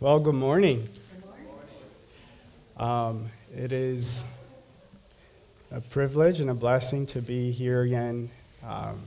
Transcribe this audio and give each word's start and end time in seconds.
Well, 0.00 0.20
good 0.20 0.36
morning. 0.36 0.88
Um, 2.76 3.30
it 3.52 3.72
is 3.72 4.24
a 5.72 5.80
privilege 5.80 6.38
and 6.38 6.50
a 6.50 6.54
blessing 6.54 7.04
to 7.06 7.20
be 7.20 7.50
here 7.50 7.82
again 7.82 8.30
um, 8.64 9.00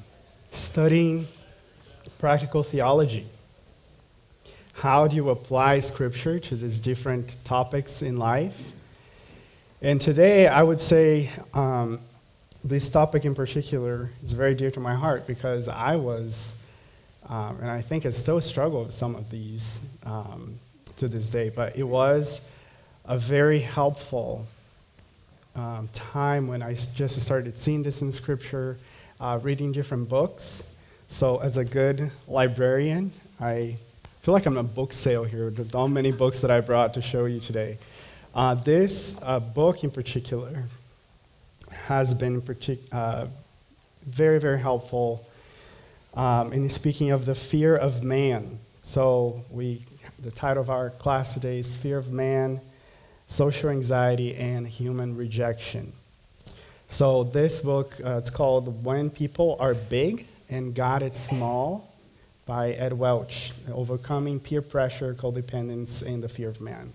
studying 0.49 1.27
practical 2.19 2.61
theology. 2.61 3.25
How 4.73 5.07
do 5.07 5.15
you 5.15 5.29
apply 5.29 5.79
Scripture 5.79 6.39
to 6.39 6.57
these 6.57 6.77
different 6.77 7.37
topics 7.45 8.01
in 8.01 8.17
life? 8.17 8.73
And 9.81 10.01
today, 10.01 10.49
I 10.49 10.61
would 10.61 10.81
say 10.81 11.29
um, 11.53 12.01
this 12.65 12.89
topic 12.89 13.23
in 13.23 13.33
particular 13.33 14.09
is 14.21 14.33
very 14.33 14.55
dear 14.55 14.71
to 14.71 14.81
my 14.81 14.95
heart 14.95 15.25
because 15.25 15.69
I 15.69 15.95
was, 15.95 16.53
um, 17.29 17.59
and 17.61 17.71
I 17.71 17.81
think 17.81 18.05
I 18.05 18.09
still 18.09 18.41
struggle 18.41 18.83
with 18.83 18.93
some 18.93 19.15
of 19.15 19.29
these 19.29 19.79
um, 20.03 20.59
to 21.01 21.07
this 21.07 21.29
day, 21.31 21.49
but 21.49 21.75
it 21.75 21.83
was 21.83 22.41
a 23.05 23.17
very 23.17 23.57
helpful 23.57 24.45
um, 25.55 25.89
time 25.93 26.47
when 26.47 26.61
I 26.61 26.75
just 26.75 27.19
started 27.19 27.57
seeing 27.57 27.81
this 27.81 28.03
in 28.03 28.11
Scripture, 28.11 28.77
uh, 29.19 29.39
reading 29.41 29.71
different 29.71 30.07
books. 30.07 30.63
So, 31.07 31.39
as 31.39 31.57
a 31.57 31.65
good 31.65 32.11
librarian, 32.27 33.11
I 33.39 33.77
feel 34.21 34.35
like 34.35 34.45
I'm 34.45 34.57
a 34.57 34.63
book 34.63 34.93
sale 34.93 35.23
here 35.23 35.49
with 35.49 35.73
all 35.73 35.87
many 35.87 36.11
books 36.11 36.39
that 36.41 36.51
I 36.51 36.61
brought 36.61 36.93
to 36.93 37.01
show 37.01 37.25
you 37.25 37.39
today. 37.39 37.79
Uh, 38.35 38.53
this 38.53 39.15
uh, 39.23 39.39
book 39.39 39.83
in 39.83 39.89
particular 39.89 40.65
has 41.71 42.13
been 42.13 42.43
partic- 42.43 42.87
uh, 42.91 43.25
very, 44.05 44.39
very 44.39 44.59
helpful 44.59 45.25
um, 46.13 46.53
in 46.53 46.69
speaking 46.69 47.09
of 47.09 47.25
the 47.25 47.33
fear 47.33 47.75
of 47.75 48.03
man. 48.03 48.59
So, 48.83 49.43
we, 49.49 49.81
the 50.21 50.31
title 50.31 50.61
of 50.61 50.69
our 50.69 50.91
class 50.91 51.33
today 51.33 51.57
is 51.59 51.75
Fear 51.75 51.97
of 51.97 52.11
Man, 52.11 52.61
Social 53.25 53.71
Anxiety, 53.71 54.35
and 54.35 54.67
Human 54.67 55.15
Rejection. 55.17 55.93
So, 56.89 57.23
this 57.23 57.61
book, 57.61 57.99
uh, 58.05 58.17
it's 58.17 58.29
called 58.29 58.83
When 58.83 59.09
People 59.09 59.57
Are 59.59 59.73
Big 59.73 60.27
and 60.49 60.75
God 60.75 61.01
is 61.01 61.15
Small 61.15 61.91
by 62.45 62.73
Ed 62.73 62.93
Welch, 62.93 63.53
Overcoming 63.71 64.39
Peer 64.39 64.61
Pressure, 64.61 65.15
Codependence, 65.15 66.05
and 66.05 66.21
the 66.21 66.29
Fear 66.29 66.49
of 66.49 66.61
Man. 66.61 66.93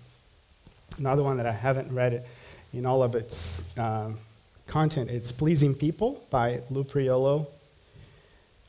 Another 0.97 1.23
one 1.23 1.35
that 1.35 1.45
I 1.45 1.51
haven't 1.51 1.93
read 1.93 2.25
in 2.71 2.85
all 2.85 3.03
of 3.03 3.13
its 3.13 3.61
uh, 3.77 4.11
content, 4.67 5.09
it's 5.09 5.33
Pleasing 5.33 5.75
People 5.75 6.23
by 6.29 6.61
Lou 6.69 6.85
Priolo. 6.85 7.47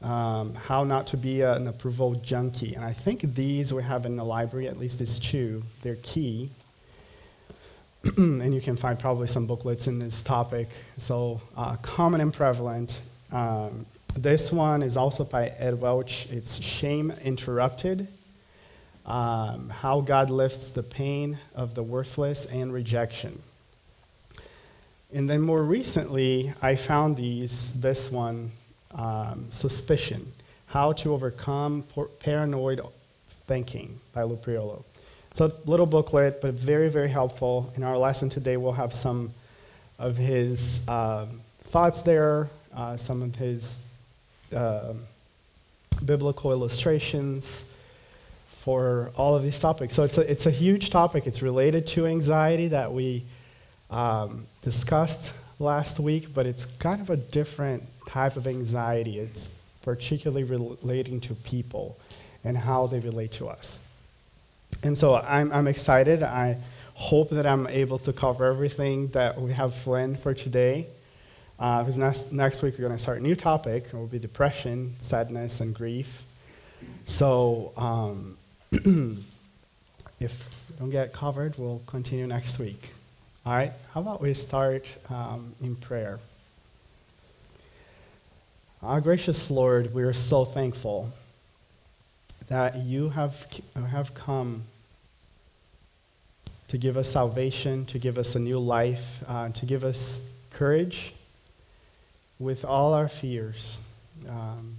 Um, 0.00 0.54
how 0.54 0.84
not 0.84 1.08
to 1.08 1.16
be 1.16 1.42
an 1.42 1.66
approval 1.66 2.14
junkie. 2.16 2.74
And 2.74 2.84
I 2.84 2.92
think 2.92 3.34
these 3.34 3.74
we 3.74 3.82
have 3.82 4.06
in 4.06 4.16
the 4.16 4.24
library, 4.24 4.68
at 4.68 4.78
least 4.78 5.00
these 5.00 5.18
two, 5.18 5.62
they're 5.82 5.96
key. 5.96 6.50
and 8.16 8.54
you 8.54 8.60
can 8.60 8.76
find 8.76 8.96
probably 8.96 9.26
some 9.26 9.46
booklets 9.46 9.88
in 9.88 9.98
this 9.98 10.22
topic. 10.22 10.68
So, 10.98 11.40
uh, 11.56 11.76
common 11.82 12.20
and 12.20 12.32
prevalent. 12.32 13.00
Um, 13.32 13.86
this 14.16 14.52
one 14.52 14.84
is 14.84 14.96
also 14.96 15.24
by 15.24 15.48
Ed 15.58 15.80
Welch. 15.80 16.28
It's 16.30 16.62
Shame 16.62 17.12
Interrupted 17.24 18.06
um, 19.08 19.70
How 19.70 20.00
God 20.00 20.30
Lifts 20.30 20.70
the 20.70 20.82
Pain 20.82 21.38
of 21.54 21.74
the 21.74 21.82
Worthless 21.82 22.44
and 22.44 22.72
Rejection. 22.72 23.42
And 25.12 25.28
then 25.28 25.40
more 25.40 25.62
recently, 25.62 26.52
I 26.60 26.76
found 26.76 27.16
these, 27.16 27.72
this 27.72 28.12
one, 28.12 28.50
um, 28.94 29.46
Suspicion 29.50 30.32
How 30.66 30.92
to 30.92 31.12
Overcome 31.12 31.84
Paranoid 32.20 32.80
Thinking 33.46 34.00
by 34.12 34.22
Lou 34.22 34.36
Priolo. 34.36 34.82
It's 35.30 35.40
a 35.40 35.52
little 35.66 35.86
booklet, 35.86 36.40
but 36.40 36.54
very, 36.54 36.88
very 36.88 37.08
helpful. 37.08 37.72
In 37.76 37.84
our 37.84 37.96
lesson 37.96 38.28
today, 38.28 38.56
we'll 38.56 38.72
have 38.72 38.92
some 38.92 39.32
of 39.98 40.16
his 40.16 40.80
uh, 40.88 41.26
thoughts 41.64 42.02
there, 42.02 42.48
uh, 42.74 42.96
some 42.96 43.22
of 43.22 43.34
his 43.36 43.78
uh, 44.54 44.94
biblical 46.04 46.52
illustrations 46.52 47.64
for 48.48 49.10
all 49.16 49.34
of 49.34 49.42
these 49.42 49.58
topics. 49.58 49.94
So 49.94 50.02
it's 50.02 50.18
a, 50.18 50.30
it's 50.30 50.46
a 50.46 50.50
huge 50.50 50.90
topic. 50.90 51.26
It's 51.26 51.42
related 51.42 51.86
to 51.88 52.06
anxiety 52.06 52.68
that 52.68 52.92
we 52.92 53.24
um, 53.90 54.46
discussed 54.62 55.32
last 55.58 55.98
week, 55.98 56.34
but 56.34 56.46
it's 56.46 56.66
kind 56.66 57.00
of 57.00 57.10
a 57.10 57.16
different 57.16 57.82
type 58.08 58.36
of 58.36 58.46
anxiety. 58.46 59.18
It's 59.18 59.50
particularly 59.82 60.44
relating 60.44 61.20
to 61.20 61.34
people 61.34 61.96
and 62.44 62.56
how 62.56 62.86
they 62.86 63.00
relate 63.00 63.32
to 63.32 63.48
us. 63.48 63.78
And 64.82 64.96
so 64.96 65.16
I'm, 65.16 65.52
I'm 65.52 65.68
excited. 65.68 66.22
I 66.22 66.56
hope 66.94 67.30
that 67.30 67.46
I'm 67.46 67.66
able 67.66 67.98
to 68.00 68.12
cover 68.12 68.46
everything 68.46 69.08
that 69.08 69.40
we 69.40 69.52
have 69.52 69.72
planned 69.72 70.18
for 70.18 70.34
today. 70.34 70.86
Uh, 71.58 71.80
because 71.80 71.98
next, 71.98 72.32
next 72.32 72.62
week 72.62 72.74
we're 72.74 72.86
going 72.86 72.96
to 72.96 73.02
start 73.02 73.18
a 73.18 73.22
new 73.22 73.34
topic. 73.34 73.86
It 73.86 73.94
will 73.94 74.06
be 74.06 74.18
depression, 74.18 74.94
sadness, 74.98 75.60
and 75.60 75.74
grief. 75.74 76.22
So 77.04 77.72
um, 77.76 78.36
if 80.20 80.48
we 80.70 80.76
don't 80.78 80.90
get 80.90 81.12
covered, 81.12 81.58
we'll 81.58 81.82
continue 81.86 82.26
next 82.26 82.58
week. 82.58 82.90
All 83.44 83.52
right? 83.52 83.72
How 83.92 84.00
about 84.00 84.22
we 84.22 84.34
start 84.34 84.86
um, 85.10 85.54
in 85.60 85.74
prayer? 85.76 86.20
Our 88.80 89.00
gracious 89.00 89.50
Lord, 89.50 89.92
we 89.92 90.04
are 90.04 90.12
so 90.12 90.44
thankful 90.44 91.10
that 92.46 92.76
you 92.76 93.08
have, 93.08 93.48
have 93.74 94.14
come 94.14 94.62
to 96.68 96.78
give 96.78 96.96
us 96.96 97.08
salvation, 97.08 97.86
to 97.86 97.98
give 97.98 98.18
us 98.18 98.36
a 98.36 98.38
new 98.38 98.60
life, 98.60 99.24
uh, 99.26 99.48
to 99.48 99.66
give 99.66 99.82
us 99.82 100.20
courage 100.52 101.12
with 102.38 102.64
all 102.64 102.94
our 102.94 103.08
fears. 103.08 103.80
Um, 104.28 104.76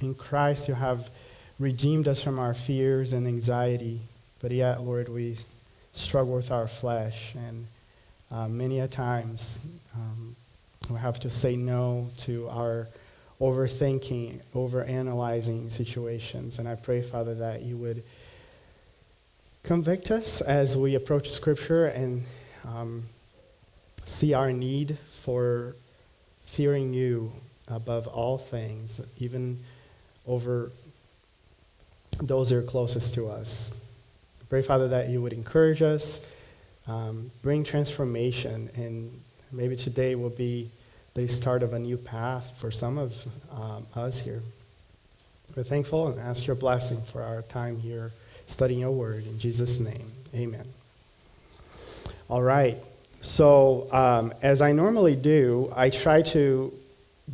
in 0.00 0.14
Christ, 0.14 0.68
you 0.68 0.74
have 0.74 1.10
redeemed 1.58 2.06
us 2.06 2.22
from 2.22 2.38
our 2.38 2.54
fears 2.54 3.12
and 3.12 3.26
anxiety, 3.26 3.98
but 4.40 4.52
yet, 4.52 4.80
Lord, 4.80 5.08
we 5.08 5.38
struggle 5.92 6.34
with 6.34 6.52
our 6.52 6.68
flesh, 6.68 7.34
and 7.34 7.66
uh, 8.30 8.46
many 8.46 8.78
a 8.78 8.86
times 8.86 9.58
um, 9.96 10.36
we 10.90 10.98
have 10.98 11.20
to 11.20 11.30
say 11.30 11.56
no 11.56 12.10
to 12.18 12.48
our 12.48 12.88
overthinking, 13.40 14.40
overanalyzing 14.54 15.70
situations. 15.70 16.58
And 16.58 16.68
I 16.68 16.74
pray, 16.74 17.00
Father, 17.00 17.34
that 17.36 17.62
you 17.62 17.76
would 17.76 18.02
convict 19.62 20.10
us 20.10 20.40
as 20.40 20.76
we 20.76 20.94
approach 20.94 21.30
Scripture 21.30 21.86
and 21.86 22.24
um, 22.66 23.04
see 24.04 24.34
our 24.34 24.52
need 24.52 24.98
for 25.22 25.76
fearing 26.44 26.92
you 26.92 27.32
above 27.68 28.06
all 28.08 28.36
things, 28.36 29.00
even 29.18 29.58
over 30.26 30.72
those 32.20 32.50
who 32.50 32.58
are 32.58 32.62
closest 32.62 33.14
to 33.14 33.28
us. 33.30 33.72
Pray, 34.48 34.62
Father, 34.62 34.88
that 34.88 35.08
you 35.08 35.22
would 35.22 35.32
encourage 35.32 35.80
us, 35.80 36.20
um, 36.88 37.30
bring 37.40 37.62
transformation, 37.62 38.68
and 38.74 39.20
maybe 39.52 39.76
today 39.76 40.16
will 40.16 40.28
be 40.28 40.68
the 41.14 41.26
start 41.26 41.62
of 41.62 41.72
a 41.72 41.78
new 41.78 41.96
path 41.96 42.52
for 42.58 42.70
some 42.70 42.98
of 42.98 43.26
um, 43.52 43.86
us 43.94 44.20
here. 44.20 44.42
We're 45.56 45.64
thankful 45.64 46.08
and 46.08 46.20
ask 46.20 46.46
your 46.46 46.56
blessing 46.56 47.02
for 47.12 47.22
our 47.22 47.42
time 47.42 47.78
here 47.78 48.12
studying 48.46 48.80
your 48.80 48.90
word. 48.90 49.26
In 49.26 49.38
Jesus' 49.38 49.80
name, 49.80 50.10
amen. 50.34 50.66
All 52.28 52.42
right. 52.42 52.76
So, 53.22 53.88
um, 53.92 54.32
as 54.42 54.62
I 54.62 54.72
normally 54.72 55.16
do, 55.16 55.72
I 55.76 55.90
try 55.90 56.22
to 56.22 56.72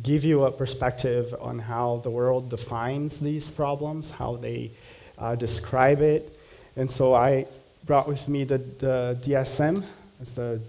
give 0.03 0.23
you 0.23 0.43
a 0.43 0.51
perspective 0.51 1.33
on 1.39 1.59
how 1.59 2.01
the 2.03 2.09
world 2.09 2.49
defines 2.49 3.19
these 3.19 3.49
problems, 3.49 4.11
how 4.11 4.35
they 4.35 4.71
uh, 5.17 5.35
describe 5.35 6.01
it. 6.01 6.37
And 6.75 6.89
so 6.89 7.13
I 7.13 7.45
brought 7.85 8.07
with 8.07 8.27
me 8.27 8.43
the, 8.43 8.57
the 8.57 9.17
DSM, 9.21 9.83
it's 10.21 10.31
the 10.31 10.59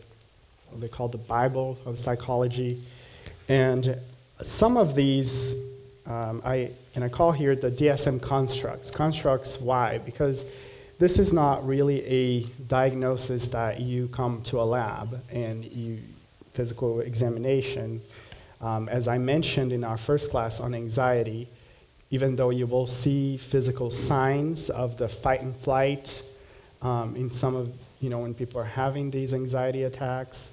what 0.70 0.80
they 0.80 0.88
call 0.88 1.08
the 1.08 1.18
Bible 1.18 1.78
of 1.86 1.98
psychology. 1.98 2.80
And 3.48 3.98
some 4.42 4.76
of 4.76 4.94
these, 4.94 5.54
um, 6.06 6.42
I, 6.44 6.70
and 6.94 7.02
I 7.02 7.08
call 7.08 7.32
here 7.32 7.56
the 7.56 7.70
DSM 7.70 8.20
constructs. 8.20 8.90
Constructs, 8.90 9.60
why? 9.60 9.98
Because 9.98 10.44
this 10.98 11.18
is 11.18 11.32
not 11.32 11.66
really 11.66 12.04
a 12.04 12.42
diagnosis 12.66 13.48
that 13.48 13.80
you 13.80 14.08
come 14.08 14.42
to 14.42 14.60
a 14.60 14.64
lab 14.64 15.20
and 15.32 15.64
you 15.64 15.98
physical 16.52 17.00
examination 17.00 18.00
um, 18.60 18.88
as 18.88 19.06
I 19.06 19.18
mentioned 19.18 19.72
in 19.72 19.84
our 19.84 19.96
first 19.96 20.30
class 20.30 20.60
on 20.60 20.74
anxiety, 20.74 21.48
even 22.10 22.36
though 22.36 22.50
you 22.50 22.66
will 22.66 22.86
see 22.86 23.36
physical 23.36 23.90
signs 23.90 24.70
of 24.70 24.96
the 24.96 25.08
fight 25.08 25.42
and 25.42 25.54
flight 25.54 26.22
um, 26.82 27.14
in 27.14 27.30
some 27.30 27.54
of, 27.54 27.72
you 28.00 28.10
know, 28.10 28.18
when 28.20 28.34
people 28.34 28.60
are 28.60 28.64
having 28.64 29.10
these 29.10 29.34
anxiety 29.34 29.84
attacks, 29.84 30.50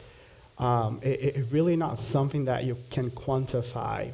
um, 0.57 0.99
it, 1.01 1.35
it, 1.35 1.45
really 1.51 1.75
not 1.75 1.99
something 1.99 2.45
that 2.45 2.63
you 2.63 2.77
can 2.89 3.11
quantify 3.11 4.09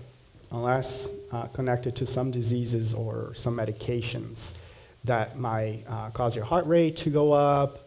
unless 0.52 1.10
uh, 1.32 1.44
connected 1.48 1.96
to 1.98 2.06
some 2.06 2.32
diseases 2.32 2.94
or 2.94 3.34
some 3.36 3.56
medications 3.56 4.54
that 5.04 5.38
might 5.38 5.84
uh, 5.88 6.10
cause 6.12 6.36
your 6.36 6.46
heart 6.46 6.66
rate 6.66 6.98
to 6.98 7.10
go 7.10 7.32
up, 7.32 7.80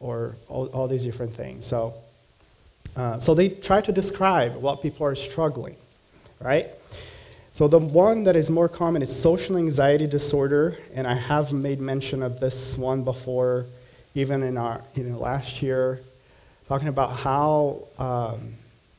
or 0.00 0.34
all, 0.48 0.66
all 0.68 0.88
these 0.88 1.04
different 1.04 1.32
things. 1.32 1.64
So, 1.64 1.94
uh, 2.96 3.18
so 3.18 3.34
they 3.34 3.50
try 3.50 3.80
to 3.82 3.92
describe 3.92 4.56
what 4.56 4.82
people 4.82 5.06
are 5.06 5.14
struggling, 5.14 5.76
right? 6.40 6.68
So 7.52 7.68
the 7.68 7.78
one 7.78 8.24
that 8.24 8.36
is 8.36 8.50
more 8.50 8.68
common 8.68 9.02
is 9.02 9.14
social 9.14 9.56
anxiety 9.56 10.06
disorder, 10.06 10.78
and 10.94 11.06
I 11.06 11.14
have 11.14 11.52
made 11.52 11.80
mention 11.80 12.22
of 12.22 12.40
this 12.40 12.78
one 12.78 13.04
before, 13.04 13.66
even 14.14 14.42
in 14.42 14.56
our 14.56 14.82
you 14.94 15.04
know 15.04 15.18
last 15.18 15.60
year, 15.60 16.00
talking 16.70 16.86
about 16.86 17.10
how, 17.10 17.82
um, 17.98 18.52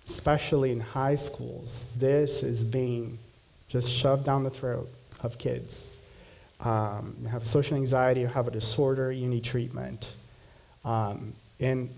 especially 0.06 0.74
in 0.74 0.80
high 0.82 1.16
schools, 1.16 1.88
this 1.98 2.44
is 2.44 2.66
being 2.66 3.18
just 3.70 3.90
shoved 3.90 4.26
down 4.26 4.44
the 4.44 4.50
throat 4.50 4.90
of 5.22 5.38
kids. 5.38 5.90
Um, 6.60 7.16
you 7.22 7.30
have 7.30 7.48
social 7.48 7.78
anxiety, 7.78 8.20
you 8.20 8.28
have 8.28 8.50
a 8.50 8.52
disorder, 8.52 9.10
you 9.14 9.26
need 9.26 9.46
treatment. 9.46 10.12
Um, 10.84 11.32
and 11.62 11.90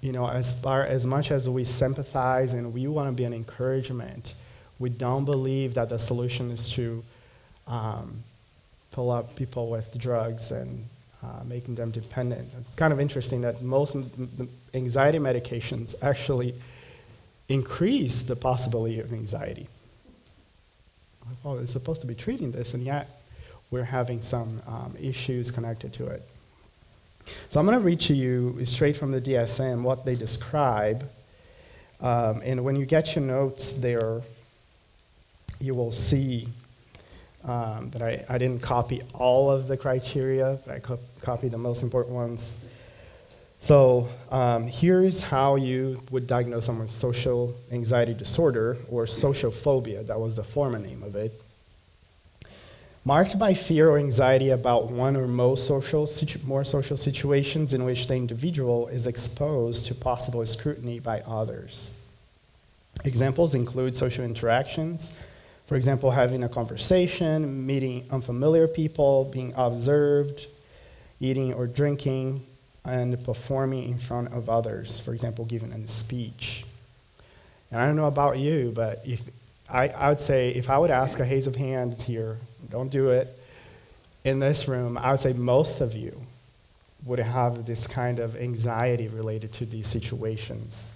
you 0.00 0.12
know, 0.12 0.26
as 0.26 0.54
far 0.54 0.86
as 0.86 1.04
much 1.04 1.30
as 1.30 1.46
we 1.46 1.66
sympathize 1.66 2.54
and 2.54 2.72
we 2.72 2.86
want 2.86 3.08
to 3.08 3.12
be 3.12 3.24
an 3.24 3.34
encouragement, 3.34 4.32
we 4.78 4.88
don't 4.88 5.26
believe 5.26 5.74
that 5.74 5.90
the 5.90 5.98
solution 5.98 6.50
is 6.50 6.70
to 6.70 7.04
um, 7.66 8.24
fill 8.92 9.10
up 9.10 9.36
people 9.36 9.68
with 9.68 9.94
drugs 9.98 10.52
and 10.52 10.86
uh, 11.22 11.44
making 11.44 11.74
them 11.74 11.90
dependent. 11.90 12.48
It's 12.60 12.76
kind 12.76 12.92
of 12.92 13.00
interesting 13.00 13.42
that 13.42 13.62
most 13.62 13.96
anxiety 14.74 15.18
medications 15.18 15.94
actually 16.02 16.54
increase 17.48 18.22
the 18.22 18.36
possibility 18.36 18.98
of 19.00 19.12
anxiety. 19.12 19.68
Oh, 21.44 21.58
it's 21.58 21.72
supposed 21.72 22.00
to 22.00 22.06
be 22.06 22.14
treating 22.14 22.50
this, 22.50 22.74
and 22.74 22.82
yet 22.82 23.08
we're 23.70 23.84
having 23.84 24.20
some 24.20 24.60
um, 24.66 24.94
issues 25.00 25.50
connected 25.50 25.92
to 25.94 26.06
it. 26.06 26.22
So 27.48 27.60
I'm 27.60 27.66
going 27.66 27.78
to 27.78 27.84
read 27.84 28.00
to 28.00 28.14
you 28.14 28.64
straight 28.64 28.96
from 28.96 29.12
the 29.12 29.20
DSM 29.20 29.82
what 29.82 30.04
they 30.04 30.14
describe. 30.14 31.08
Um, 32.00 32.42
and 32.44 32.64
when 32.64 32.76
you 32.76 32.84
get 32.84 33.14
your 33.14 33.24
notes 33.24 33.74
there, 33.74 34.20
you 35.60 35.74
will 35.74 35.92
see 35.92 36.48
um, 37.44 37.90
that 37.90 38.02
I, 38.02 38.24
I 38.28 38.38
didn't 38.38 38.62
copy 38.62 39.02
all 39.14 39.50
of 39.50 39.66
the 39.66 39.76
criteria, 39.76 40.58
but 40.64 40.74
I 40.76 40.78
co- 40.78 40.98
copied 41.20 41.50
the 41.50 41.58
most 41.58 41.82
important 41.82 42.14
ones. 42.14 42.60
So 43.58 44.08
um, 44.30 44.66
here's 44.66 45.22
how 45.22 45.56
you 45.56 46.02
would 46.10 46.26
diagnose 46.26 46.66
someone 46.66 46.86
with 46.86 46.94
social 46.94 47.54
anxiety 47.70 48.14
disorder 48.14 48.76
or 48.90 49.06
social 49.06 49.50
phobia. 49.50 50.02
That 50.02 50.18
was 50.18 50.34
the 50.36 50.44
former 50.44 50.78
name 50.78 51.02
of 51.02 51.14
it. 51.14 51.40
Marked 53.04 53.36
by 53.38 53.54
fear 53.54 53.90
or 53.90 53.98
anxiety 53.98 54.50
about 54.50 54.90
one 54.90 55.16
or 55.16 55.26
more 55.26 55.56
social, 55.56 56.06
situ- 56.06 56.38
more 56.44 56.62
social 56.62 56.96
situations 56.96 57.74
in 57.74 57.84
which 57.84 58.06
the 58.06 58.14
individual 58.14 58.86
is 58.88 59.08
exposed 59.08 59.86
to 59.86 59.94
possible 59.94 60.44
scrutiny 60.46 61.00
by 61.00 61.20
others. 61.20 61.92
Examples 63.04 63.56
include 63.56 63.96
social 63.96 64.24
interactions, 64.24 65.10
for 65.72 65.76
example, 65.76 66.10
having 66.10 66.44
a 66.44 66.50
conversation, 66.50 67.64
meeting 67.64 68.06
unfamiliar 68.10 68.68
people, 68.68 69.24
being 69.32 69.54
observed, 69.56 70.46
eating 71.18 71.54
or 71.54 71.66
drinking, 71.66 72.44
and 72.84 73.24
performing 73.24 73.88
in 73.88 73.96
front 73.96 74.34
of 74.34 74.50
others, 74.50 75.00
for 75.00 75.14
example, 75.14 75.46
giving 75.46 75.72
a 75.72 75.88
speech. 75.88 76.66
And 77.70 77.80
I 77.80 77.86
don't 77.86 77.96
know 77.96 78.04
about 78.04 78.36
you, 78.36 78.70
but 78.76 79.00
if 79.06 79.22
I, 79.66 79.88
I 79.88 80.10
would 80.10 80.20
say 80.20 80.50
if 80.50 80.68
I 80.68 80.76
would 80.76 80.90
ask 80.90 81.18
a 81.20 81.24
haze 81.24 81.46
of 81.46 81.56
hands 81.56 82.02
here, 82.02 82.36
don't 82.68 82.90
do 82.90 83.08
it, 83.08 83.34
in 84.24 84.40
this 84.40 84.68
room, 84.68 84.98
I 84.98 85.12
would 85.12 85.20
say 85.20 85.32
most 85.32 85.80
of 85.80 85.94
you 85.94 86.20
would 87.06 87.18
have 87.18 87.64
this 87.64 87.86
kind 87.86 88.18
of 88.18 88.36
anxiety 88.36 89.08
related 89.08 89.54
to 89.54 89.64
these 89.64 89.88
situations. 89.88 90.91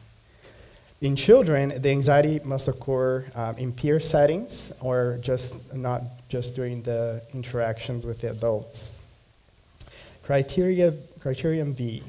In 1.02 1.14
children, 1.14 1.80
the 1.82 1.90
anxiety 1.90 2.40
must 2.42 2.68
occur 2.68 3.24
um, 3.34 3.58
in 3.58 3.70
peer 3.72 4.00
settings 4.00 4.72
or 4.80 5.18
just 5.20 5.54
not 5.74 6.02
just 6.30 6.56
during 6.56 6.82
the 6.82 7.20
interactions 7.34 8.06
with 8.06 8.22
the 8.22 8.30
adults. 8.30 8.92
Criteria, 10.24 10.94
criterion 11.20 11.74
B. 11.74 12.02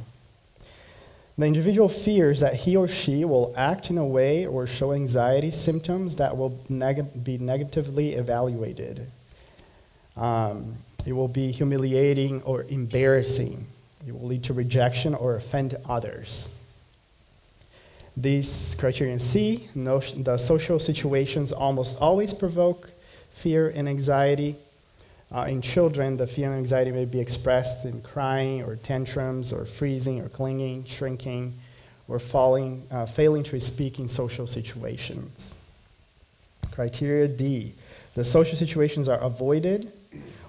The 1.37 1.45
individual 1.45 1.89
fears 1.89 2.39
that 2.39 2.55
he 2.55 2.75
or 2.77 2.87
she 2.87 3.25
will 3.25 3.53
act 3.57 3.89
in 3.91 3.97
a 3.97 4.05
way 4.05 4.47
or 4.47 4.65
show 4.65 4.93
anxiety 4.93 5.51
symptoms 5.51 6.15
that 6.15 6.35
will 6.35 6.57
neg- 6.69 7.23
be 7.23 7.37
negatively 7.37 8.13
evaluated. 8.13 9.05
Um, 10.15 10.77
it 11.05 11.13
will 11.13 11.27
be 11.27 11.51
humiliating 11.51 12.41
or 12.41 12.63
embarrassing. 12.63 13.67
It 14.07 14.17
will 14.17 14.27
lead 14.27 14.45
to 14.45 14.53
rejection 14.53 15.13
or 15.13 15.35
offend 15.35 15.75
others. 15.87 16.49
These 18.17 18.75
criterion 18.79 19.19
C, 19.19 19.69
the 19.75 20.37
social 20.37 20.79
situations 20.79 21.51
almost 21.51 21.99
always 22.01 22.33
provoke 22.33 22.89
fear 23.33 23.69
and 23.69 23.87
anxiety. 23.87 24.55
Uh, 25.31 25.45
in 25.47 25.61
children, 25.61 26.17
the 26.17 26.25
fear 26.25 26.47
and 26.47 26.57
anxiety 26.57 26.91
may 26.91 27.05
be 27.05 27.19
expressed 27.19 27.85
in 27.85 28.01
crying 28.01 28.63
or 28.63 28.75
tantrums 28.75 29.53
or 29.53 29.65
freezing 29.65 30.19
or 30.19 30.29
clinging, 30.29 30.83
shrinking, 30.85 31.53
or 32.07 32.17
falling, 32.17 32.87
uh, 32.89 33.05
failing 33.05 33.43
to 33.43 33.59
speak 33.59 33.99
in 33.99 34.07
social 34.07 34.47
situations. 34.47 35.55
Criteria 36.71 37.27
D 37.27 37.73
the 38.17 38.25
social 38.25 38.57
situations 38.57 39.07
are 39.07 39.19
avoided 39.19 39.91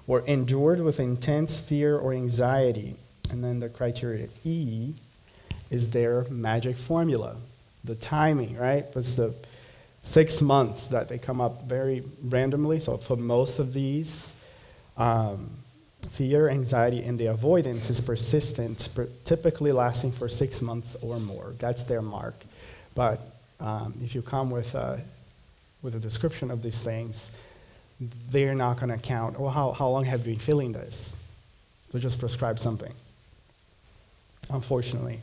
or 0.07 0.21
endured 0.21 0.81
with 0.81 0.99
intense 0.99 1.59
fear 1.59 1.95
or 1.95 2.13
anxiety. 2.13 2.95
And 3.29 3.43
then 3.43 3.59
the 3.59 3.69
criteria 3.69 4.27
E 4.43 4.95
is 5.69 5.91
their 5.91 6.23
magic 6.31 6.75
formula, 6.75 7.35
the 7.83 7.95
timing, 7.95 8.57
right? 8.57 8.85
It's 8.95 9.15
the 9.15 9.33
six 10.01 10.41
months 10.41 10.87
that 10.87 11.09
they 11.09 11.17
come 11.17 11.41
up 11.41 11.63
very 11.63 12.03
randomly. 12.23 12.79
So 12.79 12.97
for 12.97 13.15
most 13.15 13.59
of 13.59 13.73
these, 13.73 14.33
um, 14.97 15.49
fear, 16.11 16.49
anxiety, 16.49 17.03
and 17.03 17.17
the 17.17 17.27
avoidance 17.27 17.89
is 17.89 18.01
persistent, 18.01 18.89
per- 18.95 19.09
typically 19.25 19.71
lasting 19.71 20.11
for 20.11 20.27
six 20.27 20.61
months 20.61 20.95
or 21.01 21.19
more. 21.19 21.53
That's 21.59 21.83
their 21.83 22.01
mark. 22.01 22.35
But 22.95 23.19
um, 23.59 23.93
if 24.03 24.15
you 24.15 24.21
come 24.21 24.49
with 24.49 24.75
a, 24.75 25.01
with 25.81 25.95
a 25.95 25.99
description 25.99 26.51
of 26.51 26.61
these 26.61 26.81
things, 26.81 27.31
they're 28.31 28.55
not 28.55 28.77
going 28.77 28.89
to 28.89 28.97
count, 28.97 29.39
well, 29.39 29.51
how, 29.51 29.71
how 29.71 29.89
long 29.89 30.05
have 30.05 30.25
you 30.25 30.33
been 30.33 30.39
feeling 30.39 30.71
this? 30.71 31.17
They'll 31.91 32.01
just 32.01 32.19
prescribe 32.19 32.59
something, 32.59 32.93
unfortunately. 34.49 35.19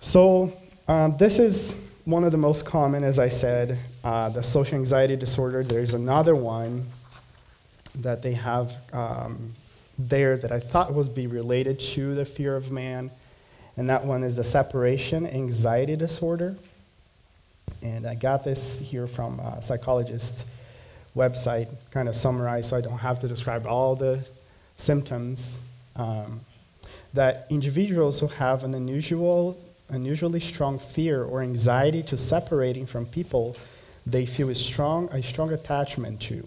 So, 0.00 0.52
um, 0.88 1.16
this 1.16 1.38
is 1.38 1.80
one 2.04 2.24
of 2.24 2.32
the 2.32 2.38
most 2.38 2.66
common, 2.66 3.02
as 3.04 3.18
I 3.18 3.28
said, 3.28 3.78
uh, 4.02 4.28
the 4.28 4.42
social 4.42 4.76
anxiety 4.76 5.16
disorder. 5.16 5.62
There's 5.62 5.94
another 5.94 6.34
one 6.34 6.86
that 7.96 8.20
they 8.20 8.34
have 8.34 8.76
um, 8.92 9.54
there 9.98 10.36
that 10.36 10.52
I 10.52 10.60
thought 10.60 10.92
would 10.92 11.14
be 11.14 11.26
related 11.26 11.78
to 11.80 12.14
the 12.14 12.24
fear 12.24 12.56
of 12.56 12.70
man, 12.70 13.10
and 13.76 13.88
that 13.88 14.04
one 14.04 14.22
is 14.22 14.36
the 14.36 14.44
separation 14.44 15.26
anxiety 15.26 15.96
disorder. 15.96 16.56
And 17.82 18.06
I 18.06 18.14
got 18.14 18.44
this 18.44 18.78
here 18.78 19.06
from 19.06 19.40
a 19.40 19.62
psychologist 19.62 20.44
website, 21.16 21.68
kind 21.90 22.08
of 22.08 22.16
summarized 22.16 22.70
so 22.70 22.76
I 22.76 22.80
don't 22.80 22.98
have 22.98 23.18
to 23.20 23.28
describe 23.28 23.66
all 23.66 23.94
the 23.94 24.26
symptoms. 24.76 25.58
Um, 25.96 26.40
that 27.14 27.46
individuals 27.48 28.18
who 28.18 28.26
have 28.26 28.64
an 28.64 28.74
unusual, 28.74 29.56
unusually 29.94 30.40
strong 30.40 30.78
fear 30.78 31.24
or 31.24 31.42
anxiety 31.42 32.02
to 32.02 32.16
separating 32.16 32.86
from 32.86 33.06
people 33.06 33.56
they 34.06 34.26
feel 34.26 34.50
a 34.50 34.54
strong, 34.54 35.08
a 35.12 35.22
strong 35.22 35.52
attachment 35.52 36.20
to. 36.20 36.46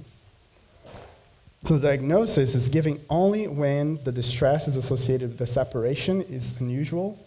So 1.64 1.78
the 1.78 1.88
diagnosis 1.88 2.54
is 2.54 2.70
given 2.70 3.00
only 3.10 3.48
when 3.48 4.00
the 4.04 4.12
distress 4.12 4.68
is 4.68 4.78
associated 4.78 5.30
with 5.30 5.38
the 5.40 5.48
separation 5.48 6.22
is 6.24 6.54
unusual 6.60 7.18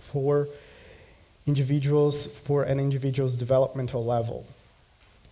for 0.00 0.46
individuals, 1.46 2.28
for 2.44 2.62
an 2.62 2.78
individual's 2.78 3.36
developmental 3.36 4.04
level. 4.04 4.46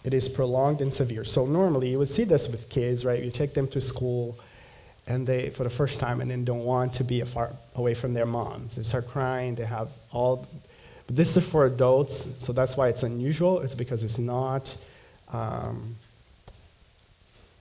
It 0.04 0.14
is 0.14 0.28
prolonged 0.28 0.80
and 0.80 0.92
severe. 0.92 1.24
So 1.24 1.46
normally 1.46 1.90
you 1.90 1.98
would 1.98 2.10
see 2.10 2.24
this 2.24 2.48
with 2.48 2.68
kids, 2.68 3.04
right? 3.04 3.22
You 3.22 3.30
take 3.30 3.54
them 3.54 3.68
to 3.68 3.80
school 3.80 4.36
and 5.08 5.26
they, 5.26 5.48
for 5.50 5.64
the 5.64 5.70
first 5.70 5.98
time, 5.98 6.20
and 6.20 6.30
then 6.30 6.44
don't 6.44 6.64
want 6.64 6.92
to 6.94 7.04
be 7.04 7.22
far 7.22 7.50
away 7.74 7.94
from 7.94 8.12
their 8.12 8.26
moms. 8.26 8.76
They 8.76 8.82
start 8.82 9.08
crying. 9.08 9.54
They 9.54 9.64
have 9.64 9.88
all. 10.12 10.46
This 11.06 11.36
is 11.38 11.48
for 11.48 11.64
adults, 11.64 12.28
so 12.36 12.52
that's 12.52 12.76
why 12.76 12.88
it's 12.88 13.02
unusual. 13.02 13.60
It's 13.60 13.74
because 13.74 14.04
it's 14.04 14.18
not 14.18 14.76
um, 15.32 15.96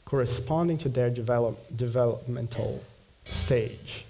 corresponding 0.04 0.78
to 0.80 0.90
their 0.90 1.10
develop, 1.10 1.58
developmental 1.76 2.84
stage. 3.30 4.04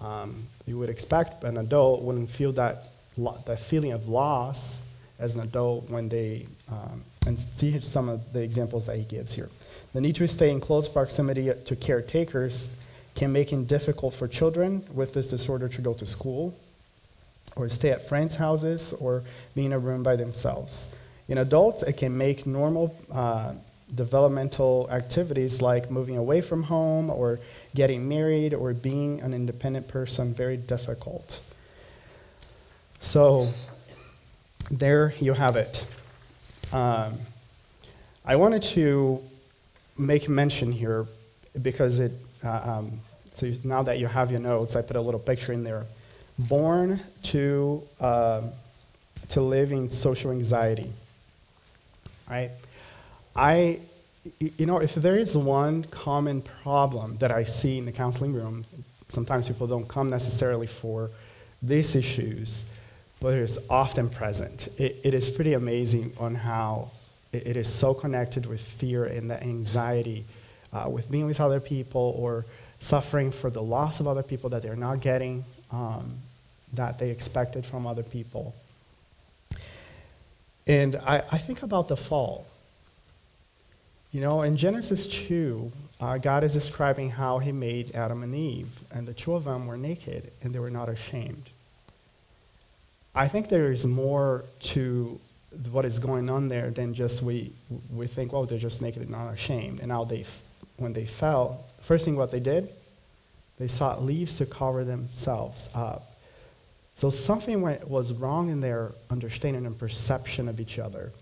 Um, 0.00 0.46
you 0.66 0.78
would 0.78 0.88
expect 0.88 1.44
an 1.44 1.58
adult 1.58 2.00
wouldn't 2.00 2.30
feel 2.30 2.52
that, 2.52 2.84
lo- 3.18 3.38
that 3.44 3.58
feeling 3.58 3.92
of 3.92 4.08
loss 4.08 4.82
as 5.18 5.34
an 5.34 5.42
adult 5.42 5.90
when 5.90 6.08
they 6.08 6.46
um, 6.70 7.02
and 7.26 7.38
see 7.38 7.78
some 7.80 8.08
of 8.08 8.32
the 8.32 8.40
examples 8.40 8.86
that 8.86 8.96
he 8.96 9.04
gives 9.04 9.34
here. 9.34 9.50
The 9.94 10.00
need 10.00 10.16
to 10.16 10.28
stay 10.28 10.50
in 10.50 10.60
close 10.60 10.88
proximity 10.88 11.52
to 11.64 11.76
caretakers 11.76 12.68
can 13.14 13.32
make 13.32 13.52
it 13.52 13.66
difficult 13.66 14.14
for 14.14 14.28
children 14.28 14.84
with 14.94 15.14
this 15.14 15.26
disorder 15.26 15.68
to 15.68 15.82
go 15.82 15.94
to 15.94 16.06
school 16.06 16.54
or 17.56 17.68
stay 17.68 17.90
at 17.90 18.06
friends' 18.08 18.36
houses 18.36 18.92
or 19.00 19.22
be 19.54 19.66
in 19.66 19.72
a 19.72 19.78
room 19.78 20.02
by 20.02 20.14
themselves. 20.14 20.90
In 21.26 21.38
adults, 21.38 21.82
it 21.82 21.96
can 21.96 22.16
make 22.16 22.46
normal 22.46 22.96
uh, 23.12 23.54
developmental 23.94 24.88
activities 24.90 25.60
like 25.60 25.90
moving 25.90 26.16
away 26.16 26.40
from 26.40 26.62
home 26.62 27.10
or 27.10 27.40
getting 27.74 28.08
married 28.08 28.54
or 28.54 28.72
being 28.72 29.20
an 29.22 29.34
independent 29.34 29.88
person 29.88 30.32
very 30.32 30.56
difficult. 30.56 31.40
So, 33.00 33.52
there 34.70 35.14
you 35.18 35.32
have 35.32 35.56
it. 35.56 35.84
Um, 36.72 37.18
I 38.24 38.36
wanted 38.36 38.62
to 38.74 39.22
make 39.98 40.28
mention 40.28 40.72
here 40.72 41.06
because 41.60 42.00
it, 42.00 42.12
uh, 42.44 42.78
um, 42.78 43.00
so 43.34 43.52
now 43.64 43.82
that 43.82 43.98
you 43.98 44.06
have 44.06 44.30
your 44.30 44.40
notes, 44.40 44.76
I 44.76 44.82
put 44.82 44.96
a 44.96 45.00
little 45.00 45.20
picture 45.20 45.52
in 45.52 45.64
there. 45.64 45.84
Born 46.38 47.00
to, 47.24 47.82
uh, 48.00 48.42
to 49.30 49.40
live 49.40 49.72
in 49.72 49.90
social 49.90 50.30
anxiety. 50.30 50.90
Right? 52.30 52.50
I, 53.34 53.80
you 54.38 54.66
know, 54.66 54.78
if 54.78 54.94
there 54.94 55.18
is 55.18 55.36
one 55.36 55.84
common 55.84 56.42
problem 56.42 57.16
that 57.18 57.32
I 57.32 57.44
see 57.44 57.78
in 57.78 57.84
the 57.84 57.92
counseling 57.92 58.32
room, 58.32 58.64
sometimes 59.08 59.48
people 59.48 59.66
don't 59.66 59.88
come 59.88 60.10
necessarily 60.10 60.66
for 60.66 61.10
these 61.62 61.96
issues, 61.96 62.64
but 63.20 63.34
it 63.34 63.40
is 63.40 63.58
often 63.68 64.08
present. 64.08 64.68
it, 64.78 65.00
it 65.02 65.14
is 65.14 65.28
pretty 65.28 65.54
amazing 65.54 66.12
on 66.18 66.34
how 66.34 66.90
it, 67.32 67.46
it 67.46 67.56
is 67.56 67.72
so 67.72 67.94
connected 67.94 68.46
with 68.46 68.60
fear 68.60 69.04
and 69.04 69.30
the 69.30 69.42
anxiety 69.42 70.24
uh, 70.72 70.88
with 70.88 71.10
being 71.10 71.26
with 71.26 71.40
other 71.40 71.60
people 71.60 72.14
or 72.18 72.44
suffering 72.80 73.30
for 73.30 73.50
the 73.50 73.62
loss 73.62 74.00
of 74.00 74.06
other 74.06 74.22
people 74.22 74.50
that 74.50 74.62
they're 74.62 74.76
not 74.76 75.00
getting 75.00 75.44
um, 75.70 76.14
that 76.74 76.98
they 76.98 77.10
expected 77.10 77.64
from 77.64 77.86
other 77.86 78.02
people. 78.02 78.54
And 80.66 80.96
I, 80.96 81.22
I 81.32 81.38
think 81.38 81.62
about 81.62 81.88
the 81.88 81.96
fall. 81.96 82.46
You 84.12 84.20
know, 84.20 84.42
in 84.42 84.56
Genesis 84.56 85.06
2, 85.06 85.72
uh, 86.00 86.18
God 86.18 86.44
is 86.44 86.52
describing 86.52 87.10
how 87.10 87.38
he 87.38 87.52
made 87.52 87.94
Adam 87.94 88.22
and 88.22 88.34
Eve, 88.34 88.68
and 88.90 89.06
the 89.06 89.14
two 89.14 89.34
of 89.34 89.44
them 89.44 89.66
were 89.66 89.76
naked 89.76 90.30
and 90.42 90.54
they 90.54 90.58
were 90.58 90.70
not 90.70 90.88
ashamed. 90.88 91.50
I 93.14 93.28
think 93.28 93.48
there 93.48 93.72
is 93.72 93.86
more 93.86 94.44
to 94.60 95.18
what 95.70 95.84
is 95.84 95.98
going 95.98 96.28
on 96.28 96.48
there 96.48 96.70
than 96.70 96.94
just 96.94 97.22
we, 97.22 97.52
we 97.92 98.06
think, 98.06 98.32
well, 98.32 98.44
they're 98.44 98.58
just 98.58 98.82
naked 98.82 99.02
and 99.02 99.10
not 99.10 99.32
ashamed. 99.32 99.80
And 99.80 99.88
now 99.88 100.04
they, 100.04 100.24
when 100.76 100.92
they 100.92 101.06
fell, 101.06 101.64
first 101.80 102.04
thing 102.04 102.16
what 102.16 102.30
they 102.30 102.40
did, 102.40 102.68
they 103.58 103.66
sought 103.66 104.02
leaves 104.02 104.36
to 104.38 104.46
cover 104.46 104.84
themselves 104.84 105.68
up. 105.74 106.16
So 106.96 107.10
something 107.10 107.60
went, 107.60 107.88
was 107.88 108.12
wrong 108.12 108.50
in 108.50 108.60
their 108.60 108.92
understanding 109.10 109.66
and 109.66 109.78
perception 109.78 110.48
of 110.48 110.60
each 110.60 110.78
other. 110.78 111.12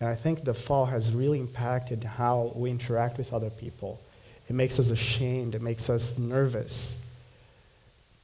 And 0.00 0.08
I 0.08 0.14
think 0.14 0.44
the 0.44 0.54
fall 0.54 0.84
has 0.86 1.12
really 1.12 1.40
impacted 1.40 2.04
how 2.04 2.52
we 2.54 2.70
interact 2.70 3.18
with 3.18 3.32
other 3.32 3.50
people. 3.50 4.00
It 4.48 4.54
makes 4.54 4.78
us 4.78 4.90
ashamed. 4.90 5.54
It 5.54 5.62
makes 5.62 5.88
us 5.88 6.18
nervous. 6.18 6.96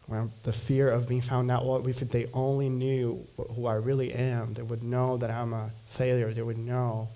Well, 0.08 0.30
the 0.42 0.52
fear 0.54 0.90
of 0.90 1.06
being 1.06 1.20
found 1.20 1.50
out, 1.50 1.66
well, 1.66 1.86
if 1.86 1.98
they 2.00 2.28
only 2.32 2.70
knew 2.70 3.26
who 3.36 3.66
I 3.66 3.74
really 3.74 4.12
am, 4.14 4.54
they 4.54 4.62
would 4.62 4.82
know 4.82 5.18
that 5.18 5.30
I'm 5.30 5.52
a 5.52 5.70
failure. 5.88 6.32
They 6.32 6.42
would 6.42 6.56
know. 6.56 7.08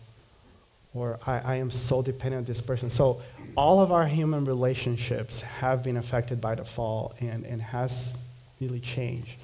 Or 0.95 1.19
I, 1.27 1.39
I 1.39 1.55
am 1.57 1.71
so 1.71 2.03
dependent 2.03 2.41
on 2.41 2.45
this 2.45 2.61
person. 2.61 2.91
So 2.91 3.23
all 3.57 3.81
of 3.81 3.93
our 3.93 4.07
human 4.07 4.45
relationships 4.45 5.41
have 5.41 5.83
been 5.83 5.97
affected 5.97 6.39
by 6.39 6.55
the 6.55 6.67
fall 6.67 7.15
and, 7.21 7.47
and 7.47 7.63
has 7.63 8.15
really 8.61 8.81
changed. 8.81 9.37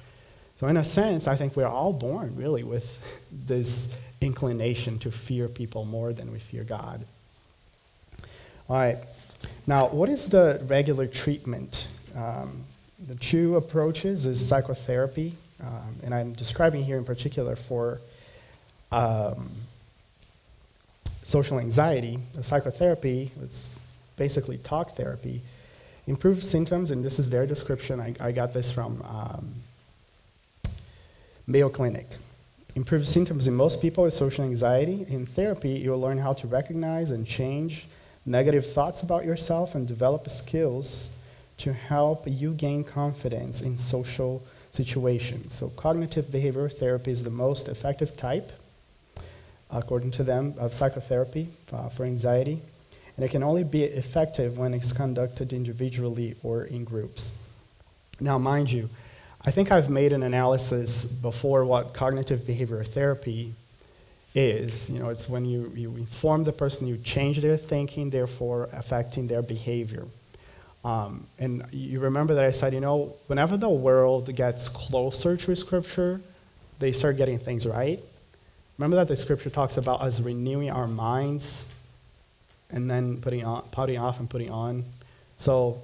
So 0.59 0.67
in 0.67 0.77
a 0.77 0.85
sense, 0.85 1.27
I 1.27 1.35
think 1.35 1.55
we're 1.55 1.65
all 1.65 1.93
born 1.93 2.35
really 2.35 2.63
with 2.63 2.99
this 3.47 3.89
inclination 4.21 4.99
to 4.99 5.11
fear 5.11 5.47
people 5.47 5.85
more 5.85 6.13
than 6.13 6.31
we 6.31 6.37
fear 6.37 6.63
God. 6.63 7.03
All 8.69 8.75
right. 8.75 8.97
Now, 9.65 9.87
what 9.87 10.09
is 10.09 10.29
the 10.29 10.63
regular 10.67 11.07
treatment? 11.07 11.87
Um, 12.15 12.63
the 13.07 13.15
two 13.15 13.55
approaches 13.55 14.25
is 14.25 14.45
psychotherapy, 14.45 15.33
um, 15.61 15.95
and 16.03 16.13
I'm 16.13 16.33
describing 16.33 16.83
here 16.83 16.97
in 16.97 17.05
particular 17.05 17.55
for 17.55 17.99
um, 18.91 19.49
social 21.23 21.59
anxiety. 21.59 22.19
The 22.33 22.43
psychotherapy, 22.43 23.31
it's 23.41 23.71
basically 24.17 24.57
talk 24.57 24.95
therapy, 24.95 25.41
improves 26.07 26.49
symptoms, 26.49 26.91
and 26.91 27.03
this 27.03 27.19
is 27.19 27.29
their 27.29 27.45
description. 27.45 27.99
I, 27.99 28.15
I 28.19 28.31
got 28.31 28.53
this 28.53 28.71
from 28.71 29.01
um, 29.03 29.53
Mayo 31.47 31.69
Clinic. 31.69 32.07
Improves 32.75 33.09
symptoms 33.09 33.47
in 33.47 33.55
most 33.55 33.81
people 33.81 34.03
with 34.03 34.13
social 34.13 34.45
anxiety. 34.45 35.05
In 35.09 35.25
therapy, 35.25 35.71
you'll 35.71 35.99
learn 35.99 36.17
how 36.17 36.33
to 36.33 36.47
recognize 36.47 37.11
and 37.11 37.25
change 37.25 37.87
negative 38.25 38.71
thoughts 38.71 39.01
about 39.01 39.25
yourself 39.25 39.73
and 39.73 39.87
develop 39.87 40.29
skills 40.29 41.09
to 41.59 41.73
help 41.73 42.23
you 42.25 42.53
gain 42.53 42.83
confidence 42.83 43.61
in 43.61 43.77
social 43.77 44.41
situations. 44.71 45.53
So, 45.53 45.69
cognitive 45.69 46.25
behavioral 46.25 46.71
therapy 46.71 47.11
is 47.11 47.23
the 47.23 47.29
most 47.29 47.67
effective 47.67 48.15
type, 48.17 48.51
according 49.71 50.11
to 50.11 50.23
them, 50.23 50.53
of 50.57 50.73
psychotherapy 50.73 51.49
uh, 51.71 51.89
for 51.89 52.05
anxiety. 52.05 52.61
And 53.15 53.25
it 53.25 53.31
can 53.31 53.43
only 53.43 53.63
be 53.63 53.83
effective 53.83 54.57
when 54.57 54.73
it's 54.73 54.93
conducted 54.93 55.51
individually 55.51 56.35
or 56.41 56.63
in 56.63 56.85
groups. 56.85 57.33
Now, 58.21 58.37
mind 58.37 58.71
you, 58.71 58.89
I 59.41 59.51
think 59.51 59.71
I've 59.71 59.89
made 59.89 60.13
an 60.13 60.23
analysis 60.23 61.05
before 61.05 61.65
what 61.65 61.93
cognitive 61.93 62.41
behavioral 62.41 62.87
therapy 62.87 63.53
is. 64.35 64.89
You 64.89 64.99
know, 64.99 65.09
it's 65.09 65.27
when 65.29 65.45
you, 65.45 65.71
you 65.75 65.95
inform 65.95 66.43
the 66.43 66.51
person, 66.51 66.87
you 66.87 66.97
change 66.97 67.41
their 67.41 67.57
thinking, 67.57 68.09
therefore 68.09 68.69
affecting 68.73 69.27
their 69.27 69.41
behavior. 69.41 70.05
Um, 70.83 71.25
and 71.37 71.65
you 71.71 71.99
remember 71.99 72.35
that 72.35 72.45
I 72.45 72.51
said, 72.51 72.73
you 72.73 72.79
know, 72.79 73.15
whenever 73.27 73.57
the 73.57 73.69
world 73.69 74.33
gets 74.33 74.69
closer 74.69 75.35
to 75.35 75.55
Scripture, 75.55 76.21
they 76.79 76.91
start 76.91 77.17
getting 77.17 77.37
things 77.37 77.67
right. 77.67 77.99
Remember 78.77 78.95
that 78.95 79.09
the 79.09 79.17
Scripture 79.17 79.49
talks 79.49 79.75
about 79.75 80.01
us 80.01 80.21
renewing 80.21 80.71
our 80.71 80.87
minds 80.87 81.67
and 82.69 82.89
then 82.89 83.19
putting, 83.19 83.43
on, 83.43 83.63
putting 83.71 83.97
off 83.97 84.19
and 84.19 84.29
putting 84.29 84.51
on. 84.51 84.85
So 85.37 85.81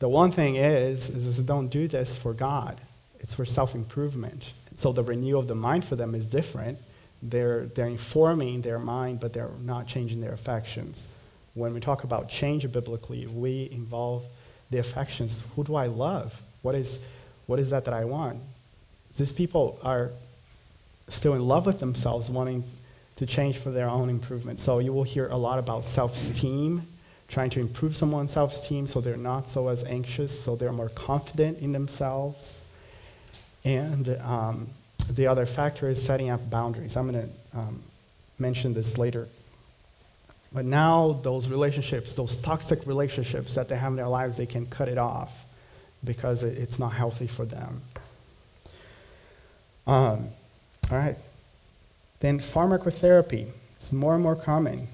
the 0.00 0.08
one 0.08 0.32
thing 0.32 0.56
is, 0.56 1.08
is, 1.08 1.26
is 1.26 1.38
don't 1.38 1.68
do 1.68 1.88
this 1.88 2.14
for 2.14 2.34
God. 2.34 2.78
It's 3.20 3.32
for 3.32 3.46
self-improvement. 3.46 4.52
So 4.74 4.92
the 4.92 5.02
renewal 5.02 5.40
of 5.40 5.48
the 5.48 5.54
mind 5.54 5.86
for 5.86 5.96
them 5.96 6.14
is 6.14 6.26
different. 6.26 6.78
They're, 7.22 7.66
they're 7.66 7.86
informing 7.86 8.60
their 8.60 8.78
mind, 8.78 9.20
but 9.20 9.32
they're 9.32 9.48
not 9.62 9.86
changing 9.86 10.20
their 10.20 10.34
affections 10.34 11.08
when 11.56 11.72
we 11.72 11.80
talk 11.80 12.04
about 12.04 12.28
change 12.28 12.70
biblically, 12.70 13.26
we 13.26 13.68
involve 13.72 14.22
the 14.70 14.78
affections. 14.78 15.42
Who 15.56 15.64
do 15.64 15.74
I 15.74 15.86
love? 15.86 16.40
What 16.60 16.74
is, 16.74 16.98
what 17.46 17.58
is 17.58 17.70
that 17.70 17.86
that 17.86 17.94
I 17.94 18.04
want? 18.04 18.38
These 19.16 19.32
people 19.32 19.78
are 19.82 20.10
still 21.08 21.32
in 21.32 21.48
love 21.48 21.64
with 21.64 21.80
themselves, 21.80 22.28
wanting 22.28 22.62
to 23.16 23.24
change 23.24 23.56
for 23.56 23.70
their 23.70 23.88
own 23.88 24.10
improvement. 24.10 24.60
So 24.60 24.80
you 24.80 24.92
will 24.92 25.04
hear 25.04 25.28
a 25.28 25.36
lot 25.36 25.58
about 25.58 25.86
self-esteem, 25.86 26.82
trying 27.28 27.48
to 27.50 27.60
improve 27.60 27.96
someone's 27.96 28.32
self-esteem 28.32 28.86
so 28.86 29.00
they're 29.00 29.16
not 29.16 29.48
so 29.48 29.68
as 29.68 29.82
anxious, 29.84 30.38
so 30.38 30.56
they're 30.56 30.72
more 30.72 30.90
confident 30.90 31.60
in 31.60 31.72
themselves. 31.72 32.62
And 33.64 34.10
um, 34.22 34.68
the 35.10 35.26
other 35.26 35.46
factor 35.46 35.88
is 35.88 36.02
setting 36.02 36.28
up 36.28 36.50
boundaries. 36.50 36.96
I'm 36.96 37.10
going 37.10 37.32
to 37.52 37.58
um, 37.58 37.82
mention 38.38 38.74
this 38.74 38.98
later 38.98 39.26
but 40.56 40.64
now 40.64 41.20
those 41.22 41.50
relationships, 41.50 42.14
those 42.14 42.38
toxic 42.38 42.86
relationships 42.86 43.54
that 43.56 43.68
they 43.68 43.76
have 43.76 43.92
in 43.92 43.96
their 43.96 44.08
lives, 44.08 44.38
they 44.38 44.46
can 44.46 44.64
cut 44.68 44.88
it 44.88 44.96
off 44.96 45.44
because 46.02 46.42
it's 46.42 46.78
not 46.78 46.94
healthy 46.94 47.26
for 47.26 47.44
them. 47.44 47.82
Um, 49.86 50.28
all 50.90 50.96
right. 50.96 51.16
Then 52.20 52.40
pharmacotherapy 52.40 53.50
is 53.78 53.92
more 53.92 54.14
and 54.14 54.22
more 54.22 54.34
common. 54.34 54.88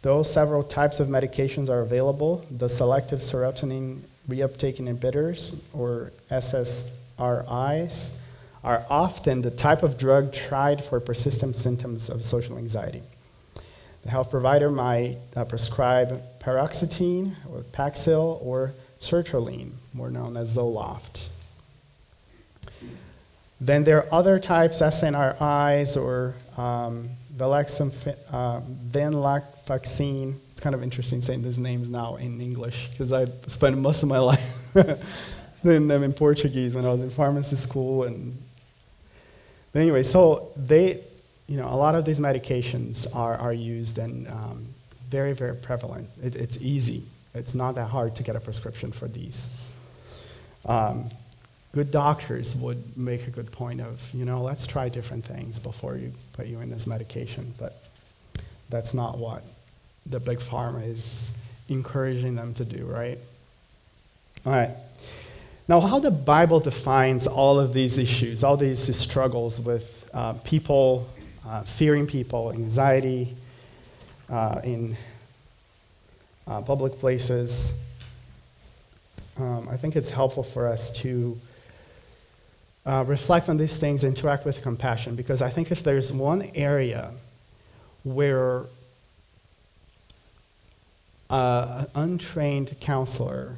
Though 0.00 0.22
several 0.22 0.62
types 0.62 1.00
of 1.00 1.08
medications 1.08 1.68
are 1.68 1.80
available, 1.80 2.46
the 2.50 2.70
selective 2.70 3.18
serotonin 3.18 4.00
reuptake 4.26 4.78
inhibitors, 4.78 5.60
or 5.74 6.12
SSRIs, 6.30 8.12
are 8.64 8.86
often 8.88 9.42
the 9.42 9.50
type 9.50 9.82
of 9.82 9.98
drug 9.98 10.32
tried 10.32 10.82
for 10.82 10.98
persistent 10.98 11.56
symptoms 11.56 12.08
of 12.08 12.24
social 12.24 12.56
anxiety. 12.56 13.02
The 14.04 14.10
health 14.10 14.30
provider 14.30 14.70
might 14.70 15.16
uh, 15.34 15.44
prescribe 15.44 16.22
paroxetine 16.38 17.34
or 17.50 17.62
Paxil 17.62 18.44
or 18.44 18.74
sertraline, 19.00 19.72
more 19.94 20.10
known 20.10 20.36
as 20.36 20.56
Zoloft. 20.56 21.28
Then 23.60 23.82
there 23.84 23.98
are 23.98 24.06
other 24.12 24.38
types, 24.38 24.82
SNRIs 24.82 25.96
or 25.96 26.34
um, 26.60 27.08
uh, 27.40 28.60
venlafaxine. 28.90 30.34
It's 30.52 30.60
kind 30.60 30.74
of 30.74 30.82
interesting 30.82 31.22
saying 31.22 31.42
these 31.42 31.58
names 31.58 31.88
now 31.88 32.16
in 32.16 32.42
English 32.42 32.88
because 32.90 33.12
I 33.12 33.26
spent 33.46 33.78
most 33.78 34.02
of 34.02 34.10
my 34.10 34.18
life 34.30 34.54
than 35.62 35.88
them 35.88 36.02
in 36.02 36.12
Portuguese 36.12 36.74
when 36.74 36.84
I 36.84 36.90
was 36.90 37.02
in 37.02 37.08
pharmacy 37.08 37.56
school. 37.56 38.04
And 38.04 38.36
but 39.72 39.80
anyway, 39.80 40.02
so 40.02 40.52
they, 40.56 41.00
you 41.46 41.56
know, 41.56 41.68
a 41.68 41.76
lot 41.76 41.94
of 41.94 42.04
these 42.04 42.20
medications 42.20 43.06
are, 43.14 43.36
are 43.36 43.52
used 43.52 43.98
and 43.98 44.26
um, 44.28 44.66
very, 45.10 45.32
very 45.32 45.54
prevalent. 45.54 46.08
It, 46.22 46.36
it's 46.36 46.56
easy. 46.58 47.02
It's 47.34 47.54
not 47.54 47.74
that 47.74 47.88
hard 47.88 48.14
to 48.16 48.22
get 48.22 48.36
a 48.36 48.40
prescription 48.40 48.92
for 48.92 49.08
these. 49.08 49.50
Um, 50.64 51.10
good 51.72 51.90
doctors 51.90 52.54
would 52.56 52.96
make 52.96 53.26
a 53.26 53.30
good 53.30 53.50
point 53.52 53.80
of, 53.80 54.08
you 54.14 54.24
know, 54.24 54.42
let's 54.42 54.66
try 54.66 54.88
different 54.88 55.24
things 55.24 55.58
before 55.58 55.96
you 55.96 56.12
put 56.32 56.46
you 56.46 56.60
in 56.60 56.70
this 56.70 56.86
medication. 56.86 57.52
But 57.58 57.84
that's 58.70 58.94
not 58.94 59.18
what 59.18 59.42
the 60.06 60.20
big 60.20 60.38
pharma 60.38 60.88
is 60.88 61.32
encouraging 61.68 62.34
them 62.36 62.54
to 62.54 62.64
do, 62.64 62.84
right? 62.86 63.18
All 64.46 64.52
right. 64.52 64.70
Now, 65.66 65.80
how 65.80 65.98
the 65.98 66.10
Bible 66.10 66.60
defines 66.60 67.26
all 67.26 67.58
of 67.58 67.72
these 67.72 67.98
issues, 67.98 68.44
all 68.44 68.56
these 68.56 68.94
struggles 68.96 69.60
with 69.60 70.08
uh, 70.12 70.34
people, 70.44 71.08
uh, 71.46 71.62
fearing 71.62 72.06
people, 72.06 72.52
anxiety 72.52 73.34
uh, 74.30 74.60
in 74.64 74.96
uh, 76.46 76.60
public 76.62 76.98
places, 76.98 77.74
um, 79.36 79.68
I 79.68 79.76
think 79.76 79.96
it's 79.96 80.10
helpful 80.10 80.42
for 80.42 80.68
us 80.68 80.90
to 81.02 81.38
uh, 82.86 83.04
reflect 83.06 83.48
on 83.48 83.56
these 83.56 83.76
things, 83.76 84.04
interact 84.04 84.44
with 84.44 84.62
compassion, 84.62 85.16
because 85.16 85.42
I 85.42 85.50
think 85.50 85.70
if 85.70 85.82
there's 85.82 86.12
one 86.12 86.50
area 86.54 87.10
where 88.04 88.64
uh, 91.30 91.84
an 91.84 91.86
untrained 91.94 92.76
counselor 92.80 93.56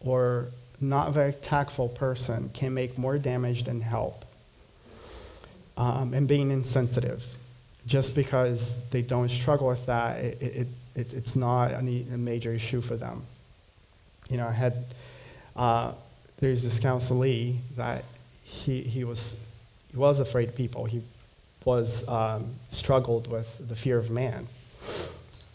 or 0.00 0.46
not 0.80 1.12
very 1.12 1.32
tactful 1.32 1.88
person 1.88 2.50
can 2.54 2.72
make 2.72 2.96
more 2.96 3.18
damage 3.18 3.64
than 3.64 3.80
help. 3.80 4.24
Um, 5.80 6.12
and 6.12 6.28
being 6.28 6.50
insensitive, 6.50 7.24
just 7.86 8.14
because 8.14 8.76
they 8.90 9.00
don't 9.00 9.30
struggle 9.30 9.68
with 9.68 9.86
that, 9.86 10.22
it, 10.22 10.42
it, 10.42 10.68
it 10.94 11.14
it's 11.14 11.34
not 11.34 11.72
a 11.72 11.82
major 11.82 12.52
issue 12.52 12.82
for 12.82 12.96
them. 12.96 13.22
You 14.28 14.36
know, 14.36 14.46
I 14.46 14.52
had, 14.52 14.84
uh, 15.56 15.92
there's 16.38 16.64
this 16.64 16.80
counselee 16.80 17.56
that 17.76 18.04
he, 18.44 18.82
he, 18.82 19.04
was, 19.04 19.36
he 19.90 19.96
was 19.96 20.20
afraid 20.20 20.50
of 20.50 20.54
people. 20.54 20.84
He 20.84 21.00
was 21.64 22.06
um, 22.08 22.52
struggled 22.68 23.30
with 23.30 23.66
the 23.66 23.74
fear 23.74 23.96
of 23.96 24.10
man. 24.10 24.48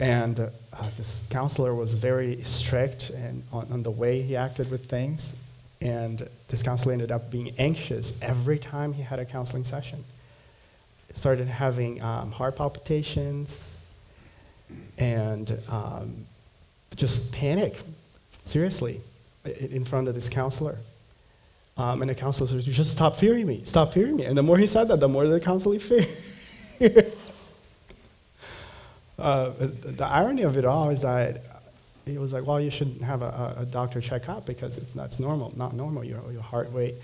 And 0.00 0.40
uh, 0.40 0.48
this 0.96 1.22
counselor 1.30 1.72
was 1.72 1.94
very 1.94 2.42
strict 2.42 3.10
and 3.10 3.44
on, 3.52 3.68
on, 3.70 3.84
the 3.84 3.92
way 3.92 4.22
he 4.22 4.34
acted 4.34 4.72
with 4.72 4.90
things. 4.90 5.36
And 5.80 6.28
this 6.48 6.64
counselor 6.64 6.94
ended 6.94 7.12
up 7.12 7.30
being 7.30 7.54
anxious 7.58 8.12
every 8.20 8.58
time 8.58 8.92
he 8.92 9.02
had 9.02 9.20
a 9.20 9.24
counseling 9.24 9.62
session. 9.62 10.02
Started 11.16 11.48
having 11.48 12.00
um, 12.02 12.30
heart 12.30 12.54
palpitations 12.56 13.74
and 14.98 15.58
um, 15.68 16.26
just 16.94 17.32
panic, 17.32 17.78
seriously, 18.44 19.00
in 19.44 19.84
front 19.84 20.08
of 20.08 20.14
this 20.14 20.28
counselor. 20.28 20.76
Um, 21.78 22.00
and 22.00 22.10
the 22.10 22.14
counselor 22.14 22.46
says, 22.46 22.64
just 22.64 22.92
stop 22.92 23.16
fearing 23.16 23.46
me, 23.46 23.62
stop 23.64 23.92
fearing 23.92 24.16
me. 24.16 24.24
And 24.24 24.36
the 24.36 24.42
more 24.42 24.56
he 24.56 24.66
said 24.66 24.88
that, 24.88 25.00
the 25.00 25.08
more 25.08 25.26
the 25.26 25.40
counselor 25.40 25.78
feared. 25.80 27.12
Uh, 29.18 29.50
the 29.58 30.06
irony 30.06 30.42
of 30.42 30.56
it 30.58 30.64
all 30.64 30.90
is 30.90 31.00
that 31.00 31.42
he 32.04 32.18
was 32.18 32.32
like, 32.32 32.46
well, 32.46 32.60
you 32.60 32.70
shouldn't 32.70 33.02
have 33.02 33.22
a, 33.22 33.56
a 33.58 33.64
doctor 33.64 34.00
check 34.00 34.28
up 34.28 34.46
because 34.46 34.78
it's 34.78 34.92
that's 34.92 35.18
normal, 35.18 35.52
not 35.56 35.74
normal, 35.74 36.04
your, 36.04 36.20
your 36.30 36.42
heart 36.42 36.68
rate. 36.72 36.94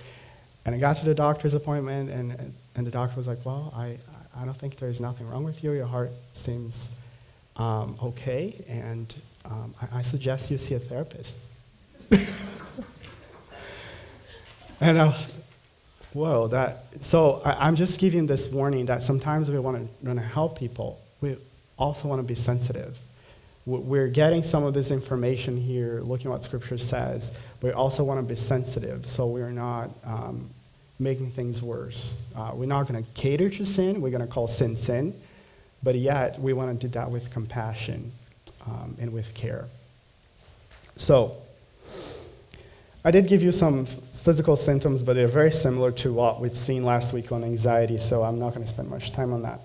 And 0.65 0.75
I 0.75 0.79
got 0.79 0.97
to 0.97 1.05
the 1.05 1.15
doctor's 1.15 1.55
appointment, 1.55 2.11
and, 2.11 2.55
and 2.75 2.87
the 2.87 2.91
doctor 2.91 3.17
was 3.17 3.27
like, 3.27 3.45
well, 3.45 3.73
I, 3.77 3.99
I 4.37 4.45
don't 4.45 4.57
think 4.57 4.77
there's 4.77 5.01
nothing 5.01 5.29
wrong 5.29 5.45
with 5.45 5.65
you. 5.65 5.73
Your 5.73 5.87
heart 5.87 6.11
seems 6.33 6.89
um, 7.57 7.97
okay, 8.03 8.55
and 8.69 9.13
um, 9.45 9.75
I, 9.81 9.99
I, 9.99 10.03
suggest 10.03 10.51
you 10.51 10.57
see 10.57 10.75
a 10.75 10.79
therapist. 10.79 11.37
and 14.81 14.99
I, 14.99 15.15
whoa, 16.15 16.49
that, 16.49 16.87
so 17.01 17.43
I, 17.45 17.69
am 17.69 17.77
just 17.77 18.01
giving 18.01 18.27
this 18.27 18.49
warning 18.49 18.87
that 18.87 19.03
sometimes 19.03 19.51
we 19.51 19.59
want 19.59 19.91
to 20.03 20.21
help 20.21 20.59
people. 20.59 20.99
We, 21.21 21.37
also 21.79 22.09
want 22.09 22.21
to 22.21 22.27
be 22.27 22.35
sensitive. 22.35 22.99
We're 23.65 24.09
getting 24.09 24.43
some 24.43 24.65
of 24.65 24.75
this 24.75 24.91
information 24.91 25.57
here, 25.57 26.01
looking 26.01 26.27
at 26.27 26.33
what 26.33 26.45
Scripture 26.45 26.79
says. 26.79 27.31
We 27.61 27.71
also 27.71 28.03
want 28.03 28.19
to 28.19 28.25
be 28.25 28.35
sensitive 28.35 29.07
so 29.07 29.27
we're 29.27 29.53
not 29.53 29.91
um, 30.05 30.51
making 30.99 31.31
things 31.31 31.63
worse. 31.63 32.17
Uh, 32.35 32.51
we're 32.55 32.67
not 32.67 32.89
going 32.89 33.05
to 33.05 33.11
cater 33.13 33.49
to 33.51 33.65
sin, 33.65 34.01
we're 34.01 34.11
going 34.11 34.27
to 34.27 34.27
call 34.27 34.49
sin 34.49 34.75
sin, 34.75 35.15
but 35.83 35.95
yet 35.95 36.41
we 36.41 36.53
want 36.53 36.81
to 36.81 36.87
do 36.89 36.93
that 36.93 37.11
with 37.11 37.31
compassion 37.31 38.11
um, 38.67 38.97
and 39.01 39.13
with 39.13 39.33
care. 39.35 39.67
So, 40.97 41.37
I 43.05 43.11
did 43.11 43.27
give 43.27 43.43
you 43.43 43.51
some 43.51 43.85
physical 43.85 44.55
symptoms, 44.55 45.03
but 45.03 45.15
they're 45.15 45.27
very 45.27 45.51
similar 45.51 45.91
to 45.93 46.13
what 46.13 46.41
we've 46.41 46.57
seen 46.57 46.85
last 46.85 47.13
week 47.13 47.33
on 47.33 47.43
anxiety, 47.43 47.99
so 47.99 48.23
I'm 48.23 48.39
not 48.39 48.51
going 48.51 48.63
to 48.63 48.69
spend 48.69 48.89
much 48.91 49.13
time 49.13 49.33
on 49.33 49.43
that. 49.43 49.61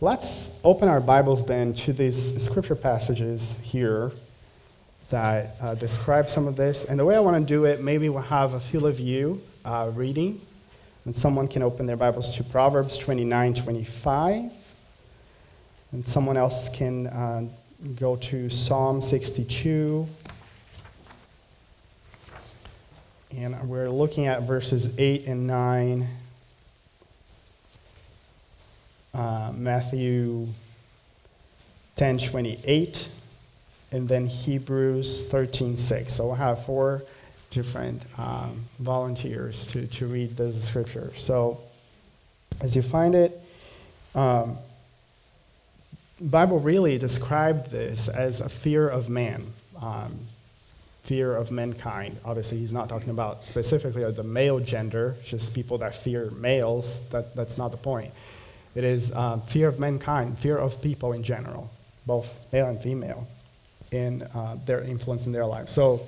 Let's 0.00 0.52
open 0.62 0.88
our 0.88 1.00
Bibles 1.00 1.44
then 1.44 1.74
to 1.74 1.92
these 1.92 2.40
scripture 2.40 2.76
passages 2.76 3.58
here 3.64 4.12
that 5.10 5.56
uh, 5.60 5.74
describe 5.74 6.30
some 6.30 6.46
of 6.46 6.54
this. 6.54 6.84
And 6.84 7.00
the 7.00 7.04
way 7.04 7.16
I 7.16 7.18
want 7.18 7.36
to 7.36 7.44
do 7.44 7.64
it, 7.64 7.82
maybe 7.82 8.08
we'll 8.08 8.22
have 8.22 8.54
a 8.54 8.60
few 8.60 8.86
of 8.86 9.00
you 9.00 9.42
uh, 9.64 9.90
reading, 9.92 10.40
and 11.04 11.16
someone 11.16 11.48
can 11.48 11.64
open 11.64 11.86
their 11.86 11.96
Bibles 11.96 12.30
to 12.36 12.44
Proverbs 12.44 12.96
29 12.96 13.54
25, 13.54 14.52
and 15.90 16.06
someone 16.06 16.36
else 16.36 16.68
can 16.68 17.08
uh, 17.08 17.42
go 17.96 18.14
to 18.14 18.48
Psalm 18.48 19.00
62. 19.00 20.06
And 23.36 23.68
we're 23.68 23.90
looking 23.90 24.28
at 24.28 24.44
verses 24.44 24.96
8 24.96 25.26
and 25.26 25.48
9 25.48 26.06
uh, 29.18 29.52
Matthew 29.52 30.46
10 31.96 32.18
28, 32.18 33.10
and 33.90 34.08
then 34.08 34.26
Hebrews 34.28 35.26
13 35.26 35.76
6. 35.76 36.12
So 36.12 36.26
we'll 36.26 36.36
have 36.36 36.64
four 36.64 37.02
different 37.50 38.02
um, 38.16 38.64
volunteers 38.78 39.66
to, 39.68 39.88
to 39.88 40.06
read 40.06 40.36
the 40.36 40.52
scripture. 40.52 41.12
So 41.16 41.60
as 42.60 42.76
you 42.76 42.82
find 42.82 43.16
it, 43.16 43.40
um, 44.14 44.56
Bible 46.20 46.60
really 46.60 46.96
described 46.96 47.72
this 47.72 48.08
as 48.08 48.40
a 48.40 48.48
fear 48.48 48.88
of 48.88 49.08
man, 49.08 49.52
um, 49.80 50.16
fear 51.02 51.34
of 51.34 51.50
mankind. 51.50 52.18
Obviously, 52.24 52.58
he's 52.58 52.72
not 52.72 52.88
talking 52.88 53.10
about 53.10 53.44
specifically 53.44 54.08
the 54.12 54.22
male 54.22 54.60
gender, 54.60 55.16
just 55.24 55.54
people 55.54 55.78
that 55.78 55.92
fear 55.92 56.30
males. 56.30 57.00
That, 57.10 57.34
that's 57.34 57.58
not 57.58 57.72
the 57.72 57.76
point. 57.76 58.12
It 58.78 58.84
is 58.84 59.10
uh, 59.10 59.38
fear 59.38 59.66
of 59.66 59.80
mankind, 59.80 60.38
fear 60.38 60.56
of 60.56 60.80
people 60.80 61.12
in 61.12 61.24
general, 61.24 61.68
both 62.06 62.32
male 62.52 62.68
and 62.68 62.80
female, 62.80 63.26
in 63.90 64.22
uh, 64.22 64.56
their 64.66 64.82
influence 64.82 65.26
in 65.26 65.32
their 65.32 65.46
lives. 65.46 65.72
So, 65.72 66.06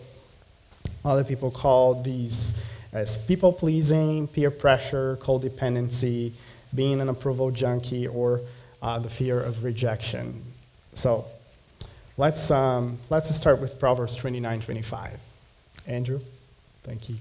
other 1.05 1.25
people 1.25 1.51
call 1.51 2.01
these 2.01 2.61
as 2.93 3.19
people 3.19 3.53
pleasing, 3.53 4.29
peer 4.29 4.53
pressure, 4.53 5.19
codependency, 5.21 6.31
being 6.73 7.01
an 7.01 7.09
approval 7.09 7.51
junkie, 7.51 8.07
or 8.07 8.41
uh, 8.83 9.01
the 9.01 9.11
fear 9.11 9.41
of 9.41 9.65
rejection. 9.65 10.41
So, 10.95 11.25
let's, 12.19 12.53
um, 12.53 13.01
let's 13.11 13.35
start 13.35 13.61
with 13.61 13.81
Proverbs 13.81 14.15
29 14.15 14.61
25. 14.61 15.19
Andrew, 15.89 16.21
thank 16.85 17.09
you. 17.09 17.17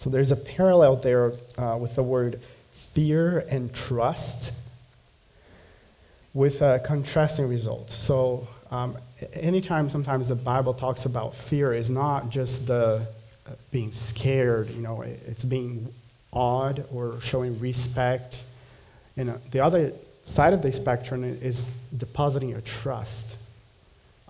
So 0.00 0.08
there's 0.08 0.32
a 0.32 0.36
parallel 0.36 0.96
there 0.96 1.34
uh, 1.58 1.76
with 1.78 1.94
the 1.94 2.02
word 2.02 2.40
fear 2.72 3.40
and 3.50 3.72
trust 3.74 4.54
with 6.32 6.62
uh, 6.62 6.78
contrasting 6.78 7.46
results. 7.46 7.96
So 7.96 8.48
um, 8.70 8.96
anytime 9.34 9.90
sometimes 9.90 10.28
the 10.28 10.36
Bible 10.36 10.72
talks 10.72 11.04
about 11.04 11.34
fear 11.34 11.74
is 11.74 11.90
not 11.90 12.30
just 12.30 12.66
the 12.66 13.06
uh, 13.46 13.50
being 13.70 13.92
scared, 13.92 14.70
you 14.70 14.80
know, 14.80 15.02
it's 15.02 15.44
being 15.44 15.92
awed 16.32 16.86
or 16.90 17.20
showing 17.20 17.60
respect. 17.60 18.42
You 19.16 19.24
know, 19.24 19.38
the 19.50 19.60
other 19.60 19.92
side 20.22 20.54
of 20.54 20.62
the 20.62 20.72
spectrum 20.72 21.24
is 21.24 21.68
depositing 21.94 22.48
your 22.48 22.62
trust. 22.62 23.36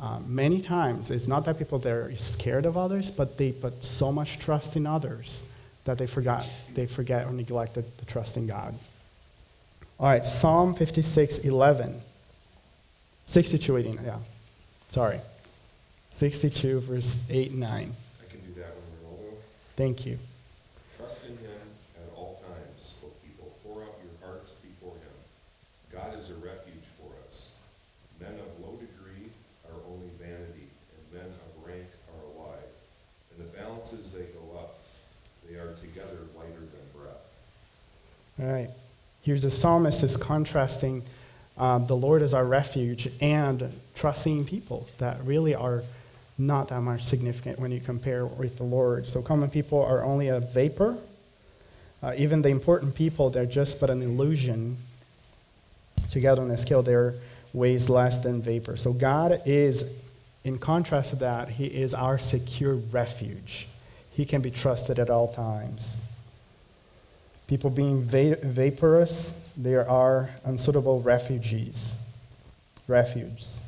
Um, 0.00 0.34
many 0.34 0.62
times, 0.62 1.12
it's 1.12 1.28
not 1.28 1.44
that 1.44 1.60
people 1.60 1.78
they're 1.78 2.16
scared 2.16 2.66
of 2.66 2.76
others, 2.76 3.08
but 3.08 3.38
they 3.38 3.52
put 3.52 3.84
so 3.84 4.10
much 4.10 4.40
trust 4.40 4.74
in 4.74 4.84
others 4.84 5.44
that 5.90 5.98
they 5.98 6.06
forgot 6.06 6.46
they 6.72 6.86
forget 6.86 7.26
or 7.26 7.32
neglected 7.32 7.84
the 7.98 8.04
trust 8.04 8.36
in 8.36 8.46
God. 8.46 8.78
All 9.98 10.06
right, 10.06 10.24
Psalm 10.24 10.72
56, 10.72 11.38
11. 11.38 12.00
62, 13.26 13.76
18, 13.76 14.00
yeah. 14.04 14.18
Sorry. 14.90 15.20
62, 16.10 16.78
verse 16.80 17.18
8 17.28 17.50
and 17.50 17.60
9. 17.60 17.70
I 17.70 18.30
can 18.30 18.40
do 18.40 18.60
that 18.60 18.70
when 18.70 18.86
we're 19.02 19.10
older. 19.10 19.36
Thank 19.74 20.06
you. 20.06 20.16
Trust 20.96 21.24
in 21.24 21.36
him 21.38 21.58
at 21.96 22.16
all 22.16 22.40
times, 22.46 22.92
O 23.04 23.08
people. 23.26 23.52
Pour 23.64 23.82
out 23.82 23.98
your 23.98 24.30
hearts 24.30 24.52
before 24.62 24.94
him. 24.94 25.16
God 25.92 26.16
is 26.16 26.30
a 26.30 26.34
refuge 26.34 26.86
for 27.02 27.10
us. 27.26 27.48
Men 28.20 28.34
of 28.34 28.64
low 28.64 28.76
degree 28.76 29.26
are 29.66 29.80
only 29.90 30.10
vanity, 30.22 30.70
and 30.94 31.20
men 31.20 31.26
of 31.26 31.66
rank 31.66 31.88
are 32.14 32.22
a 32.22 32.46
lie. 32.46 32.64
In 33.36 33.44
the 33.44 33.50
balances 33.58 34.12
they 34.12 34.20
go 34.20 34.38
up. 34.38 34.49
They 35.50 35.56
are 35.56 35.72
together 35.72 36.18
lighter 36.36 36.60
than 36.60 37.02
breath. 37.02 37.16
All 38.40 38.46
right. 38.46 38.70
Here's 39.22 39.42
the 39.42 39.50
psalmist 39.50 40.02
is 40.04 40.16
contrasting 40.16 41.02
um, 41.58 41.86
the 41.86 41.96
Lord 41.96 42.22
as 42.22 42.34
our 42.34 42.44
refuge 42.44 43.10
and 43.20 43.72
trusting 43.96 44.44
people 44.44 44.86
that 44.98 45.22
really 45.24 45.54
are 45.54 45.82
not 46.38 46.68
that 46.68 46.80
much 46.82 47.04
significant 47.04 47.58
when 47.58 47.72
you 47.72 47.80
compare 47.80 48.24
with 48.24 48.56
the 48.56 48.62
Lord. 48.62 49.08
So 49.08 49.20
common 49.22 49.50
people 49.50 49.84
are 49.84 50.04
only 50.04 50.28
a 50.28 50.40
vapor. 50.40 50.96
Uh, 52.02 52.14
even 52.16 52.42
the 52.42 52.48
important 52.48 52.94
people, 52.94 53.28
they're 53.28 53.44
just 53.44 53.80
but 53.80 53.90
an 53.90 54.02
illusion. 54.02 54.76
Together 56.10 56.42
on 56.42 56.50
a 56.50 56.56
scale, 56.56 56.82
they're 56.82 57.14
weighs 57.52 57.90
less 57.90 58.18
than 58.18 58.40
vapor. 58.40 58.76
So 58.76 58.92
God 58.92 59.42
is, 59.44 59.84
in 60.44 60.58
contrast 60.58 61.10
to 61.10 61.16
that, 61.16 61.48
He 61.48 61.66
is 61.66 61.92
our 61.92 62.18
secure 62.18 62.74
refuge. 62.76 63.66
He 64.20 64.26
can 64.26 64.42
be 64.42 64.50
trusted 64.50 64.98
at 64.98 65.08
all 65.08 65.28
times. 65.28 66.02
People 67.46 67.70
being 67.70 68.02
va- 68.02 68.36
vaporous, 68.42 69.32
there 69.56 69.88
are 69.88 70.28
unsuitable 70.44 71.00
refugees. 71.00 71.96
Refuges. 72.86 73.62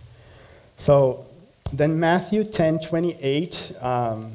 So 0.77 1.25
then 1.73 1.99
Matthew 1.99 2.45
10 2.45 2.81
28, 2.81 3.73
um, 3.81 4.33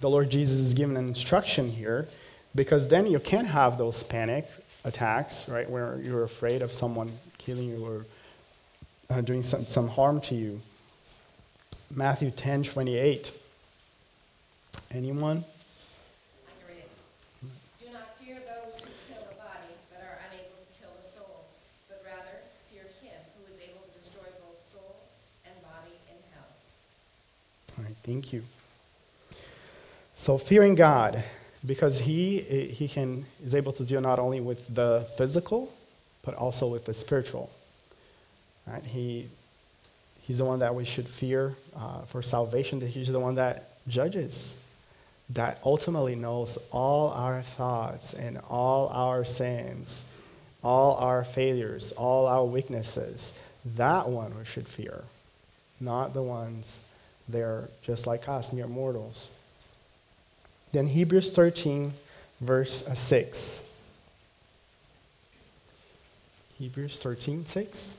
the 0.00 0.10
Lord 0.10 0.28
Jesus 0.28 0.58
is 0.58 0.74
giving 0.74 0.96
an 0.96 1.06
instruction 1.06 1.70
here 1.70 2.08
because 2.56 2.88
then 2.88 3.06
you 3.06 3.20
can't 3.20 3.46
have 3.46 3.78
those 3.78 4.02
panic 4.02 4.48
attacks, 4.82 5.48
right, 5.48 5.70
where 5.70 6.00
you're 6.02 6.24
afraid 6.24 6.62
of 6.62 6.72
someone 6.72 7.12
killing 7.38 7.68
you 7.68 7.86
or 7.86 8.06
uh, 9.08 9.20
doing 9.20 9.44
some, 9.44 9.62
some 9.66 9.86
harm 9.86 10.20
to 10.22 10.34
you. 10.34 10.60
Matthew 11.92 12.32
10 12.32 12.64
28. 12.64 13.38
Anyone? 14.94 15.42
I 16.46 16.50
can 16.60 16.68
read 16.68 16.84
it. 16.84 16.90
Do 17.80 17.92
not 17.92 18.18
fear 18.18 18.36
those 18.36 18.80
who 18.80 18.90
kill 19.08 19.24
the 19.26 19.36
body, 19.36 19.72
but 19.90 20.02
are 20.02 20.18
unable 20.28 20.60
to 20.60 20.80
kill 20.80 20.90
the 21.00 21.08
soul, 21.08 21.46
but 21.88 22.02
rather 22.04 22.36
fear 22.70 22.82
him 23.00 23.18
who 23.38 23.50
is 23.50 23.58
able 23.60 23.80
to 23.80 23.98
destroy 23.98 24.28
both 24.40 24.60
soul 24.70 24.96
and 25.46 25.54
body 25.62 25.96
in 26.10 26.16
hell. 26.34 26.44
All 27.78 27.84
right, 27.84 27.96
thank 28.04 28.34
you. 28.34 28.42
So 30.14 30.36
fearing 30.36 30.74
God, 30.74 31.24
because 31.64 32.00
he, 32.00 32.40
he 32.40 32.86
can, 32.86 33.24
is 33.44 33.54
able 33.54 33.72
to 33.72 33.84
deal 33.84 34.02
not 34.02 34.18
only 34.18 34.40
with 34.40 34.74
the 34.74 35.06
physical, 35.16 35.72
but 36.22 36.34
also 36.34 36.66
with 36.66 36.84
the 36.84 36.92
spiritual. 36.92 37.50
Right? 38.66 38.84
He, 38.84 39.28
he's 40.20 40.38
the 40.38 40.44
one 40.44 40.58
that 40.58 40.74
we 40.74 40.84
should 40.84 41.08
fear 41.08 41.54
uh, 41.74 42.02
for 42.02 42.20
salvation. 42.20 42.78
That 42.80 42.88
He's 42.88 43.08
the 43.08 43.18
one 43.18 43.36
that 43.36 43.70
judges, 43.88 44.58
that 45.34 45.60
ultimately 45.64 46.14
knows 46.14 46.58
all 46.70 47.10
our 47.10 47.42
thoughts 47.42 48.14
and 48.14 48.38
all 48.48 48.88
our 48.88 49.24
sins, 49.24 50.04
all 50.62 50.96
our 50.96 51.24
failures, 51.24 51.92
all 51.92 52.26
our 52.26 52.44
weaknesses. 52.44 53.32
That 53.76 54.08
one 54.08 54.36
we 54.36 54.44
should 54.44 54.68
fear, 54.68 55.04
not 55.80 56.14
the 56.14 56.22
ones 56.22 56.80
they're 57.28 57.68
just 57.82 58.06
like 58.06 58.28
us, 58.28 58.52
mere 58.52 58.66
mortals. 58.66 59.30
Then 60.72 60.86
Hebrews 60.86 61.32
13, 61.32 61.92
verse 62.40 62.86
6. 62.92 63.64
Hebrews 66.58 66.98
13, 66.98 67.44
6. 67.46 67.96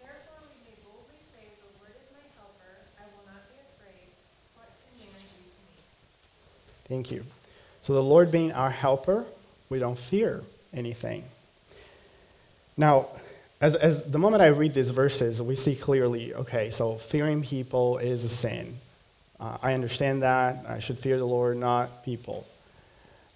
Therefore 0.00 0.40
we 0.40 0.56
may 0.64 0.76
boldly 0.82 1.20
say, 1.36 1.44
The 1.60 1.68
Lord 1.78 1.92
is 1.92 2.08
my 2.16 2.24
helper, 2.34 2.72
I 2.98 3.04
will 3.14 3.26
not 3.28 3.44
be 3.52 3.60
afraid. 3.60 4.08
What 4.56 4.72
can 4.98 5.06
man 5.06 5.22
do 5.36 5.44
to 5.44 5.60
me? 5.68 5.84
Thank 6.90 7.12
you. 7.12 7.24
So, 7.82 7.94
the 7.94 8.02
Lord 8.02 8.32
being 8.32 8.52
our 8.52 8.68
helper, 8.68 9.24
we 9.70 9.78
don't 9.78 9.98
fear 9.98 10.42
anything. 10.74 11.24
Now, 12.76 13.06
as, 13.60 13.76
as 13.76 14.02
the 14.04 14.18
moment 14.18 14.42
I 14.42 14.48
read 14.48 14.74
these 14.74 14.90
verses, 14.90 15.40
we 15.40 15.54
see 15.54 15.76
clearly 15.76 16.34
okay, 16.34 16.70
so 16.70 16.96
fearing 16.96 17.42
people 17.42 17.98
is 17.98 18.24
a 18.24 18.28
sin. 18.28 18.76
Uh, 19.38 19.56
I 19.62 19.74
understand 19.74 20.22
that. 20.22 20.64
I 20.68 20.80
should 20.80 20.98
fear 20.98 21.16
the 21.16 21.24
Lord, 21.24 21.56
not 21.56 22.04
people. 22.04 22.44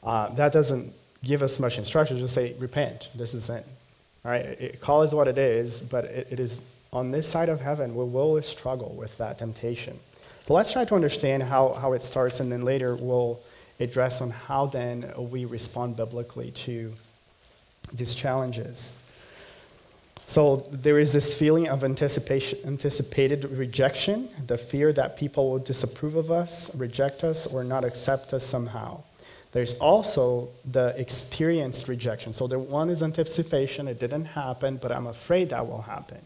Uh, 0.02 0.30
that 0.30 0.52
doesn't 0.52 0.92
give 1.22 1.42
us 1.42 1.60
much 1.60 1.78
instruction. 1.78 2.18
Just 2.18 2.34
say, 2.34 2.54
repent. 2.58 3.08
This 3.14 3.34
is 3.34 3.44
sin. 3.44 3.62
All 4.24 4.32
right? 4.32 4.44
It, 4.44 4.80
call 4.80 5.02
is 5.02 5.14
what 5.14 5.28
it 5.28 5.38
is, 5.38 5.80
but 5.80 6.06
it, 6.06 6.26
it 6.32 6.40
is 6.40 6.60
on 6.92 7.12
this 7.12 7.28
side 7.28 7.48
of 7.48 7.60
heaven 7.60 7.94
we 7.94 8.04
will 8.04 8.42
struggle 8.42 8.94
with 8.98 9.16
that 9.18 9.38
temptation. 9.38 9.98
So 10.44 10.52
let's 10.52 10.72
try 10.72 10.84
to 10.84 10.94
understand 10.94 11.42
how, 11.42 11.72
how 11.72 11.94
it 11.94 12.04
starts, 12.04 12.40
and 12.40 12.52
then 12.52 12.62
later 12.62 12.96
we'll 12.96 13.40
address 13.80 14.20
on 14.20 14.30
how 14.30 14.66
then 14.66 15.10
we 15.16 15.46
respond 15.46 15.96
biblically 15.96 16.50
to 16.50 16.92
these 17.92 18.14
challenges. 18.14 18.94
So 20.26 20.68
there 20.70 20.98
is 20.98 21.12
this 21.12 21.34
feeling 21.36 21.68
of 21.68 21.82
anticipation, 21.82 22.58
anticipated 22.66 23.44
rejection, 23.52 24.28
the 24.46 24.56
fear 24.58 24.92
that 24.92 25.16
people 25.16 25.50
will 25.50 25.58
disapprove 25.58 26.14
of 26.14 26.30
us, 26.30 26.74
reject 26.74 27.24
us, 27.24 27.46
or 27.46 27.64
not 27.64 27.84
accept 27.84 28.32
us 28.32 28.44
somehow. 28.44 29.02
There's 29.52 29.78
also 29.78 30.48
the 30.70 30.94
experienced 30.98 31.88
rejection. 31.88 32.32
So 32.32 32.46
the 32.46 32.58
one 32.58 32.90
is 32.90 33.02
anticipation, 33.02 33.86
it 33.88 33.98
didn't 33.98 34.24
happen, 34.24 34.76
but 34.76 34.92
I'm 34.92 35.06
afraid 35.06 35.50
that 35.50 35.66
will 35.66 35.82
happen. 35.82 36.18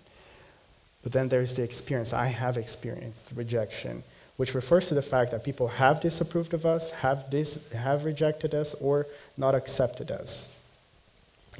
But 1.08 1.14
then 1.14 1.28
there's 1.30 1.54
the 1.54 1.62
experience. 1.62 2.12
I 2.12 2.26
have 2.26 2.58
experienced 2.58 3.24
rejection, 3.34 4.02
which 4.36 4.54
refers 4.54 4.88
to 4.88 4.94
the 4.94 5.00
fact 5.00 5.30
that 5.30 5.42
people 5.42 5.66
have 5.66 6.02
disapproved 6.02 6.52
of 6.52 6.66
us, 6.66 6.90
have, 6.90 7.30
dis- 7.30 7.66
have 7.72 8.04
rejected 8.04 8.54
us, 8.54 8.74
or 8.74 9.06
not 9.38 9.54
accepted 9.54 10.10
us. 10.10 10.50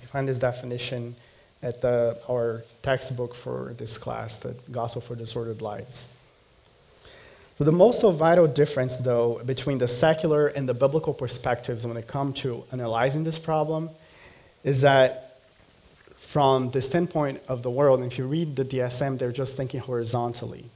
You 0.02 0.06
find 0.06 0.28
this 0.28 0.37
definition 0.37 1.16
at 1.62 1.80
the, 1.80 2.18
our 2.28 2.62
textbook 2.82 3.34
for 3.34 3.74
this 3.78 3.96
class, 3.96 4.37
the 4.37 4.54
Gospel 4.70 5.00
for 5.00 5.14
Disordered 5.14 5.62
Lives. 5.62 6.11
So, 7.56 7.64
the 7.64 7.72
most 7.72 8.02
vital 8.02 8.46
difference, 8.46 8.96
though, 8.96 9.40
between 9.46 9.78
the 9.78 9.88
secular 9.88 10.48
and 10.48 10.68
the 10.68 10.74
biblical 10.74 11.14
perspectives 11.14 11.87
when 11.87 11.96
it 11.96 12.06
comes 12.06 12.38
to 12.40 12.64
analyzing 12.70 13.24
this 13.24 13.38
problem 13.38 13.88
is 14.62 14.82
that 14.82 15.28
from 16.29 16.71
the 16.73 16.83
standpoint 16.83 17.41
of 17.49 17.62
the 17.62 17.71
world, 17.71 18.03
if 18.03 18.19
you 18.19 18.27
read 18.27 18.55
the 18.55 18.62
DSM, 18.62 19.19
they're 19.19 19.33
just 19.33 19.57
thinking 19.57 19.81
horizontally. 19.81 20.67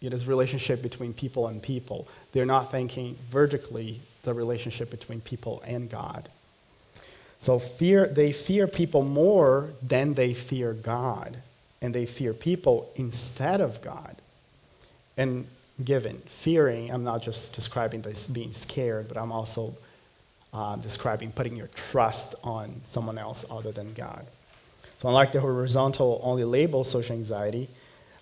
It 0.00 0.14
is 0.14 0.26
relationship 0.26 0.80
between 0.80 1.12
people 1.12 1.48
and 1.48 1.62
people. 1.62 2.08
They're 2.32 2.46
not 2.46 2.70
thinking 2.70 3.18
vertically 3.28 4.00
the 4.22 4.32
relationship 4.32 4.90
between 4.90 5.20
people 5.20 5.62
and 5.66 5.90
God. 5.90 6.30
So 7.40 7.58
fear, 7.58 8.06
they 8.06 8.32
fear 8.32 8.66
people 8.66 9.02
more 9.02 9.68
than 9.82 10.14
they 10.14 10.32
fear 10.32 10.72
God. 10.72 11.36
And 11.82 11.94
they 11.94 12.06
fear 12.06 12.32
people 12.32 12.90
instead 12.96 13.60
of 13.60 13.82
God. 13.82 14.16
And 15.18 15.46
given 15.84 16.22
fearing, 16.24 16.90
I'm 16.90 17.04
not 17.04 17.22
just 17.22 17.52
describing 17.52 18.00
this 18.00 18.26
being 18.28 18.54
scared, 18.54 19.08
but 19.08 19.18
I'm 19.18 19.30
also 19.30 19.74
uh, 20.54 20.76
describing 20.76 21.32
putting 21.32 21.54
your 21.54 21.68
trust 21.74 22.34
on 22.42 22.80
someone 22.86 23.18
else 23.18 23.44
other 23.50 23.72
than 23.72 23.92
God. 23.92 24.26
Unlike 25.06 25.32
the 25.32 25.40
horizontal 25.40 26.20
only 26.24 26.42
label 26.42 26.82
social 26.82 27.14
anxiety, 27.14 27.68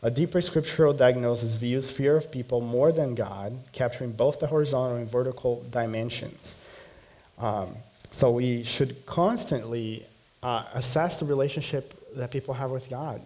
a 0.02 0.10
deeper 0.10 0.42
scriptural 0.42 0.92
diagnosis 0.92 1.56
views 1.56 1.90
fear 1.90 2.14
of 2.14 2.30
people 2.30 2.60
more 2.60 2.92
than 2.92 3.14
God, 3.14 3.58
capturing 3.72 4.12
both 4.12 4.38
the 4.38 4.46
horizontal 4.46 4.96
and 4.98 5.10
vertical 5.10 5.64
dimensions. 5.70 6.58
Um, 7.38 7.74
so, 8.10 8.30
we 8.30 8.64
should 8.64 9.06
constantly 9.06 10.04
uh, 10.42 10.66
assess 10.74 11.18
the 11.18 11.24
relationship 11.24 12.14
that 12.16 12.30
people 12.30 12.52
have 12.52 12.70
with 12.70 12.90
God. 12.90 13.22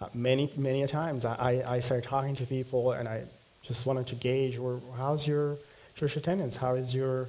Uh, 0.00 0.08
many, 0.12 0.50
many 0.56 0.84
times, 0.88 1.24
I, 1.24 1.62
I 1.64 1.80
start 1.80 2.02
talking 2.02 2.34
to 2.34 2.44
people 2.44 2.90
and 2.90 3.08
I 3.08 3.22
just 3.62 3.86
wanted 3.86 4.08
to 4.08 4.16
gauge, 4.16 4.58
or 4.58 4.80
how's 4.96 5.28
your 5.28 5.58
church 5.94 6.16
attendance? 6.16 6.56
How 6.56 6.74
is 6.74 6.92
your 6.92 7.28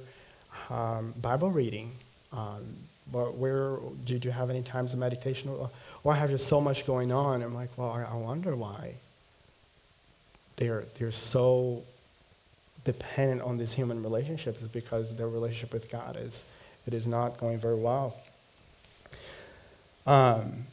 um, 0.70 1.14
Bible 1.22 1.52
reading? 1.52 1.92
Um, 2.32 2.66
where 3.10 3.78
did 4.04 4.24
you 4.24 4.30
have 4.30 4.50
any 4.50 4.62
times 4.62 4.92
of 4.92 4.98
meditation? 4.98 5.56
Well, 5.56 5.70
I 6.06 6.14
have 6.14 6.30
just 6.30 6.46
so 6.46 6.60
much 6.60 6.86
going 6.86 7.10
on. 7.12 7.42
I'm 7.42 7.54
like, 7.54 7.70
well, 7.76 7.90
I, 7.90 8.02
I 8.02 8.14
wonder 8.14 8.54
why. 8.54 8.94
They're 10.56 10.84
they're 10.98 11.12
so 11.12 11.82
dependent 12.84 13.42
on 13.42 13.58
these 13.58 13.72
human 13.72 14.02
relationships 14.02 14.60
because 14.66 15.14
their 15.14 15.28
relationship 15.28 15.72
with 15.72 15.90
God 15.90 16.16
is 16.18 16.44
it 16.86 16.94
is 16.94 17.06
not 17.06 17.38
going 17.38 17.58
very 17.58 17.76
well. 17.76 18.16
Um, 20.06 20.64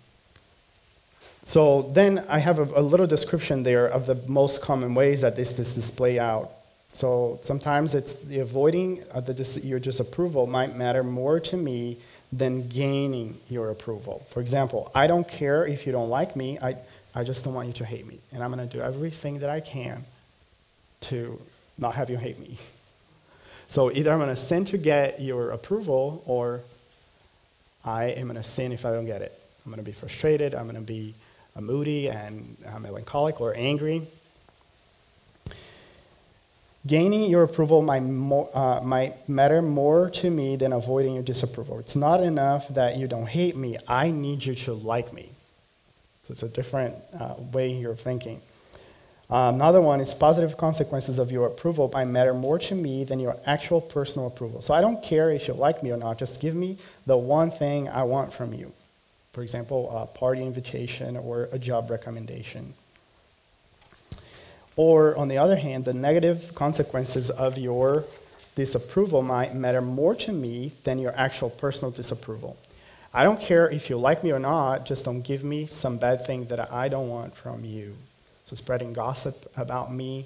so 1.43 1.83
then 1.93 2.25
I 2.29 2.39
have 2.39 2.57
a, 2.59 2.79
a, 2.79 2.81
little 2.81 3.05
description 3.05 3.63
there 3.63 3.85
of 3.85 4.05
the 4.05 4.15
most 4.27 4.61
common 4.61 4.95
ways 4.95 5.21
that 5.21 5.35
this 5.35 5.59
is 5.59 5.75
displayed 5.75 6.17
out. 6.17 6.51
So 6.93 7.39
sometimes 7.43 7.93
it's 7.93 8.13
the 8.13 8.39
avoiding 8.39 9.03
the 9.25 9.33
dis- 9.33 9.63
your 9.63 9.79
disapproval 9.79 10.47
might 10.47 10.77
matter 10.77 11.03
more 11.03 11.41
to 11.41 11.57
me 11.57 11.97
than 12.37 12.67
gaining 12.67 13.37
your 13.49 13.69
approval. 13.69 14.25
For 14.29 14.41
example, 14.41 14.91
I 14.93 15.07
don't 15.07 15.27
care 15.27 15.65
if 15.65 15.85
you 15.85 15.93
don't 15.93 16.09
like 16.09 16.35
me, 16.35 16.59
I, 16.59 16.75
I 17.13 17.23
just 17.23 17.45
don't 17.45 17.53
want 17.53 17.67
you 17.67 17.73
to 17.75 17.85
hate 17.85 18.05
me. 18.05 18.19
And 18.33 18.43
I'm 18.43 18.51
going 18.51 18.67
to 18.67 18.77
do 18.77 18.83
everything 18.83 19.39
that 19.39 19.49
I 19.49 19.61
can 19.61 20.03
to 21.01 21.39
not 21.77 21.95
have 21.95 22.09
you 22.09 22.17
hate 22.17 22.39
me. 22.39 22.57
So 23.67 23.91
either 23.91 24.11
I'm 24.11 24.19
going 24.19 24.29
to 24.29 24.35
sin 24.35 24.65
to 24.65 24.77
get 24.77 25.21
your 25.21 25.51
approval, 25.51 26.23
or 26.25 26.61
I 27.83 28.05
am 28.05 28.27
going 28.27 28.35
to 28.35 28.43
sin 28.43 28.71
if 28.71 28.85
I 28.85 28.91
don't 28.91 29.05
get 29.05 29.21
it. 29.21 29.39
I'm 29.65 29.71
going 29.71 29.83
to 29.83 29.85
be 29.85 29.93
frustrated, 29.93 30.53
I'm 30.53 30.65
going 30.65 30.75
to 30.75 30.81
be 30.81 31.15
moody 31.59 32.09
and 32.09 32.57
uh, 32.67 32.79
melancholic 32.79 33.39
or 33.39 33.55
angry. 33.55 34.05
Gaining 36.87 37.31
your 37.31 37.43
approval 37.43 37.81
might, 37.81 38.03
uh, 38.53 38.81
might 38.81 39.27
matter 39.27 39.61
more 39.61 40.09
to 40.11 40.29
me 40.29 40.55
than 40.55 40.71
avoiding 40.71 41.15
your 41.15 41.23
disapproval. 41.23 41.79
It's 41.79 41.95
not 41.95 42.21
enough 42.21 42.67
that 42.69 42.97
you 42.97 43.07
don't 43.07 43.25
hate 43.27 43.55
me, 43.55 43.77
I 43.87 44.11
need 44.11 44.45
you 44.45 44.53
to 44.55 44.73
like 44.73 45.11
me. 45.11 45.29
So 46.23 46.33
it's 46.33 46.43
a 46.43 46.47
different 46.47 46.95
uh, 47.19 47.35
way 47.51 47.71
you're 47.71 47.95
thinking. 47.95 48.41
Um, 49.29 49.55
another 49.55 49.81
one 49.81 49.99
is 49.99 50.13
positive 50.13 50.57
consequences 50.57 51.17
of 51.17 51.31
your 51.31 51.47
approval 51.47 51.89
might 51.91 52.05
matter 52.05 52.33
more 52.33 52.59
to 52.59 52.75
me 52.75 53.03
than 53.03 53.19
your 53.19 53.35
actual 53.47 53.81
personal 53.81 54.27
approval. 54.27 54.61
So 54.61 54.73
I 54.73 54.81
don't 54.81 55.01
care 55.03 55.31
if 55.31 55.47
you 55.47 55.55
like 55.55 55.81
me 55.81 55.91
or 55.91 55.97
not, 55.97 56.19
just 56.19 56.39
give 56.39 56.53
me 56.53 56.77
the 57.07 57.17
one 57.17 57.49
thing 57.49 57.89
I 57.89 58.03
want 58.03 58.31
from 58.31 58.53
you. 58.53 58.71
For 59.33 59.41
example, 59.41 59.89
a 59.89 60.05
party 60.05 60.43
invitation 60.43 61.17
or 61.17 61.49
a 61.51 61.57
job 61.57 61.89
recommendation. 61.89 62.75
Or, 64.77 65.15
on 65.15 65.29
the 65.29 65.37
other 65.37 65.55
hand, 65.55 65.85
the 65.85 65.93
negative 65.93 66.53
consequences 66.53 67.29
of 67.29 67.57
your 67.57 68.03
disapproval 68.55 69.21
might 69.21 69.55
matter 69.55 69.81
more 69.81 70.15
to 70.15 70.31
me 70.31 70.73
than 70.83 70.99
your 70.99 71.13
actual 71.15 71.49
personal 71.49 71.91
disapproval. 71.91 72.57
I 73.13 73.23
don't 73.23 73.39
care 73.39 73.69
if 73.69 73.89
you 73.89 73.97
like 73.97 74.23
me 74.23 74.31
or 74.31 74.39
not, 74.39 74.85
just 74.85 75.05
don't 75.05 75.21
give 75.21 75.43
me 75.43 75.65
some 75.65 75.97
bad 75.97 76.19
thing 76.21 76.45
that 76.47 76.71
I 76.73 76.89
don't 76.89 77.07
want 77.07 77.35
from 77.35 77.63
you. 77.63 77.95
So, 78.45 78.55
spreading 78.55 78.91
gossip 78.91 79.49
about 79.55 79.93
me 79.93 80.25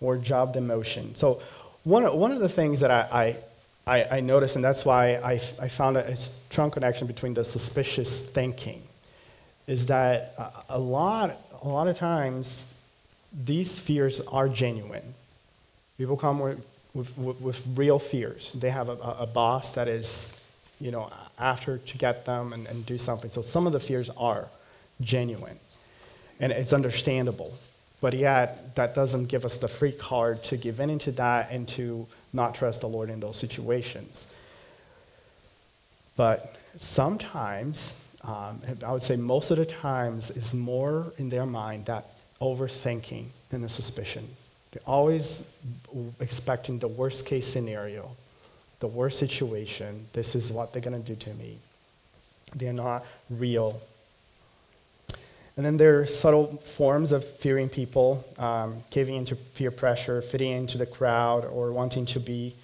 or 0.00 0.16
job 0.16 0.54
demotion. 0.54 1.16
So, 1.16 1.42
one, 1.84 2.04
one 2.16 2.32
of 2.32 2.40
the 2.40 2.48
things 2.48 2.80
that 2.80 2.90
I, 2.90 3.36
I, 3.86 4.18
I 4.18 4.20
noticed, 4.20 4.56
and 4.56 4.64
that's 4.64 4.84
why 4.84 5.14
I, 5.14 5.40
I 5.58 5.68
found 5.68 5.96
a, 5.96 6.14
strong 6.16 6.70
connection 6.70 7.06
between 7.06 7.32
the 7.32 7.44
suspicious 7.44 8.20
thinking, 8.20 8.82
is 9.66 9.86
that 9.86 10.34
a, 10.68 10.78
lot, 10.78 11.38
a 11.62 11.68
lot 11.68 11.88
of 11.88 11.96
times 11.96 12.66
these 13.32 13.78
fears 13.78 14.20
are 14.20 14.48
genuine. 14.48 15.14
People 15.96 16.16
come 16.16 16.38
with, 16.38 16.64
with, 16.94 17.16
with, 17.18 17.40
with 17.40 17.64
real 17.74 17.98
fears. 17.98 18.52
They 18.52 18.70
have 18.70 18.88
a, 18.88 18.92
a, 18.92 19.26
boss 19.26 19.72
that 19.72 19.88
is, 19.88 20.32
you 20.80 20.90
know, 20.90 21.10
after 21.38 21.78
to 21.78 21.98
get 21.98 22.24
them 22.24 22.52
and, 22.52 22.66
and 22.66 22.86
do 22.86 22.98
something. 22.98 23.30
So 23.30 23.42
some 23.42 23.66
of 23.66 23.72
the 23.72 23.80
fears 23.80 24.10
are 24.16 24.48
genuine, 25.00 25.58
and 26.40 26.52
it's 26.52 26.72
understandable. 26.72 27.52
But 28.00 28.14
yet, 28.14 28.76
that 28.76 28.94
doesn't 28.94 29.26
give 29.26 29.44
us 29.44 29.58
the 29.58 29.68
free 29.68 29.92
card 29.92 30.44
to 30.44 30.56
give 30.56 30.78
in 30.78 30.88
into 30.88 31.10
that 31.12 31.50
and 31.50 31.66
to 31.68 32.06
not 32.32 32.54
trust 32.54 32.80
the 32.80 32.88
Lord 32.88 33.10
in 33.10 33.18
those 33.18 33.36
situations. 33.36 34.28
But 36.16 36.56
sometimes, 36.78 37.96
um, 38.22 38.60
I 38.84 38.92
would 38.92 39.02
say 39.02 39.16
most 39.16 39.50
of 39.50 39.56
the 39.56 39.66
times, 39.66 40.30
is 40.30 40.54
more 40.54 41.12
in 41.18 41.28
their 41.28 41.46
mind 41.46 41.86
that 41.86 42.06
overthinking 42.40 43.26
and 43.52 43.64
the 43.64 43.68
suspicion. 43.68 44.26
They're 44.72 44.82
always 44.86 45.42
expecting 46.20 46.78
the 46.78 46.88
worst 46.88 47.26
case 47.26 47.46
scenario, 47.46 48.10
the 48.80 48.86
worst 48.86 49.18
situation. 49.18 50.06
This 50.12 50.34
is 50.34 50.52
what 50.52 50.72
they're 50.72 50.82
going 50.82 51.02
to 51.02 51.14
do 51.14 51.16
to 51.16 51.34
me. 51.34 51.58
They're 52.54 52.72
not 52.72 53.04
real. 53.30 53.80
And 55.56 55.66
then 55.66 55.76
there 55.76 56.00
are 56.00 56.06
subtle 56.06 56.58
forms 56.58 57.12
of 57.12 57.24
fearing 57.24 57.68
people, 57.68 58.24
um, 58.38 58.76
caving 58.90 59.16
into 59.16 59.34
peer 59.34 59.72
pressure, 59.72 60.22
fitting 60.22 60.52
into 60.52 60.78
the 60.78 60.86
crowd, 60.86 61.44
or 61.44 61.72
wanting 61.72 62.06
to 62.06 62.20
be 62.20 62.54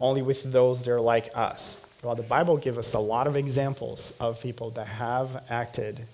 only 0.00 0.20
with 0.20 0.42
those 0.52 0.82
that 0.82 0.92
are 0.92 1.00
like 1.00 1.30
us. 1.34 1.82
Well, 2.02 2.14
the 2.14 2.22
Bible 2.22 2.58
gives 2.58 2.76
us 2.76 2.92
a 2.92 2.98
lot 2.98 3.26
of 3.26 3.36
examples 3.36 4.12
of 4.20 4.40
people 4.42 4.70
that 4.70 4.86
have 4.86 5.44
acted 5.48 6.06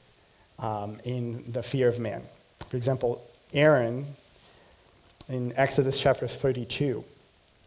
um, 0.58 0.98
in 1.04 1.44
the 1.50 1.62
fear 1.62 1.88
of 1.88 1.98
man. 1.98 2.22
For 2.72 2.78
example, 2.78 3.22
Aaron 3.52 4.06
in 5.28 5.52
Exodus 5.56 6.00
chapter 6.00 6.26
32. 6.26 7.04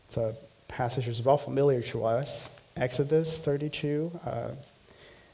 It's 0.08 0.18
a 0.18 0.36
passage 0.68 1.06
that's 1.06 1.24
well 1.24 1.38
familiar 1.38 1.84
to 1.84 2.06
us. 2.06 2.50
Exodus 2.76 3.38
32, 3.38 4.20
uh, 4.26 4.48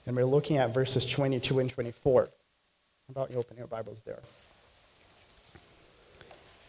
and 0.06 0.14
we're 0.18 0.26
looking 0.26 0.58
at 0.58 0.74
verses 0.74 1.06
22 1.06 1.60
and 1.60 1.70
24 1.70 2.24
How 2.24 2.30
about 3.12 3.32
you 3.32 3.38
open 3.38 3.56
your 3.56 3.68
Bibles 3.68 4.02
there? 4.02 4.20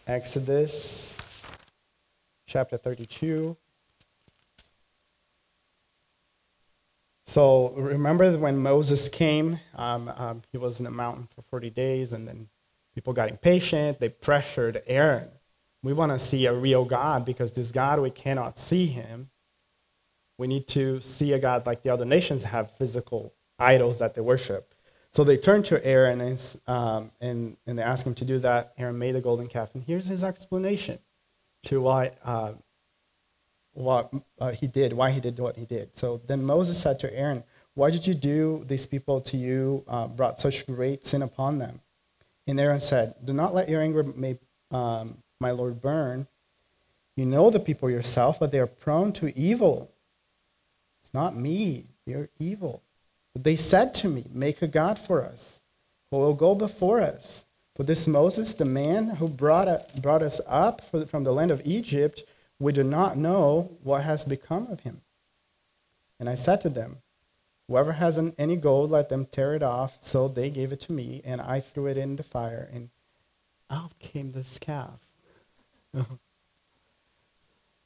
Exodus 0.07 1.13
chapter 2.47 2.77
32. 2.77 3.57
So 7.25 7.73
remember 7.75 8.37
when 8.37 8.59
Moses 8.59 9.09
came, 9.09 9.59
um, 9.75 10.07
um, 10.15 10.41
he 10.53 10.57
was 10.57 10.79
in 10.79 10.85
the 10.85 10.91
mountain 10.91 11.27
for 11.35 11.41
40 11.41 11.69
days, 11.69 12.13
and 12.13 12.25
then 12.25 12.47
people 12.93 13.13
got 13.13 13.29
impatient. 13.29 13.99
They 13.99 14.09
pressured 14.09 14.81
Aaron. 14.87 15.29
We 15.81 15.93
want 15.93 16.11
to 16.11 16.19
see 16.19 16.45
a 16.45 16.53
real 16.53 16.85
God 16.85 17.25
because 17.25 17.51
this 17.51 17.71
God, 17.71 17.99
we 17.99 18.09
cannot 18.09 18.57
see 18.57 18.85
him. 18.85 19.29
We 20.37 20.47
need 20.47 20.67
to 20.69 21.01
see 21.01 21.33
a 21.33 21.39
God 21.39 21.65
like 21.65 21.83
the 21.83 21.89
other 21.89 22.05
nations 22.05 22.43
have 22.43 22.71
physical 22.77 23.33
idols 23.59 23.99
that 23.99 24.15
they 24.15 24.21
worship. 24.21 24.73
So 25.13 25.23
they 25.23 25.37
turned 25.37 25.65
to 25.65 25.85
Aaron 25.85 26.21
and, 26.21 26.57
um, 26.65 27.11
and, 27.21 27.57
and 27.67 27.77
they 27.77 27.83
asked 27.83 28.07
him 28.07 28.15
to 28.15 28.25
do 28.25 28.39
that. 28.39 28.73
Aaron 28.77 28.97
made 28.97 29.13
the 29.13 29.21
golden 29.21 29.47
calf. 29.47 29.69
And 29.75 29.83
here's 29.83 30.07
his 30.07 30.23
explanation 30.23 30.99
to 31.65 31.81
why 31.81 32.13
uh, 32.23 32.53
what 33.73 34.11
uh, 34.39 34.51
he 34.51 34.67
did, 34.67 34.93
why 34.93 35.11
he 35.11 35.19
did 35.19 35.37
what 35.37 35.57
he 35.57 35.65
did. 35.65 35.95
So 35.97 36.21
then 36.27 36.43
Moses 36.43 36.81
said 36.81 36.99
to 36.99 37.15
Aaron, 37.15 37.43
Why 37.75 37.91
did 37.91 38.07
you 38.07 38.13
do 38.13 38.63
these 38.67 38.85
people 38.85 39.21
to 39.21 39.37
you, 39.37 39.83
uh, 39.87 40.07
brought 40.07 40.39
such 40.39 40.65
great 40.65 41.05
sin 41.05 41.21
upon 41.21 41.59
them? 41.59 41.81
And 42.47 42.59
Aaron 42.59 42.79
said, 42.79 43.15
Do 43.23 43.33
not 43.33 43.53
let 43.53 43.69
your 43.69 43.81
anger 43.81 44.05
um, 44.71 45.17
my 45.39 45.51
Lord 45.51 45.81
burn. 45.81 46.27
You 47.15 47.25
know 47.25 47.49
the 47.49 47.59
people 47.59 47.89
yourself, 47.89 48.39
but 48.39 48.51
they 48.51 48.59
are 48.59 48.67
prone 48.67 49.13
to 49.13 49.37
evil. 49.37 49.91
It's 51.01 51.13
not 51.13 51.35
me, 51.35 51.85
they're 52.05 52.29
evil. 52.39 52.81
They 53.35 53.55
said 53.55 53.93
to 53.95 54.07
me, 54.07 54.25
Make 54.31 54.61
a 54.61 54.67
God 54.67 54.97
for 54.97 55.23
us, 55.23 55.61
who 56.11 56.17
will 56.17 56.33
go 56.33 56.55
before 56.55 57.01
us. 57.01 57.45
For 57.75 57.83
this 57.83 58.07
Moses, 58.07 58.53
the 58.53 58.65
man 58.65 59.09
who 59.09 59.27
brought, 59.27 60.01
brought 60.01 60.21
us 60.21 60.39
up 60.47 60.81
from 61.07 61.23
the 61.23 61.33
land 61.33 61.49
of 61.49 61.61
Egypt, 61.65 62.23
we 62.59 62.71
do 62.71 62.83
not 62.83 63.17
know 63.17 63.71
what 63.83 64.03
has 64.03 64.23
become 64.23 64.67
of 64.67 64.81
him. 64.81 65.01
And 66.19 66.29
I 66.29 66.35
said 66.35 66.61
to 66.61 66.69
them, 66.69 66.97
Whoever 67.67 67.93
has 67.93 68.19
any 68.37 68.55
gold, 68.55 68.91
let 68.91 69.09
them 69.09 69.25
tear 69.25 69.55
it 69.55 69.63
off. 69.63 69.97
So 70.01 70.27
they 70.27 70.49
gave 70.49 70.71
it 70.71 70.81
to 70.81 70.91
me, 70.91 71.21
and 71.23 71.39
I 71.39 71.59
threw 71.59 71.87
it 71.87 71.97
in 71.97 72.15
the 72.15 72.23
fire, 72.23 72.69
and 72.71 72.89
out 73.69 73.97
came 73.99 74.31
this 74.31 74.57
calf. 74.57 74.99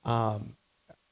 um, 0.03 0.55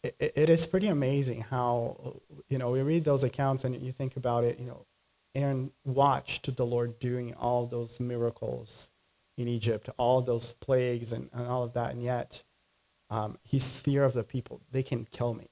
it, 0.03 0.33
it 0.35 0.49
is 0.49 0.65
pretty 0.65 0.87
amazing 0.87 1.41
how, 1.41 2.21
you 2.49 2.57
know, 2.57 2.71
we 2.71 2.81
read 2.81 3.03
those 3.03 3.23
accounts 3.23 3.63
and 3.63 3.75
you 3.81 3.91
think 3.91 4.17
about 4.17 4.43
it, 4.43 4.59
you 4.59 4.65
know, 4.65 4.85
Aaron 5.33 5.71
watched 5.83 6.55
the 6.55 6.65
Lord 6.65 6.99
doing 6.99 7.33
all 7.33 7.65
those 7.65 7.99
miracles 7.99 8.91
in 9.37 9.47
Egypt, 9.47 9.89
all 9.97 10.21
those 10.21 10.53
plagues 10.53 11.11
and, 11.11 11.29
and 11.33 11.47
all 11.47 11.63
of 11.63 11.73
that, 11.73 11.91
and 11.91 12.01
yet 12.01 12.43
um, 13.09 13.37
his 13.43 13.77
fear 13.77 14.03
of 14.05 14.13
the 14.13 14.23
people, 14.23 14.61
they 14.71 14.81
can 14.81 15.05
kill 15.11 15.33
me. 15.33 15.49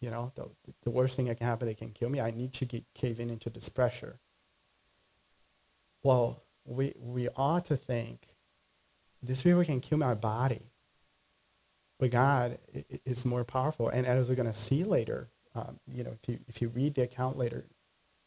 You 0.00 0.10
know, 0.10 0.32
the, 0.36 0.48
the 0.84 0.90
worst 0.90 1.16
thing 1.16 1.26
that 1.26 1.38
can 1.38 1.46
happen, 1.46 1.66
they 1.66 1.74
can 1.74 1.90
kill 1.90 2.08
me. 2.08 2.20
I 2.20 2.30
need 2.30 2.52
to 2.54 2.64
get, 2.64 2.84
cave 2.94 3.18
in 3.20 3.30
into 3.30 3.50
this 3.50 3.68
pressure. 3.68 4.18
Well, 6.02 6.40
we, 6.64 6.94
we 7.00 7.28
ought 7.36 7.64
to 7.66 7.76
think, 7.76 8.28
this 9.22 9.42
people 9.42 9.64
can 9.64 9.80
kill 9.80 9.98
my 9.98 10.14
body. 10.14 10.62
But 11.98 12.12
God 12.12 12.58
is 13.04 13.24
more 13.24 13.42
powerful. 13.42 13.88
And 13.88 14.06
as 14.06 14.28
we're 14.28 14.36
going 14.36 14.52
to 14.52 14.56
see 14.56 14.84
later, 14.84 15.28
um, 15.56 15.80
you 15.92 16.04
know, 16.04 16.16
if 16.22 16.28
you, 16.28 16.38
if 16.46 16.62
you 16.62 16.68
read 16.68 16.94
the 16.94 17.02
account 17.02 17.36
later, 17.36 17.64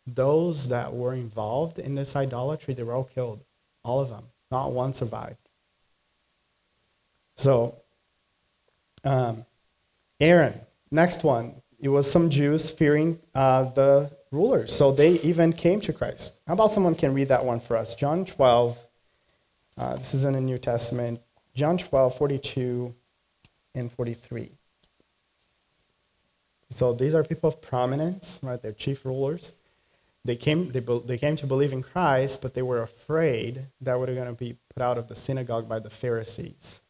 those 0.05 0.67
that 0.67 0.93
were 0.93 1.13
involved 1.13 1.79
in 1.79 1.95
this 1.95 2.15
idolatry, 2.15 2.73
they 2.73 2.83
were 2.83 2.93
all 2.93 3.05
killed. 3.05 3.45
All 3.83 4.01
of 4.01 4.09
them. 4.09 4.25
Not 4.49 4.73
one 4.73 4.91
survived. 4.91 5.37
So, 7.37 7.75
um, 9.05 9.45
Aaron, 10.19 10.59
next 10.91 11.23
one. 11.23 11.61
It 11.79 11.89
was 11.89 12.09
some 12.09 12.29
Jews 12.29 12.69
fearing 12.69 13.19
uh, 13.33 13.63
the 13.63 14.11
rulers. 14.31 14.73
So 14.73 14.91
they 14.91 15.13
even 15.21 15.51
came 15.51 15.81
to 15.81 15.93
Christ. 15.93 16.33
How 16.47 16.53
about 16.53 16.71
someone 16.71 16.95
can 16.95 17.13
read 17.13 17.29
that 17.29 17.43
one 17.43 17.59
for 17.59 17.75
us? 17.75 17.95
John 17.95 18.25
12. 18.25 18.77
Uh, 19.77 19.95
this 19.95 20.13
is 20.13 20.25
in 20.25 20.33
the 20.33 20.41
New 20.41 20.57
Testament. 20.57 21.21
John 21.55 21.77
12, 21.77 22.17
42 22.17 22.93
and 23.73 23.91
43. 23.91 24.51
So 26.69 26.93
these 26.93 27.13
are 27.15 27.23
people 27.23 27.49
of 27.49 27.61
prominence, 27.61 28.39
right? 28.43 28.61
They're 28.61 28.71
chief 28.71 29.05
rulers. 29.05 29.53
They 30.23 30.35
came, 30.35 30.71
they, 30.71 30.79
they 30.79 31.17
came 31.17 31.35
to 31.37 31.47
believe 31.47 31.73
in 31.73 31.81
Christ, 31.81 32.41
but 32.41 32.53
they 32.53 32.61
were 32.61 32.81
afraid 32.81 33.65
that 33.81 33.93
they 33.93 33.99
were 33.99 34.05
going 34.05 34.27
to 34.27 34.33
be 34.33 34.57
put 34.73 34.83
out 34.83 34.97
of 34.97 35.07
the 35.07 35.15
synagogue 35.15 35.67
by 35.67 35.79
the 35.79 35.89
Pharisees. 35.89 36.80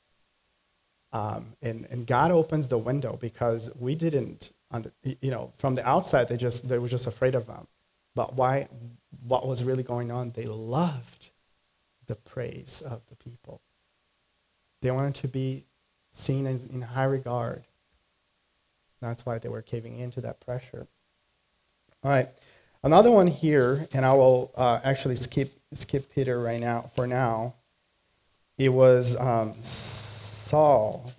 Um, 1.14 1.54
and, 1.62 1.88
and 1.92 2.08
God 2.08 2.32
opens 2.32 2.68
the 2.68 2.78
window 2.78 3.18
because 3.20 3.70
we 3.80 3.96
didn't, 3.96 4.52
under, 4.72 4.92
you 5.04 5.32
know, 5.32 5.52
from 5.58 5.76
the 5.76 5.88
outside, 5.88 6.28
they, 6.28 6.38
just, 6.38 6.68
they 6.70 6.78
were 6.78 6.88
just 6.88 7.08
afraid 7.08 7.36
of 7.36 7.48
them. 7.48 7.68
But 8.16 8.36
why, 8.36 8.68
what 9.28 9.48
was 9.48 9.64
really 9.64 9.84
going 9.84 10.12
on? 10.12 10.32
They 10.32 10.46
loved 10.46 11.30
the 12.08 12.16
praise 12.16 12.82
of 12.86 13.02
the 13.10 13.16
people. 13.16 13.62
They 14.82 14.92
wanted 14.92 15.16
to 15.16 15.28
be 15.28 15.66
seen 16.12 16.48
as 16.48 16.64
in 16.64 16.82
high 16.82 17.06
regard. 17.06 17.64
That's 19.02 19.26
why 19.26 19.38
they 19.40 19.50
were 19.50 19.62
caving 19.62 20.00
into 20.00 20.22
that 20.22 20.40
pressure. 20.40 20.88
All 22.04 22.12
right. 22.12 22.30
Another 22.84 23.12
one 23.12 23.28
here, 23.28 23.88
and 23.94 24.06
I 24.06 24.14
will 24.14 24.52
uh, 24.56 24.80
actually 24.84 25.16
skip 25.16 25.52
skip 25.74 26.14
Peter 26.14 26.40
right 26.40 26.60
now 26.60 26.90
for 26.96 27.06
now. 27.08 27.54
It 28.58 28.70
was 28.70 29.16
um, 29.16 29.56
Saul. 30.52 31.10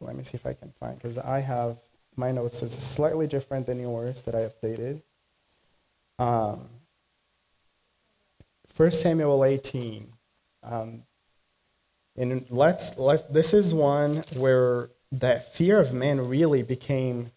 Let 0.00 0.16
me 0.16 0.24
see 0.24 0.34
if 0.34 0.44
I 0.44 0.54
can 0.54 0.72
find 0.80 0.96
because 0.96 1.18
I 1.18 1.38
have 1.38 1.78
my 2.16 2.32
notes 2.32 2.64
is 2.64 2.72
slightly 2.72 3.28
different 3.28 3.64
than 3.64 3.78
yours 3.78 4.22
that 4.22 4.34
I 4.34 4.40
updated. 4.40 5.02
Um, 6.18 6.68
1 8.76 8.90
Samuel 8.90 9.44
18. 9.44 10.12
Um, 10.64 11.04
and 12.16 12.44
let's, 12.50 12.98
let's, 12.98 13.22
this 13.22 13.54
is 13.54 13.72
one 13.72 14.24
where 14.34 14.90
that 15.12 15.54
fear 15.54 15.78
of 15.78 15.94
man 15.94 16.28
really 16.28 16.64
became 16.64 17.30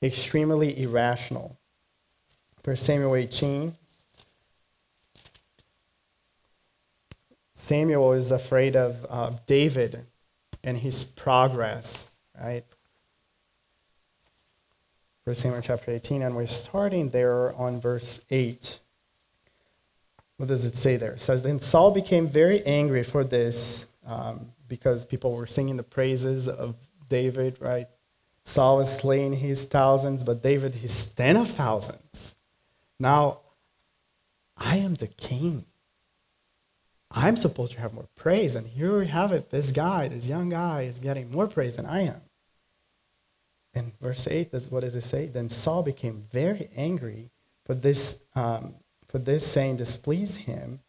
extremely 0.00 0.80
irrational. 0.80 1.58
1 2.62 2.76
Samuel 2.76 3.16
18. 3.16 3.74
Samuel 7.56 8.12
is 8.12 8.30
afraid 8.30 8.76
of 8.76 9.04
uh, 9.10 9.32
David 9.48 10.06
and 10.66 10.76
his 10.76 11.04
progress, 11.04 12.08
right? 12.38 12.64
1 15.24 15.34
Samuel 15.36 15.62
chapter 15.62 15.92
18, 15.92 16.22
and 16.22 16.34
we're 16.34 16.46
starting 16.46 17.08
there 17.10 17.54
on 17.54 17.80
verse 17.80 18.20
8. 18.30 18.80
What 20.36 20.48
does 20.48 20.64
it 20.64 20.76
say 20.76 20.96
there? 20.96 21.12
It 21.12 21.20
says, 21.20 21.42
Then 21.44 21.60
Saul 21.60 21.92
became 21.92 22.26
very 22.26 22.64
angry 22.66 23.04
for 23.04 23.24
this 23.24 23.86
um, 24.04 24.52
because 24.68 25.04
people 25.04 25.32
were 25.32 25.46
singing 25.46 25.76
the 25.76 25.82
praises 25.84 26.48
of 26.48 26.74
David, 27.08 27.58
right? 27.60 27.86
Saul 28.44 28.78
was 28.78 28.94
slaying 28.94 29.34
his 29.34 29.64
thousands, 29.64 30.24
but 30.24 30.42
David 30.42 30.74
his 30.74 31.06
ten 31.06 31.36
of 31.36 31.48
thousands. 31.48 32.34
Now, 32.98 33.40
I 34.56 34.78
am 34.78 34.94
the 34.94 35.08
king. 35.08 35.64
I'm 37.16 37.36
supposed 37.38 37.72
to 37.72 37.80
have 37.80 37.94
more 37.94 38.08
praise, 38.14 38.56
and 38.56 38.66
here 38.66 38.98
we 38.98 39.06
have 39.06 39.32
it. 39.32 39.48
This 39.48 39.72
guy, 39.72 40.06
this 40.06 40.28
young 40.28 40.50
guy, 40.50 40.82
is 40.82 40.98
getting 40.98 41.32
more 41.32 41.46
praise 41.46 41.76
than 41.76 41.86
I 41.86 42.02
am. 42.02 42.20
And 43.72 43.98
verse 44.00 44.28
8, 44.28 44.52
what 44.68 44.80
does 44.80 44.94
it 44.94 45.00
say? 45.00 45.26
Then 45.26 45.48
Saul 45.48 45.82
became 45.82 46.26
very 46.30 46.68
angry 46.76 47.30
for 47.64 47.74
this, 47.74 48.20
um, 48.34 48.74
for 49.08 49.18
this 49.18 49.46
saying 49.46 49.76
displeased 49.76 50.42
him. 50.42 50.80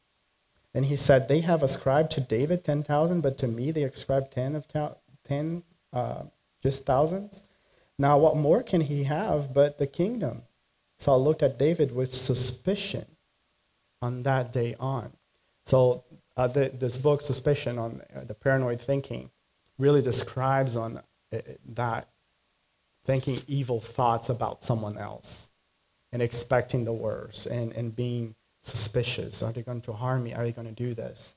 And 0.73 0.85
he 0.85 0.97
said, 0.97 1.27
They 1.27 1.39
have 1.39 1.63
ascribed 1.63 2.11
to 2.11 2.21
David 2.21 2.65
10,000, 2.65 3.21
but 3.21 3.37
to 3.37 3.47
me 3.47 3.71
they 3.71 3.83
ascribe 3.83 4.29
10 4.29 4.55
of 4.55 4.67
10 5.25 5.63
uh, 5.93 6.23
just 6.61 6.85
thousands. 6.85 7.43
Now, 7.97 8.17
what 8.17 8.35
more 8.35 8.63
can 8.63 8.81
he 8.81 9.03
have 9.05 9.53
but 9.53 9.77
the 9.77 9.87
kingdom? 9.87 10.43
Saul 10.99 11.23
looked 11.23 11.41
at 11.41 11.57
David 11.57 11.95
with 11.95 12.13
suspicion 12.13 13.05
on 14.01 14.23
that 14.23 14.51
day 14.51 14.75
on. 14.79 15.13
So, 15.65 16.03
uh, 16.37 16.47
the, 16.47 16.69
this 16.69 16.97
book, 16.97 17.21
Suspicion 17.21 17.77
on 17.77 18.01
uh, 18.15 18.23
the 18.23 18.33
Paranoid 18.33 18.79
Thinking, 18.79 19.31
really 19.77 20.01
describes 20.01 20.77
on 20.77 21.01
uh, 21.33 21.37
that 21.73 22.07
thinking 23.03 23.39
evil 23.47 23.81
thoughts 23.81 24.29
about 24.29 24.63
someone 24.63 24.97
else 24.97 25.49
and 26.11 26.21
expecting 26.21 26.85
the 26.85 26.93
worst 26.93 27.47
and, 27.47 27.71
and 27.73 27.95
being 27.95 28.35
suspicious. 28.61 29.41
Are 29.41 29.51
they 29.51 29.61
going 29.61 29.81
to 29.81 29.93
harm 29.93 30.23
me? 30.23 30.33
Are 30.33 30.43
they 30.43 30.51
going 30.51 30.67
to 30.67 30.73
do 30.73 30.93
this? 30.93 31.35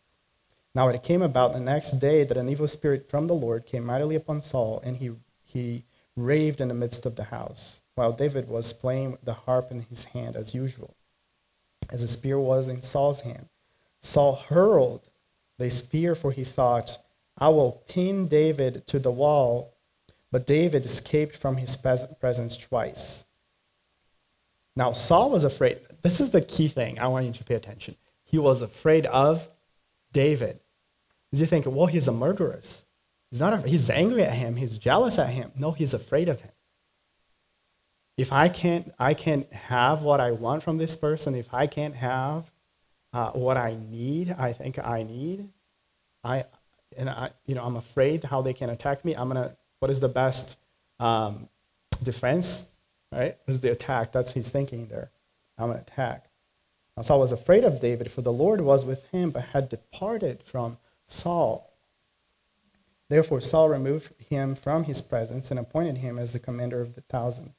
Now 0.75 0.89
it 0.89 1.03
came 1.03 1.23
about 1.23 1.53
the 1.53 1.61
next 1.61 1.93
day 1.93 2.25
that 2.25 2.37
an 2.37 2.49
evil 2.49 2.69
spirit 2.69 3.09
from 3.09 3.27
the 3.27 3.35
Lord 3.35 3.67
came 3.67 3.85
mightily 3.85 4.17
upon 4.17 4.43
Saul, 4.43 4.81
and 4.85 4.99
he, 4.99 5.13
he 5.43 5.85
raved 6.17 6.61
in 6.61 6.69
the 6.69 6.75
midst 6.75 7.07
of 7.07 7.17
the 7.17 7.25
house, 7.25 7.83
while 7.95 8.13
David 8.13 8.49
was 8.49 8.73
playing 8.73 9.19
the 9.23 9.35
harp 9.35 9.71
in 9.71 9.83
his 9.83 10.05
hand 10.07 10.37
as 10.37 10.55
usual, 10.55 10.95
as 11.89 12.03
the 12.03 12.09
spear 12.09 12.39
was 12.39 12.69
in 12.69 12.83
Saul's 12.83 13.23
hand. 13.23 13.49
Saul 14.03 14.37
hurled 14.37 15.09
the 15.59 15.71
spear, 15.71 16.15
for 16.15 16.33
he 16.33 16.45
thought, 16.45 16.99
I 17.39 17.49
will 17.49 17.83
pin 17.89 18.29
David 18.29 18.87
to 18.89 18.99
the 18.99 19.11
wall. 19.11 19.75
But 20.33 20.47
David 20.47 20.87
escaped 20.87 21.37
from 21.37 21.57
his 21.57 21.77
presence 21.77 22.57
twice. 22.57 23.25
Now, 24.77 24.93
Saul 24.93 25.31
was 25.31 25.43
afraid. 25.43 25.81
This 26.03 26.21
is 26.21 26.31
the 26.31 26.41
key 26.41 26.69
thing 26.69 27.01
I 27.01 27.09
want 27.09 27.27
you 27.27 27.33
to 27.33 27.45
pay 27.45 27.57
attention. 27.57 27.97
He 28.25 28.39
was 28.39 28.63
afraid 28.63 29.07
of 29.07 29.49
David. 30.13 30.61
You 31.33 31.47
think, 31.47 31.67
well, 31.67 31.87
he's 31.87 32.07
a 32.07 32.13
murderer? 32.13 32.61
He's 33.31 33.41
not. 33.41 33.67
He's 33.67 33.91
angry 33.91 34.23
at 34.23 34.35
him. 34.35 34.57
He's 34.57 34.79
jealous 34.79 35.19
at 35.19 35.31
him. 35.31 35.51
No, 35.57 35.73
he's 35.73 35.95
afraid 35.95 36.29
of 36.29 36.41
him. 36.41 36.53
If 38.17 38.33
I 38.33 38.49
can't, 38.49 38.93
I 38.99 39.15
can't 39.15 39.53
have 39.53 40.03
what 40.03 40.21
I 40.21 40.31
want 40.31 40.63
from 40.63 40.79
this 40.79 40.95
person. 40.95 41.35
If 41.35 41.53
I 41.53 41.67
can't 41.67 41.97
have 41.97 42.53
uh, 43.13 43.31
what 43.33 43.57
I 43.57 43.77
need, 43.91 44.35
I 44.39 44.53
think 44.53 44.79
I 44.79 45.03
need. 45.03 45.49
I 46.23 46.45
and 46.97 47.09
I, 47.09 47.31
you 47.47 47.55
know, 47.55 47.65
I'm 47.65 47.77
afraid 47.77 48.25
how 48.25 48.43
they 48.43 48.53
can 48.53 48.71
attack 48.71 49.05
me. 49.05 49.15
I'm 49.15 49.29
gonna. 49.29 49.57
What 49.79 49.91
is 49.91 50.01
the 50.01 50.09
best 50.09 50.57
um, 50.99 51.49
defense? 52.03 52.67
Right? 53.13 53.37
Is 53.47 53.61
the 53.61 53.73
attack. 53.73 54.13
That's 54.13 54.33
he's 54.33 54.51
thinking 54.51 54.87
there. 54.87 55.11
I'm 55.59 55.69
gonna 55.69 55.81
attack. 55.81 56.27
Now 56.97 57.03
Saul 57.03 57.21
was 57.21 57.33
afraid 57.33 57.65
of 57.65 57.81
David, 57.81 58.11
for 58.11 58.23
the 58.23 58.33
Lord 58.33 58.61
was 58.61 58.85
with 58.85 59.07
him, 59.07 59.31
but 59.31 59.43
had 59.45 59.69
departed 59.69 60.43
from 60.43 60.79
Saul. 61.07 61.71
Therefore, 63.09 63.41
Saul 63.41 63.69
removed 63.69 64.13
him 64.19 64.55
from 64.55 64.85
his 64.85 65.01
presence 65.01 65.51
and 65.51 65.59
appointed 65.59 65.99
him 65.99 66.19
as 66.19 66.33
the 66.33 66.39
commander 66.39 66.81
of 66.81 66.95
the 66.95 67.01
thousand. 67.01 67.55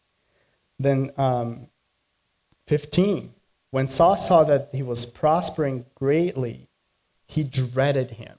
Then, 0.79 1.11
um, 1.17 1.67
15. 2.67 3.33
When 3.71 3.87
Saul 3.87 4.17
saw 4.17 4.43
that 4.43 4.69
he 4.73 4.83
was 4.83 5.05
prospering 5.05 5.85
greatly, 5.95 6.67
he 7.27 7.43
dreaded 7.43 8.11
him. 8.11 8.37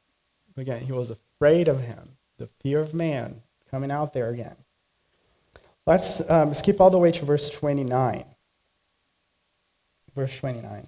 Again, 0.56 0.82
he 0.82 0.92
was 0.92 1.10
afraid 1.10 1.68
of 1.68 1.80
him. 1.80 2.16
The 2.36 2.48
fear 2.60 2.80
of 2.80 2.92
man 2.92 3.42
coming 3.70 3.90
out 3.90 4.12
there 4.12 4.28
again. 4.28 4.56
Let's 5.86 6.28
um, 6.30 6.52
skip 6.52 6.80
all 6.80 6.90
the 6.90 6.98
way 6.98 7.10
to 7.12 7.24
verse 7.24 7.48
29. 7.48 8.24
Verse 10.14 10.38
29. 10.38 10.86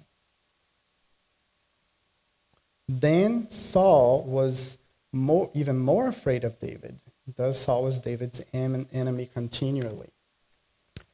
Then 2.87 3.49
Saul 3.49 4.23
was 4.23 4.77
more, 5.11 5.49
even 5.55 5.79
more 5.79 6.07
afraid 6.07 6.43
of 6.43 6.59
David. 6.59 6.99
Thus, 7.35 7.59
Saul 7.59 7.83
was 7.83 7.99
David's 7.99 8.43
enemy 8.53 9.29
continually. 9.33 10.11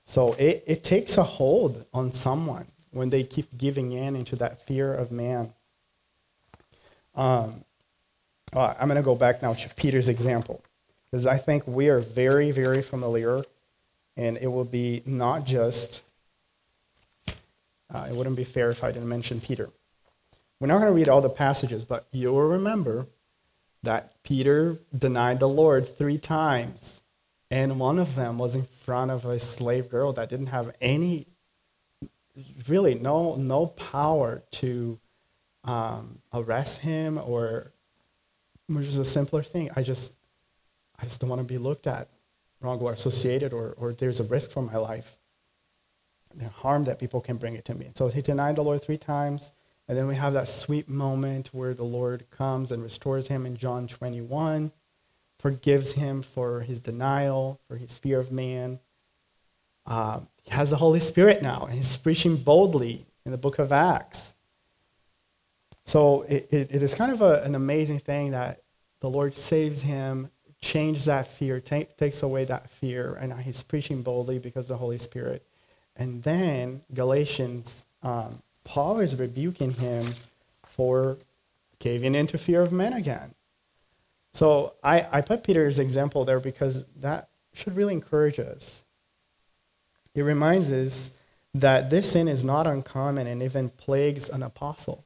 So 0.03 0.33
it, 0.33 0.65
it 0.67 0.83
takes 0.83 1.17
a 1.17 1.23
hold 1.23 1.85
on 1.93 2.11
someone 2.11 2.67
when 2.91 3.09
they 3.09 3.23
keep 3.23 3.57
giving 3.57 3.91
in 3.91 4.15
into 4.15 4.35
that 4.35 4.59
fear 4.65 4.93
of 4.93 5.11
man. 5.11 5.53
Um, 7.15 7.63
well, 8.53 8.75
I'm 8.79 8.87
going 8.87 8.97
to 8.97 9.03
go 9.03 9.15
back 9.15 9.41
now 9.41 9.53
to 9.53 9.73
Peter's 9.75 10.09
example, 10.09 10.61
because 11.09 11.25
I 11.25 11.37
think 11.37 11.65
we 11.65 11.89
are 11.89 11.99
very, 11.99 12.51
very 12.51 12.81
familiar, 12.81 13.43
and 14.15 14.37
it 14.37 14.47
will 14.47 14.65
be 14.65 15.01
not 15.05 15.45
just, 15.45 16.03
uh, 17.93 18.07
it 18.09 18.15
wouldn't 18.15 18.35
be 18.35 18.43
fair 18.43 18.69
if 18.69 18.83
I 18.83 18.91
didn't 18.91 19.09
mention 19.09 19.39
Peter. 19.39 19.69
We're 20.59 20.67
not 20.67 20.79
going 20.79 20.91
to 20.91 20.95
read 20.95 21.09
all 21.09 21.21
the 21.21 21.29
passages, 21.29 21.85
but 21.85 22.05
you'll 22.11 22.41
remember 22.41 23.07
that 23.83 24.21
Peter 24.23 24.77
denied 24.95 25.39
the 25.39 25.49
Lord 25.49 25.97
three 25.97 26.17
times. 26.17 27.01
And 27.49 27.79
one 27.79 27.99
of 27.99 28.15
them 28.15 28.37
was 28.37 28.55
in 28.55 28.67
front 28.85 29.11
of 29.11 29.25
a 29.25 29.39
slave 29.39 29.89
girl 29.89 30.13
that 30.13 30.29
didn't 30.29 30.47
have 30.47 30.73
any, 30.79 31.25
really, 32.67 32.95
no, 32.95 33.35
no 33.35 33.67
power 33.67 34.43
to 34.51 34.99
um, 35.63 36.19
arrest 36.33 36.79
him 36.79 37.17
or, 37.17 37.71
which 38.67 38.87
is 38.87 38.97
a 38.97 39.05
simpler 39.05 39.43
thing. 39.43 39.69
I 39.75 39.83
just, 39.83 40.13
I 40.99 41.05
just 41.05 41.19
don't 41.19 41.29
want 41.29 41.41
to 41.41 41.47
be 41.47 41.57
looked 41.57 41.87
at 41.87 42.09
wrong 42.61 42.79
or 42.79 42.93
associated 42.93 43.53
or, 43.53 43.73
or 43.77 43.93
there's 43.93 44.19
a 44.19 44.23
risk 44.23 44.51
for 44.51 44.61
my 44.61 44.77
life. 44.77 45.17
the 46.35 46.47
harm 46.47 46.85
that 46.85 46.99
people 46.99 47.19
can 47.19 47.37
bring 47.37 47.55
it 47.55 47.65
to 47.65 47.73
me. 47.73 47.91
So 47.95 48.07
he 48.07 48.21
denied 48.21 48.55
the 48.55 48.63
Lord 48.63 48.81
three 48.81 48.97
times. 48.97 49.51
And 49.87 49.97
then 49.97 50.07
we 50.07 50.15
have 50.15 50.33
that 50.33 50.47
sweet 50.47 50.87
moment 50.87 51.49
where 51.51 51.73
the 51.73 51.83
Lord 51.83 52.29
comes 52.31 52.71
and 52.71 52.81
restores 52.81 53.27
him 53.27 53.45
in 53.45 53.57
John 53.57 53.87
21, 53.87 54.71
forgives 55.37 55.93
him 55.93 56.21
for 56.21 56.61
his 56.61 56.79
denial, 56.79 57.59
for 57.67 57.75
his 57.75 57.97
fear 57.97 58.19
of 58.19 58.31
man. 58.31 58.79
Uh, 59.85 60.21
he 60.43 60.51
has 60.51 60.69
the 60.69 60.77
Holy 60.77 60.99
Spirit 60.99 61.41
now, 61.41 61.65
and 61.65 61.73
he's 61.73 61.95
preaching 61.95 62.35
boldly 62.35 63.05
in 63.25 63.31
the 63.31 63.37
book 63.37 63.59
of 63.59 63.71
Acts. 63.71 64.33
So 65.85 66.23
it, 66.23 66.47
it, 66.51 66.71
it 66.71 66.83
is 66.83 66.95
kind 66.95 67.11
of 67.11 67.21
a, 67.21 67.43
an 67.43 67.55
amazing 67.55 67.99
thing 67.99 68.31
that 68.31 68.61
the 68.99 69.09
Lord 69.09 69.35
saves 69.35 69.81
him, 69.81 70.29
changes 70.61 71.05
that 71.05 71.27
fear, 71.27 71.59
take, 71.59 71.97
takes 71.97 72.23
away 72.23 72.45
that 72.45 72.69
fear, 72.69 73.17
and 73.19 73.33
he's 73.41 73.63
preaching 73.63 74.01
boldly 74.01 74.39
because 74.39 74.67
the 74.67 74.77
Holy 74.77 74.97
Spirit. 74.97 75.45
And 75.95 76.23
then 76.23 76.81
Galatians, 76.93 77.85
um, 78.03 78.41
Paul 78.63 78.99
is 78.99 79.15
rebuking 79.15 79.71
him 79.71 80.07
for 80.65 81.17
caving 81.79 82.15
into 82.15 82.37
fear 82.37 82.61
of 82.61 82.71
men 82.71 82.93
again. 82.93 83.33
So 84.33 84.73
I, 84.83 85.07
I 85.11 85.21
put 85.21 85.43
Peter's 85.43 85.79
example 85.79 86.23
there 86.25 86.39
because 86.39 86.85
that 87.01 87.29
should 87.53 87.75
really 87.75 87.93
encourage 87.93 88.39
us. 88.39 88.85
It 90.13 90.21
reminds 90.21 90.71
us 90.71 91.11
that 91.53 91.89
this 91.89 92.11
sin 92.11 92.27
is 92.27 92.43
not 92.43 92.67
uncommon 92.67 93.27
and 93.27 93.41
even 93.41 93.69
plagues 93.69 94.29
an 94.29 94.43
apostle. 94.43 95.05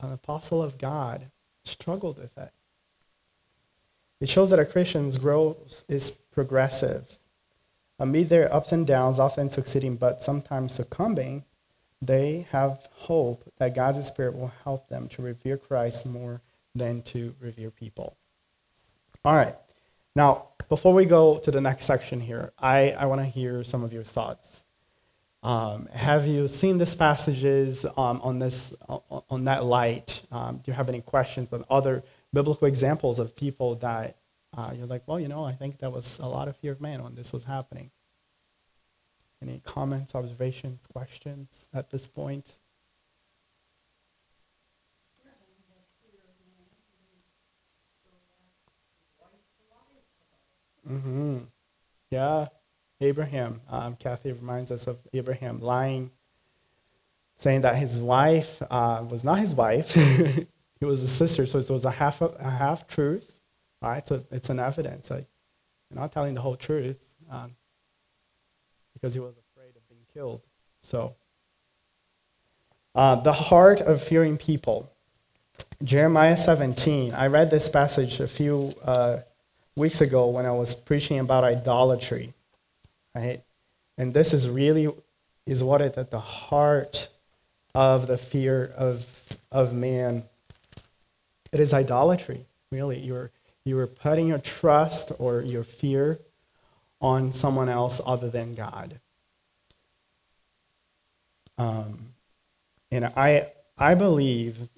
An 0.00 0.12
apostle 0.12 0.62
of 0.62 0.78
God 0.78 1.30
struggled 1.64 2.18
with 2.18 2.36
it. 2.36 2.52
It 4.20 4.28
shows 4.28 4.50
that 4.50 4.58
a 4.58 4.64
Christian's 4.64 5.18
growth 5.18 5.84
is 5.88 6.10
progressive. 6.10 7.18
Amid 7.98 8.28
their 8.28 8.52
ups 8.52 8.72
and 8.72 8.86
downs, 8.86 9.18
often 9.18 9.48
succeeding 9.48 9.96
but 9.96 10.22
sometimes 10.22 10.74
succumbing, 10.74 11.44
they 12.02 12.46
have 12.50 12.88
hope 12.92 13.44
that 13.58 13.74
God's 13.74 14.06
Spirit 14.06 14.36
will 14.36 14.52
help 14.64 14.88
them 14.88 15.08
to 15.08 15.22
revere 15.22 15.56
Christ 15.56 16.06
more 16.06 16.40
than 16.74 17.02
to 17.02 17.34
revere 17.40 17.70
people. 17.70 18.16
All 19.24 19.34
right. 19.34 19.54
Now, 20.16 20.48
before 20.68 20.94
we 20.94 21.06
go 21.06 21.38
to 21.38 21.50
the 21.50 21.60
next 21.60 21.86
section 21.86 22.20
here, 22.20 22.52
I, 22.58 22.92
I 22.92 23.06
want 23.06 23.20
to 23.20 23.26
hear 23.26 23.64
some 23.64 23.82
of 23.82 23.92
your 23.92 24.04
thoughts. 24.04 24.64
Um, 25.42 25.86
have 25.92 26.26
you 26.26 26.48
seen 26.48 26.78
these 26.78 26.94
passages 26.94 27.84
um, 27.84 28.20
on, 28.22 28.38
this, 28.38 28.72
on 28.88 29.44
that 29.44 29.64
light? 29.64 30.22
Um, 30.32 30.56
do 30.56 30.70
you 30.70 30.72
have 30.72 30.88
any 30.88 31.00
questions 31.00 31.52
on 31.52 31.64
other 31.68 32.02
biblical 32.32 32.66
examples 32.66 33.18
of 33.18 33.36
people 33.36 33.74
that 33.76 34.16
uh, 34.56 34.72
you're 34.74 34.86
like, 34.86 35.02
well, 35.06 35.18
you 35.20 35.28
know, 35.28 35.44
I 35.44 35.52
think 35.52 35.78
that 35.80 35.92
was 35.92 36.18
a 36.20 36.26
lot 36.26 36.48
of 36.48 36.56
fear 36.56 36.72
of 36.72 36.80
man 36.80 37.02
when 37.02 37.14
this 37.14 37.32
was 37.32 37.44
happening? 37.44 37.90
Any 39.42 39.60
comments, 39.64 40.14
observations, 40.14 40.86
questions 40.90 41.68
at 41.74 41.90
this 41.90 42.06
point? 42.06 42.54
Mm-hmm. 50.88 51.38
Yeah, 52.10 52.48
Abraham. 53.00 53.60
Um, 53.68 53.96
Kathy 53.96 54.32
reminds 54.32 54.70
us 54.70 54.86
of 54.86 54.98
Abraham 55.12 55.60
lying, 55.60 56.10
saying 57.36 57.62
that 57.62 57.76
his 57.76 57.98
wife 57.98 58.62
uh, 58.70 59.04
was 59.08 59.24
not 59.24 59.38
his 59.38 59.54
wife. 59.54 59.92
he 60.80 60.84
was 60.84 61.02
a 61.02 61.08
sister, 61.08 61.46
so 61.46 61.58
it 61.58 61.70
was 61.70 61.84
a 61.84 61.90
half 61.90 62.20
a 62.20 62.50
half 62.50 62.86
truth. 62.86 63.34
Right? 63.80 64.06
So 64.06 64.24
it's 64.30 64.50
an 64.50 64.60
evidence. 64.60 65.10
Like 65.10 65.26
you're 65.90 66.00
not 66.00 66.12
telling 66.12 66.34
the 66.34 66.40
whole 66.40 66.56
truth 66.56 67.02
um, 67.30 67.54
because 68.94 69.14
he 69.14 69.20
was 69.20 69.34
afraid 69.36 69.76
of 69.76 69.88
being 69.88 70.06
killed. 70.12 70.40
So 70.82 71.14
uh, 72.94 73.16
the 73.16 73.32
heart 73.32 73.80
of 73.80 74.02
fearing 74.02 74.36
people. 74.36 74.90
Jeremiah 75.82 76.36
17. 76.36 77.12
I 77.12 77.26
read 77.26 77.50
this 77.50 77.68
passage 77.68 78.20
a 78.20 78.26
few. 78.26 78.72
Uh, 78.82 79.18
weeks 79.76 80.00
ago 80.00 80.28
when 80.28 80.46
I 80.46 80.52
was 80.52 80.74
preaching 80.74 81.18
about 81.18 81.44
idolatry, 81.44 82.32
right? 83.14 83.42
And 83.98 84.14
this 84.14 84.32
is 84.32 84.48
really 84.48 84.92
is 85.46 85.62
what 85.62 85.82
is 85.82 85.96
at 85.98 86.10
the 86.10 86.20
heart 86.20 87.08
of 87.74 88.06
the 88.06 88.16
fear 88.16 88.72
of 88.76 89.06
of 89.50 89.72
man. 89.72 90.22
It 91.52 91.60
is 91.60 91.74
idolatry, 91.74 92.46
really. 92.70 92.98
You're 92.98 93.30
you're 93.64 93.86
putting 93.86 94.28
your 94.28 94.38
trust 94.38 95.12
or 95.18 95.42
your 95.42 95.64
fear 95.64 96.18
on 97.00 97.32
someone 97.32 97.68
else 97.68 98.00
other 98.04 98.30
than 98.30 98.54
God. 98.54 99.00
Um, 101.58 101.98
and 102.90 103.06
I 103.16 103.52
I 103.78 103.94
believe 103.94 104.68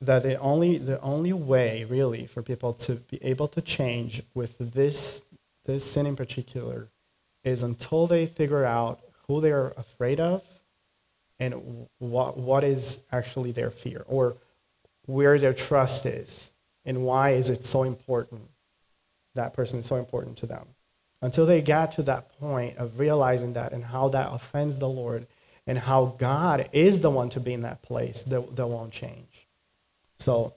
that 0.00 0.22
the 0.22 0.38
only, 0.38 0.78
the 0.78 1.00
only 1.00 1.32
way, 1.32 1.84
really, 1.84 2.26
for 2.26 2.42
people 2.42 2.72
to 2.74 2.96
be 2.96 3.22
able 3.22 3.48
to 3.48 3.60
change 3.60 4.22
with 4.34 4.56
this, 4.58 5.24
this 5.64 5.90
sin 5.90 6.06
in 6.06 6.16
particular 6.16 6.88
is 7.42 7.62
until 7.62 8.06
they 8.06 8.26
figure 8.26 8.64
out 8.64 9.00
who 9.26 9.40
they're 9.40 9.72
afraid 9.76 10.20
of 10.20 10.42
and 11.38 11.86
what, 11.98 12.36
what 12.36 12.64
is 12.64 12.98
actually 13.12 13.52
their 13.52 13.70
fear 13.70 14.04
or 14.06 14.36
where 15.06 15.38
their 15.38 15.52
trust 15.52 16.06
is 16.06 16.50
and 16.84 17.04
why 17.04 17.30
is 17.30 17.48
it 17.48 17.64
so 17.64 17.82
important 17.82 18.42
that 19.34 19.52
person 19.52 19.80
is 19.80 19.86
so 19.86 19.96
important 19.96 20.36
to 20.38 20.46
them. 20.46 20.66
Until 21.20 21.46
they 21.46 21.62
get 21.62 21.92
to 21.92 22.02
that 22.04 22.38
point 22.38 22.76
of 22.76 22.98
realizing 22.98 23.54
that 23.54 23.72
and 23.72 23.84
how 23.84 24.08
that 24.10 24.30
offends 24.32 24.78
the 24.78 24.88
lord 24.88 25.26
and 25.66 25.78
how 25.78 26.14
god 26.18 26.68
is 26.72 27.00
the 27.00 27.10
one 27.10 27.30
to 27.30 27.40
be 27.40 27.54
in 27.54 27.62
that 27.62 27.82
place 27.82 28.22
that, 28.24 28.56
that 28.56 28.66
won't 28.66 28.92
change 28.92 29.33
so, 30.24 30.54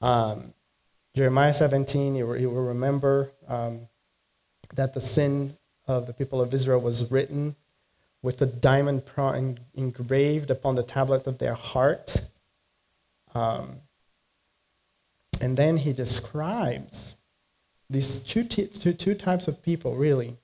um, 0.00 0.52
Jeremiah 1.14 1.54
17, 1.54 2.16
you, 2.16 2.34
you 2.34 2.50
will 2.50 2.64
remember 2.64 3.30
um, 3.46 3.86
that 4.74 4.92
the 4.92 5.00
sin 5.00 5.56
of 5.86 6.08
the 6.08 6.12
people 6.12 6.40
of 6.40 6.52
Israel 6.52 6.80
was 6.80 7.12
written 7.12 7.54
with 8.22 8.42
a 8.42 8.46
diamond 8.46 9.02
engraved 9.74 10.50
upon 10.50 10.74
the 10.74 10.82
tablet 10.82 11.28
of 11.28 11.38
their 11.38 11.54
heart. 11.54 12.22
Um, 13.36 13.76
and 15.40 15.56
then 15.56 15.76
he 15.76 15.92
describes 15.92 17.16
these 17.88 18.18
two, 18.18 18.42
t- 18.42 18.66
two, 18.66 18.94
two 18.94 19.14
types 19.14 19.46
of 19.46 19.62
people, 19.62 19.94
really. 19.94 20.38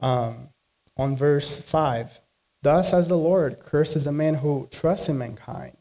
Um, 0.00 0.50
on 0.98 1.16
verse 1.16 1.60
5 1.60 2.20
Thus 2.60 2.90
says 2.90 3.08
the 3.08 3.16
Lord, 3.16 3.60
curses 3.60 4.04
the 4.04 4.12
man 4.12 4.34
who 4.34 4.68
trusts 4.70 5.08
in 5.08 5.16
mankind 5.16 5.77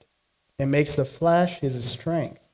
and 0.59 0.71
makes 0.71 0.95
the 0.95 1.05
flesh 1.05 1.59
his 1.59 1.83
strength, 1.85 2.47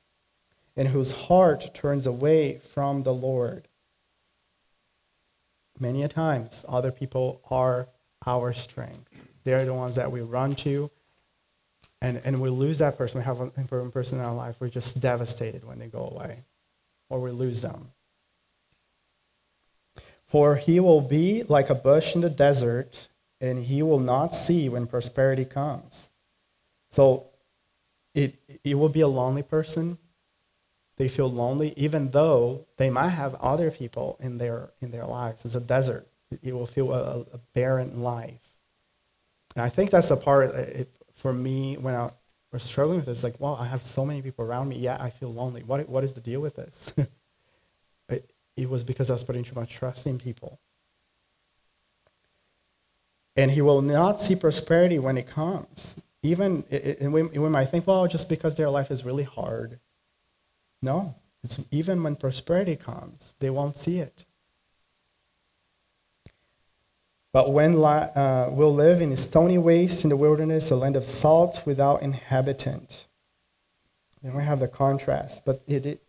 and 0.76 0.88
whose 0.88 1.12
heart 1.12 1.74
turns 1.74 2.06
away 2.06 2.58
from 2.58 3.02
the 3.02 3.14
Lord. 3.14 3.68
Many 5.78 6.02
a 6.02 6.08
times, 6.08 6.64
other 6.68 6.92
people 6.92 7.40
are 7.50 7.88
our 8.26 8.52
strength. 8.52 9.08
They're 9.44 9.64
the 9.64 9.74
ones 9.74 9.96
that 9.96 10.12
we 10.12 10.20
run 10.20 10.54
to, 10.56 10.90
and, 12.00 12.20
and 12.24 12.40
we 12.40 12.50
lose 12.50 12.78
that 12.78 12.98
person. 12.98 13.18
We 13.18 13.24
have 13.24 13.40
an 13.40 13.52
important 13.56 13.92
person 13.92 14.18
in 14.18 14.24
our 14.24 14.34
life. 14.34 14.56
We're 14.60 14.68
just 14.68 15.00
devastated 15.00 15.64
when 15.64 15.78
they 15.78 15.86
go 15.86 16.08
away, 16.10 16.44
or 17.08 17.20
we 17.20 17.30
lose 17.30 17.62
them. 17.62 17.90
For 20.26 20.56
he 20.56 20.80
will 20.80 21.00
be 21.00 21.44
like 21.44 21.70
a 21.70 21.74
bush 21.74 22.14
in 22.14 22.20
the 22.20 22.30
desert, 22.30 23.08
and 23.40 23.58
he 23.58 23.82
will 23.82 24.00
not 24.00 24.34
see 24.34 24.68
when 24.68 24.86
prosperity 24.86 25.44
comes. 25.44 26.10
So 26.90 27.26
it, 28.14 28.36
it 28.62 28.76
will 28.76 28.88
be 28.88 29.00
a 29.00 29.08
lonely 29.08 29.42
person. 29.42 29.98
They 30.96 31.08
feel 31.08 31.30
lonely, 31.30 31.74
even 31.76 32.12
though 32.12 32.66
they 32.76 32.88
might 32.88 33.08
have 33.08 33.34
other 33.34 33.70
people 33.70 34.16
in 34.20 34.38
their, 34.38 34.70
in 34.80 34.92
their 34.92 35.04
lives. 35.04 35.44
It's 35.44 35.56
a 35.56 35.60
desert. 35.60 36.06
You 36.40 36.54
will 36.54 36.66
feel 36.66 36.92
a, 36.92 37.20
a 37.20 37.38
barren 37.52 38.02
life. 38.02 38.40
And 39.56 39.64
I 39.64 39.68
think 39.68 39.90
that's 39.90 40.08
the 40.08 40.16
part 40.16 40.50
uh, 40.50 40.58
it, 40.58 40.90
for 41.14 41.32
me 41.32 41.76
when 41.76 41.94
I 41.94 42.10
was 42.52 42.62
struggling 42.62 42.98
with 42.98 43.06
this. 43.06 43.24
Like, 43.24 43.34
well, 43.40 43.56
I 43.56 43.66
have 43.66 43.82
so 43.82 44.06
many 44.06 44.22
people 44.22 44.44
around 44.44 44.68
me. 44.68 44.78
Yeah, 44.78 44.96
I 45.00 45.10
feel 45.10 45.32
lonely. 45.32 45.64
What, 45.64 45.88
what 45.88 46.04
is 46.04 46.12
the 46.12 46.20
deal 46.20 46.40
with 46.40 46.54
this? 46.56 46.92
it, 48.08 48.30
it 48.56 48.70
was 48.70 48.84
because 48.84 49.10
I 49.10 49.14
was 49.14 49.24
putting 49.24 49.42
too 49.42 49.54
much 49.56 49.74
trust 49.74 50.06
in 50.06 50.18
people. 50.18 50.60
And 53.36 53.50
he 53.50 53.60
will 53.60 53.82
not 53.82 54.20
see 54.20 54.36
prosperity 54.36 55.00
when 55.00 55.18
it 55.18 55.26
comes 55.26 55.96
even 56.24 56.64
and 56.70 57.12
we, 57.12 57.22
we 57.22 57.48
might 57.50 57.66
think, 57.66 57.86
well, 57.86 58.08
just 58.08 58.28
because 58.28 58.56
their 58.56 58.70
life 58.70 58.90
is 58.90 59.04
really 59.04 59.24
hard. 59.24 59.78
No, 60.80 61.14
it's 61.44 61.62
even 61.70 62.02
when 62.02 62.16
prosperity 62.16 62.76
comes, 62.76 63.34
they 63.38 63.50
won't 63.50 63.76
see 63.76 63.98
it. 63.98 64.24
But 67.32 67.52
when 67.52 67.76
uh, 67.76 68.48
we'll 68.50 68.74
live 68.74 69.02
in 69.02 69.14
stony 69.16 69.58
waste 69.58 70.04
in 70.04 70.10
the 70.10 70.16
wilderness, 70.16 70.70
a 70.70 70.76
land 70.76 70.96
of 70.96 71.04
salt 71.04 71.62
without 71.66 72.00
inhabitant. 72.00 73.06
And 74.22 74.34
we 74.34 74.44
have 74.44 74.60
the 74.60 74.68
contrast. 74.68 75.44
But 75.44 75.60
it, 75.66 75.84
it, 75.84 76.02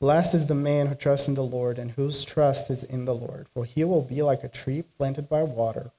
blessed 0.00 0.34
is 0.34 0.46
the 0.46 0.54
man 0.54 0.88
who 0.88 0.94
trusts 0.94 1.28
in 1.28 1.34
the 1.34 1.44
Lord 1.44 1.78
and 1.78 1.92
whose 1.92 2.24
trust 2.24 2.68
is 2.68 2.84
in 2.84 3.04
the 3.04 3.14
Lord. 3.14 3.46
For 3.54 3.64
he 3.64 3.84
will 3.84 4.02
be 4.02 4.22
like 4.22 4.42
a 4.42 4.48
tree 4.48 4.82
planted 4.98 5.28
by 5.28 5.44
water 5.44 5.92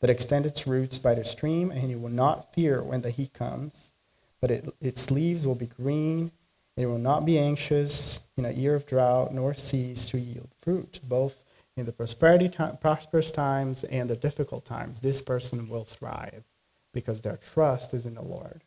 that 0.00 0.10
extend 0.10 0.46
its 0.46 0.66
roots 0.66 0.98
by 0.98 1.14
the 1.14 1.24
stream, 1.24 1.70
and 1.70 1.90
it 1.90 2.00
will 2.00 2.08
not 2.08 2.52
fear 2.54 2.82
when 2.82 3.02
the 3.02 3.10
heat 3.10 3.32
comes, 3.32 3.92
but 4.40 4.50
it, 4.50 4.74
its 4.80 5.10
leaves 5.10 5.46
will 5.46 5.54
be 5.54 5.66
green. 5.66 6.32
And 6.76 6.84
it 6.84 6.86
will 6.86 6.98
not 6.98 7.26
be 7.26 7.38
anxious 7.38 8.20
in 8.36 8.46
a 8.46 8.52
year 8.52 8.74
of 8.74 8.86
drought, 8.86 9.34
nor 9.34 9.52
cease 9.52 10.08
to 10.10 10.18
yield 10.18 10.48
fruit, 10.62 11.00
both 11.02 11.36
in 11.76 11.84
the 11.84 11.92
prosperity 11.92 12.48
time, 12.48 12.78
prosperous 12.78 13.30
times 13.30 13.84
and 13.84 14.08
the 14.08 14.16
difficult 14.16 14.64
times. 14.64 15.00
This 15.00 15.20
person 15.20 15.68
will 15.68 15.84
thrive 15.84 16.44
because 16.92 17.20
their 17.20 17.38
trust 17.52 17.92
is 17.92 18.06
in 18.06 18.14
the 18.14 18.22
Lord. 18.22 18.62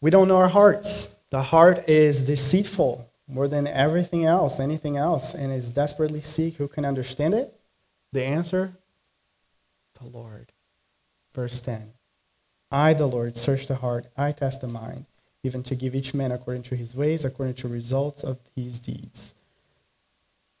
We 0.00 0.10
don't 0.10 0.28
know 0.28 0.36
our 0.36 0.48
hearts. 0.48 1.14
The 1.30 1.42
heart 1.42 1.88
is 1.88 2.24
deceitful 2.24 3.08
more 3.26 3.48
than 3.48 3.66
everything 3.66 4.26
else, 4.26 4.60
anything 4.60 4.96
else, 4.96 5.34
and 5.34 5.52
is 5.52 5.70
desperately 5.70 6.20
seek 6.20 6.56
who 6.56 6.68
can 6.68 6.84
understand 6.84 7.34
it? 7.34 7.53
The 8.14 8.22
answer? 8.22 8.72
The 10.00 10.06
Lord. 10.06 10.52
Verse 11.34 11.58
10. 11.58 11.92
I, 12.70 12.94
the 12.94 13.06
Lord, 13.06 13.36
search 13.36 13.66
the 13.66 13.74
heart, 13.74 14.06
I 14.16 14.30
test 14.30 14.60
the 14.60 14.68
mind, 14.68 15.06
even 15.42 15.64
to 15.64 15.74
give 15.74 15.96
each 15.96 16.14
man 16.14 16.30
according 16.30 16.62
to 16.64 16.76
his 16.76 16.94
ways, 16.94 17.24
according 17.24 17.56
to 17.56 17.68
results 17.68 18.22
of 18.22 18.38
his 18.54 18.78
deeds. 18.78 19.34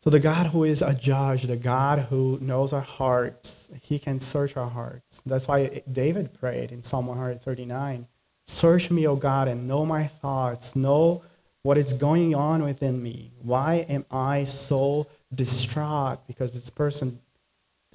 So 0.02 0.10
the 0.10 0.18
God 0.18 0.48
who 0.48 0.64
is 0.64 0.82
a 0.82 0.94
judge, 0.94 1.44
the 1.44 1.56
God 1.56 2.00
who 2.10 2.38
knows 2.40 2.72
our 2.72 2.80
hearts, 2.80 3.70
he 3.80 4.00
can 4.00 4.18
search 4.18 4.56
our 4.56 4.68
hearts. 4.68 5.22
That's 5.24 5.46
why 5.46 5.84
David 5.90 6.34
prayed 6.34 6.72
in 6.72 6.82
Psalm 6.82 7.06
139, 7.06 8.08
Search 8.46 8.90
me, 8.90 9.06
O 9.06 9.14
God, 9.14 9.46
and 9.46 9.68
know 9.68 9.86
my 9.86 10.08
thoughts, 10.08 10.74
know 10.74 11.22
what 11.62 11.78
is 11.78 11.92
going 11.92 12.34
on 12.34 12.64
within 12.64 13.00
me. 13.00 13.30
Why 13.42 13.86
am 13.88 14.04
I 14.10 14.42
so 14.42 15.06
distraught 15.32 16.26
because 16.26 16.52
this 16.52 16.68
person 16.68 17.20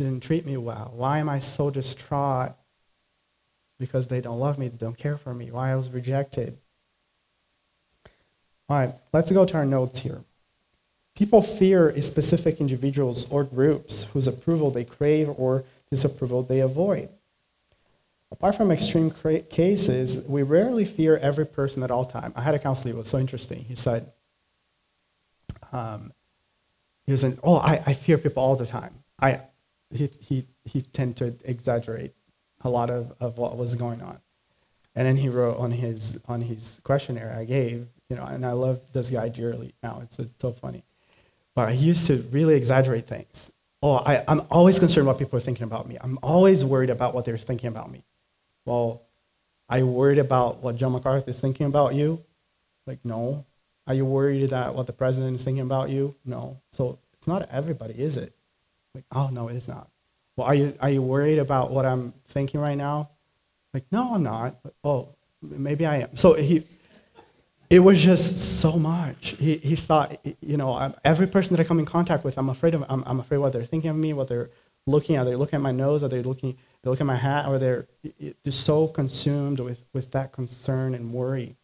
didn't 0.05 0.23
treat 0.23 0.45
me 0.45 0.57
well? 0.57 0.91
Why 0.95 1.19
am 1.19 1.29
I 1.29 1.39
so 1.39 1.69
distraught 1.69 2.53
because 3.79 4.07
they 4.07 4.21
don't 4.21 4.39
love 4.39 4.57
me, 4.57 4.67
they 4.67 4.77
don't 4.77 4.97
care 4.97 5.17
for 5.17 5.33
me? 5.33 5.51
Why 5.51 5.71
I 5.71 5.75
was 5.75 5.89
rejected? 5.89 6.57
All 8.67 8.79
right, 8.79 8.93
let's 9.13 9.31
go 9.31 9.45
to 9.45 9.57
our 9.57 9.65
notes 9.65 9.99
here. 9.99 10.23
People 11.15 11.41
fear 11.41 11.99
specific 12.01 12.61
individuals 12.61 13.29
or 13.31 13.43
groups 13.43 14.05
whose 14.05 14.27
approval 14.27 14.71
they 14.71 14.85
crave 14.85 15.29
or 15.37 15.63
disapproval 15.91 16.43
they 16.43 16.59
avoid. 16.59 17.09
Apart 18.31 18.55
from 18.55 18.71
extreme 18.71 19.11
cases, 19.49 20.23
we 20.27 20.43
rarely 20.43 20.85
fear 20.85 21.17
every 21.17 21.45
person 21.45 21.81
at 21.81 21.89
all 21.89 22.05
time. 22.05 22.31
I 22.35 22.41
had 22.41 22.53
a 22.53 22.59
counselor, 22.59 22.91
it 22.91 22.97
was 22.97 23.09
so 23.09 23.17
interesting. 23.17 23.65
He 23.67 23.75
said, 23.75 24.11
um, 25.71 26.13
he 27.05 27.11
was 27.11 27.23
in, 27.23 27.39
oh, 27.43 27.55
I, 27.55 27.81
I 27.87 27.93
fear 27.93 28.19
people 28.19 28.43
all 28.43 28.55
the 28.55 28.67
time. 28.67 28.93
I, 29.19 29.41
he, 29.91 30.09
he, 30.19 30.45
he 30.65 30.81
tended 30.81 31.17
to 31.17 31.49
exaggerate 31.49 32.13
a 32.61 32.69
lot 32.69 32.89
of, 32.89 33.13
of 33.19 33.37
what 33.37 33.57
was 33.57 33.75
going 33.75 34.01
on. 34.01 34.19
And 34.95 35.07
then 35.07 35.17
he 35.17 35.29
wrote 35.29 35.57
on 35.57 35.71
his, 35.71 36.17
on 36.27 36.41
his 36.41 36.79
questionnaire 36.83 37.35
I 37.37 37.45
gave, 37.45 37.87
you 38.09 38.15
know, 38.15 38.25
and 38.25 38.45
I 38.45 38.51
love 38.51 38.81
this 38.91 39.09
guy 39.09 39.29
dearly 39.29 39.73
now. 39.81 40.01
It's, 40.03 40.19
it's 40.19 40.41
so 40.41 40.51
funny. 40.51 40.83
But 41.55 41.73
he 41.73 41.85
used 41.85 42.07
to 42.07 42.17
really 42.31 42.55
exaggerate 42.55 43.07
things. 43.07 43.51
Oh, 43.81 43.93
I, 43.93 44.23
I'm 44.27 44.41
always 44.51 44.77
concerned 44.77 45.07
what 45.07 45.17
people 45.17 45.37
are 45.37 45.41
thinking 45.41 45.63
about 45.63 45.87
me. 45.87 45.97
I'm 46.01 46.19
always 46.21 46.65
worried 46.65 46.89
about 46.89 47.13
what 47.13 47.25
they're 47.25 47.37
thinking 47.37 47.69
about 47.69 47.89
me. 47.89 48.03
Well, 48.65 49.03
are 49.69 49.77
you 49.77 49.87
worried 49.87 50.17
about 50.17 50.61
what 50.61 50.75
John 50.75 50.91
MacArthur 50.91 51.29
is 51.29 51.39
thinking 51.39 51.67
about 51.67 51.95
you? 51.95 52.23
Like, 52.85 52.99
no. 53.05 53.45
Are 53.87 53.93
you 53.93 54.05
worried 54.05 54.49
that 54.49 54.75
what 54.75 54.87
the 54.87 54.93
president 54.93 55.35
is 55.35 55.43
thinking 55.43 55.61
about 55.61 55.89
you? 55.89 56.15
No. 56.25 56.59
So 56.71 56.99
it's 57.13 57.27
not 57.27 57.47
everybody, 57.51 57.93
is 57.93 58.17
it? 58.17 58.33
Like, 58.95 59.05
oh 59.11 59.29
no, 59.31 59.47
it 59.47 59.55
is 59.55 59.67
not. 59.67 59.89
Well, 60.35 60.47
are 60.47 60.55
you 60.55 60.73
are 60.79 60.89
you 60.89 61.01
worried 61.01 61.39
about 61.39 61.71
what 61.71 61.85
I'm 61.85 62.13
thinking 62.27 62.59
right 62.59 62.77
now? 62.77 63.09
Like, 63.73 63.85
no, 63.91 64.15
I'm 64.15 64.23
not. 64.23 64.55
oh, 64.83 65.09
maybe 65.41 65.85
I 65.85 65.97
am. 65.97 66.17
So 66.17 66.33
he, 66.33 66.65
it 67.69 67.79
was 67.79 68.01
just 68.01 68.59
so 68.59 68.73
much. 68.73 69.35
He 69.39 69.57
he 69.57 69.75
thought, 69.75 70.17
you 70.41 70.57
know, 70.57 70.93
every 71.03 71.27
person 71.27 71.55
that 71.55 71.61
I 71.61 71.65
come 71.65 71.79
in 71.79 71.85
contact 71.85 72.23
with, 72.23 72.37
I'm 72.37 72.49
afraid 72.49 72.73
of. 72.73 72.83
I'm, 72.89 73.03
I'm 73.05 73.19
afraid 73.19 73.37
what 73.37 73.53
they're 73.53 73.65
thinking 73.65 73.89
of 73.89 73.95
me, 73.95 74.13
what 74.13 74.27
they're 74.27 74.49
looking 74.87 75.17
at. 75.17 75.25
They're 75.25 75.37
looking 75.37 75.57
at 75.57 75.61
my 75.61 75.71
nose, 75.71 76.03
or 76.03 76.07
they're 76.07 76.23
looking 76.23 76.57
they 76.81 76.89
look 76.89 77.01
at 77.01 77.07
my 77.07 77.15
hat, 77.15 77.47
or 77.47 77.59
they're 77.59 77.87
just 78.43 78.63
so 78.63 78.87
consumed 78.87 79.59
with, 79.59 79.83
with 79.93 80.11
that 80.11 80.31
concern 80.31 80.95
and 80.95 81.13
worry. 81.13 81.57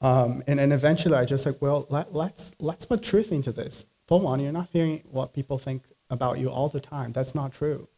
Um, 0.00 0.42
and 0.46 0.58
then 0.58 0.72
eventually 0.72 1.14
I 1.14 1.24
just 1.24 1.46
like, 1.46 1.60
well, 1.60 1.86
let, 1.88 2.14
let's, 2.14 2.52
let's 2.58 2.84
put 2.84 3.02
truth 3.02 3.30
into 3.30 3.52
this. 3.52 3.84
For 4.10 4.22
on, 4.26 4.40
you're 4.40 4.52
not 4.52 4.68
hearing 4.70 5.02
what 5.10 5.32
people 5.32 5.56
think 5.56 5.84
about 6.10 6.38
you 6.38 6.50
all 6.50 6.68
the 6.68 6.80
time. 6.80 7.12
That's 7.12 7.34
not 7.34 7.54
true. 7.54 7.88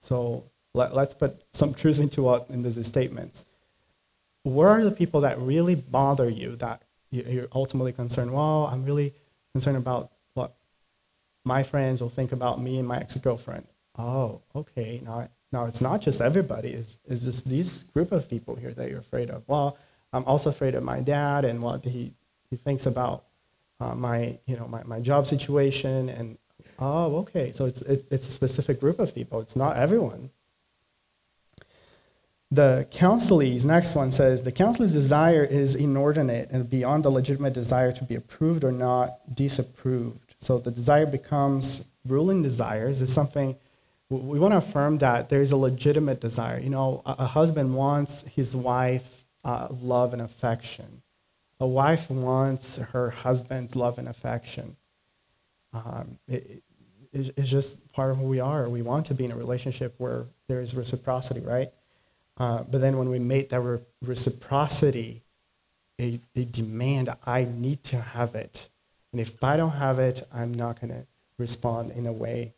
So 0.00 0.44
let, 0.74 0.94
let's 0.94 1.14
put 1.14 1.40
some 1.52 1.72
truth 1.72 1.98
into 1.98 2.22
what 2.22 2.48
in 2.50 2.62
these 2.62 2.84
statements. 2.86 3.46
Where 4.42 4.68
are 4.68 4.84
the 4.84 4.90
people 4.90 5.22
that 5.22 5.38
really 5.38 5.74
bother 5.76 6.28
you 6.28 6.56
that 6.56 6.82
you're 7.10 7.48
ultimately 7.54 7.92
concerned? 7.92 8.32
Well, 8.32 8.66
I'm 8.66 8.84
really 8.84 9.14
concerned 9.54 9.78
about 9.78 10.10
what 10.34 10.54
my 11.44 11.62
friends 11.62 12.02
will 12.02 12.10
think 12.10 12.32
about 12.32 12.60
me 12.60 12.78
and 12.78 12.86
my 12.86 12.98
ex-girlfriend 12.98 13.64
oh, 13.98 14.40
okay, 14.54 15.00
now, 15.04 15.28
now 15.52 15.66
it's 15.66 15.80
not 15.80 16.00
just 16.00 16.20
everybody, 16.20 16.70
it's, 16.70 16.98
it's 17.08 17.24
just 17.24 17.48
these 17.48 17.84
group 17.94 18.12
of 18.12 18.28
people 18.28 18.54
here 18.54 18.72
that 18.72 18.88
you're 18.88 19.00
afraid 19.00 19.30
of. 19.30 19.42
Well, 19.46 19.76
I'm 20.12 20.24
also 20.24 20.50
afraid 20.50 20.74
of 20.74 20.82
my 20.82 21.00
dad 21.00 21.44
and 21.44 21.62
what 21.62 21.84
he, 21.84 22.12
he 22.50 22.56
thinks 22.56 22.86
about 22.86 23.24
uh, 23.82 23.94
my, 23.94 24.38
you 24.46 24.56
know, 24.56 24.68
my, 24.68 24.82
my 24.84 25.00
job 25.00 25.26
situation. 25.26 26.08
And, 26.08 26.38
oh, 26.78 27.16
okay, 27.18 27.52
so 27.52 27.66
it's, 27.66 27.82
it, 27.82 28.06
it's 28.10 28.28
a 28.28 28.30
specific 28.30 28.80
group 28.80 28.98
of 28.98 29.14
people. 29.14 29.40
It's 29.40 29.56
not 29.56 29.76
everyone. 29.76 30.30
The 32.50 32.86
counselee's 32.90 33.64
next 33.64 33.94
one 33.94 34.12
says 34.12 34.42
the 34.42 34.52
counselee's 34.52 34.92
desire 34.92 35.42
is 35.42 35.74
inordinate 35.74 36.50
and 36.50 36.68
beyond 36.68 37.02
the 37.02 37.10
legitimate 37.10 37.54
desire 37.54 37.92
to 37.92 38.04
be 38.04 38.14
approved 38.14 38.62
or 38.62 38.72
not 38.72 39.34
disapproved. 39.34 40.34
So 40.38 40.58
the 40.58 40.70
desire 40.70 41.06
becomes 41.06 41.86
ruling 42.06 42.42
desires 42.42 43.00
is 43.00 43.12
something 43.12 43.56
we 44.10 44.38
want 44.38 44.52
to 44.52 44.58
affirm 44.58 44.98
that 44.98 45.30
there 45.30 45.40
is 45.40 45.52
a 45.52 45.56
legitimate 45.56 46.20
desire. 46.20 46.60
You 46.60 46.68
know, 46.68 47.02
a, 47.06 47.24
husband 47.24 47.74
wants 47.74 48.22
his 48.22 48.54
wife 48.54 49.24
uh, 49.44 49.68
love 49.70 50.12
and 50.12 50.20
affection. 50.20 51.01
A 51.62 51.66
wife 51.66 52.10
wants 52.10 52.78
her 52.78 53.10
husband's 53.10 53.76
love 53.76 53.96
and 53.96 54.08
affection. 54.08 54.74
Um, 55.72 56.18
it, 56.26 56.60
it, 57.12 57.32
it's 57.36 57.48
just 57.48 57.92
part 57.92 58.10
of 58.10 58.16
who 58.16 58.24
we 58.24 58.40
are. 58.40 58.68
We 58.68 58.82
want 58.82 59.06
to 59.06 59.14
be 59.14 59.24
in 59.26 59.30
a 59.30 59.36
relationship 59.36 59.94
where 59.98 60.24
there 60.48 60.60
is 60.60 60.74
reciprocity, 60.74 61.38
right? 61.38 61.70
Uh, 62.36 62.64
but 62.64 62.80
then 62.80 62.98
when 62.98 63.10
we 63.10 63.20
make 63.20 63.50
that 63.50 63.60
re- 63.60 63.78
reciprocity 64.04 65.22
a, 66.00 66.18
a 66.34 66.46
demand, 66.46 67.14
I 67.24 67.44
need 67.44 67.84
to 67.84 68.00
have 68.00 68.34
it. 68.34 68.68
And 69.12 69.20
if 69.20 69.44
I 69.44 69.56
don't 69.56 69.70
have 69.70 70.00
it, 70.00 70.26
I'm 70.34 70.52
not 70.52 70.80
going 70.80 70.92
to 70.92 71.06
respond 71.38 71.92
in 71.92 72.08
a 72.08 72.12
way 72.12 72.54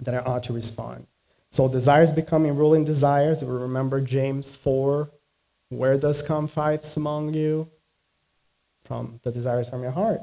that 0.00 0.14
I 0.14 0.20
ought 0.20 0.44
to 0.44 0.54
respond. 0.54 1.06
So 1.50 1.68
desires 1.68 2.10
becoming 2.10 2.56
ruling 2.56 2.86
desires. 2.86 3.44
We 3.44 3.52
remember 3.54 4.00
James 4.00 4.54
4, 4.54 5.10
where 5.68 5.98
does 5.98 6.22
come 6.22 6.48
fights 6.48 6.96
among 6.96 7.34
you? 7.34 7.68
From 8.84 9.20
the 9.22 9.32
desires 9.32 9.68
from 9.68 9.82
your 9.82 9.92
heart. 9.92 10.20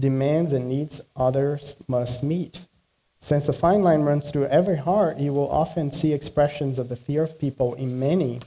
Demands 0.00 0.52
and 0.52 0.68
needs 0.68 1.00
others 1.16 1.76
must 1.88 2.22
meet. 2.22 2.66
Since 3.20 3.46
the 3.46 3.52
fine 3.52 3.82
line 3.82 4.02
runs 4.02 4.30
through 4.30 4.46
every 4.46 4.76
heart, 4.76 5.18
you 5.18 5.32
will 5.32 5.50
often 5.50 5.90
see 5.90 6.12
expressions 6.12 6.78
of 6.78 6.88
the 6.88 6.96
fear 6.96 7.22
of 7.24 7.38
people 7.38 7.74
in 7.74 7.98
many 7.98 8.40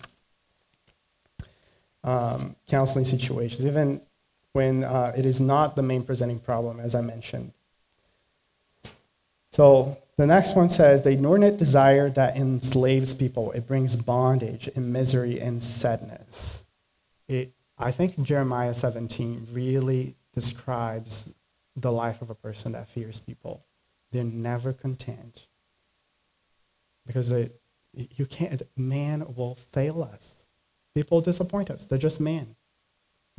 um, 2.04 2.56
counseling 2.68 3.06
situations, 3.06 3.66
even 3.66 4.02
when 4.54 4.84
uh, 4.84 5.14
it 5.16 5.26
is 5.26 5.42
not 5.42 5.76
the 5.76 5.82
main 5.82 6.04
presenting 6.04 6.39
problem, 6.39 6.80
as 6.80 6.96
I 6.96 7.02
mentioned. 7.02 7.52
So 9.52 9.98
the 10.18 10.26
next 10.26 10.56
one 10.56 10.70
says, 10.70 11.02
the 11.02 11.12
inordinate 11.12 11.58
desire 11.58 12.10
that 12.12 12.38
enslaves 12.38 13.14
people, 13.14 13.52
it 13.52 13.68
brings 13.68 13.96
bondage 13.96 14.70
and 14.76 14.94
misery 14.94 15.42
and 15.42 15.62
sadness. 15.62 16.64
It, 17.28 17.52
I 17.82 17.91
think 17.91 18.21
Jeremiah 18.21 18.73
17 18.73 19.47
really 19.51 20.15
describes 20.34 21.27
the 21.75 21.91
life 21.91 22.21
of 22.21 22.29
a 22.29 22.36
person 22.36 22.73
that 22.73 22.88
fears 22.88 23.19
people. 23.19 23.63
They're 24.11 24.23
never 24.23 24.71
content. 24.71 25.47
Because 27.07 27.34
you 27.93 28.25
can't, 28.27 28.61
man 28.77 29.34
will 29.36 29.55
fail 29.71 30.03
us. 30.03 30.45
People 30.93 31.21
disappoint 31.21 31.71
us. 31.71 31.86
They're 31.86 31.97
just 31.97 32.19
man. 32.19 32.55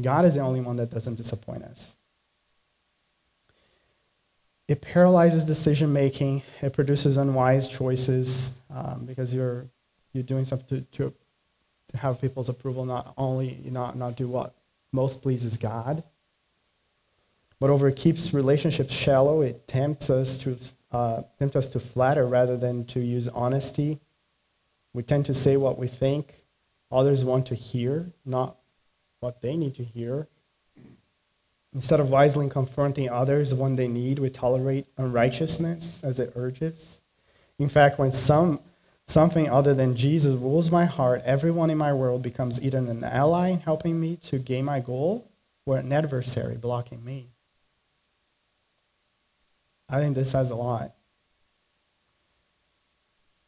God 0.01 0.25
is 0.25 0.35
the 0.35 0.41
only 0.41 0.61
one 0.61 0.77
that 0.77 0.91
doesn't 0.91 1.15
disappoint 1.15 1.63
us. 1.63 1.97
It 4.69 4.81
paralyzes 4.81 5.45
decision 5.45 5.93
making. 5.93 6.43
It 6.63 6.73
produces 6.73 7.17
unwise 7.19 7.69
choices 7.69 8.53
um, 8.75 9.05
because 9.07 9.35
you're 9.35 9.67
you're 10.13 10.23
doing 10.23 10.45
something 10.45 10.87
to, 10.93 10.99
to, 10.99 11.15
to 11.93 11.99
have 11.99 12.21
people's 12.21 12.49
approval, 12.49 12.85
not 12.85 13.15
only 13.17 13.59
not 13.65 13.97
not 13.97 14.17
do 14.17 14.29
what 14.29 14.55
most 14.93 15.23
pleases 15.23 15.57
God. 15.57 16.03
but 17.63 17.71
over 17.71 17.87
it 17.87 17.95
keeps 17.95 18.35
relationships 18.35 18.93
shallow. 18.93 19.41
It 19.41 19.69
tempts 19.69 20.11
us 20.11 20.37
to 20.39 20.59
uh, 20.91 21.23
tempts 21.39 21.55
us 21.55 21.69
to 21.69 21.79
flatter 21.79 22.27
rather 22.27 22.57
than 22.57 22.85
to 22.87 22.99
use 22.99 23.29
honesty. 23.29 24.01
We 24.93 25.05
tend 25.05 25.27
to 25.27 25.35
say 25.35 25.57
what 25.57 25.79
we 25.79 25.87
think 25.87 26.43
others 26.91 27.25
want 27.25 27.47
to 27.47 27.55
hear, 27.55 28.11
not 28.27 28.57
what 29.21 29.43
they 29.43 29.57
need 29.57 29.77
to 29.77 29.85
hear. 29.85 30.27
Instead 31.73 32.01
of 32.01 32.11
wisely 32.11 32.49
confronting 32.51 33.09
others 33.09 33.55
when 33.55 33.77
they 33.77 33.87
need, 33.87 34.19
we 34.19 34.29
tolerate 34.29 34.87
unrighteousness 34.99 36.03
as 36.03 36.19
it 36.19 36.33
urges. 36.35 37.01
In 37.61 37.69
fact, 37.69 37.99
when 38.01 38.11
some, 38.11 38.59
something 39.07 39.49
other 39.49 39.75
than 39.75 39.97
Jesus 39.97 40.35
rules 40.35 40.71
my 40.71 40.85
heart, 40.85 41.23
everyone 41.25 41.71
in 41.71 41.79
my 41.79 41.93
world 41.93 42.23
becomes 42.23 42.63
either 42.63 42.79
an 42.79 43.05
ally 43.05 43.53
helping 43.53 44.01
me 44.01 44.17
to 44.17 44.39
gain 44.39 44.65
my 44.65 44.81
goal 44.81 45.29
or 45.67 45.77
an 45.77 45.93
adversary 45.93 46.57
blocking 46.57 47.05
me. 47.05 47.29
I 49.89 49.99
think 49.99 50.15
this 50.15 50.31
says 50.31 50.51
a 50.51 50.55
lot. 50.55 50.95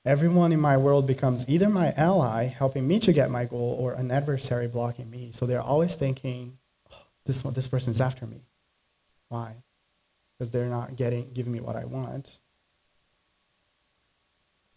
Everyone 0.04 0.52
in 0.52 0.60
my 0.60 0.76
world 0.76 1.06
becomes 1.06 1.48
either 1.48 1.70
my 1.70 1.92
ally, 1.92 2.44
helping 2.44 2.86
me 2.86 2.98
to 3.00 3.12
get 3.12 3.30
my 3.30 3.46
goal, 3.46 3.74
or 3.80 3.94
an 3.94 4.10
adversary 4.10 4.68
blocking 4.68 5.10
me. 5.10 5.30
So 5.32 5.46
they're 5.46 5.62
always 5.62 5.94
thinking, 5.94 6.58
oh, 6.92 7.06
this, 7.24 7.42
one, 7.42 7.54
this 7.54 7.68
person's 7.68 8.02
after 8.02 8.26
me. 8.26 8.42
Why? 9.30 9.54
Because 10.38 10.50
they're 10.50 10.66
not 10.66 10.96
getting, 10.96 11.32
giving 11.32 11.54
me 11.54 11.60
what 11.60 11.76
I 11.76 11.86
want. 11.86 12.38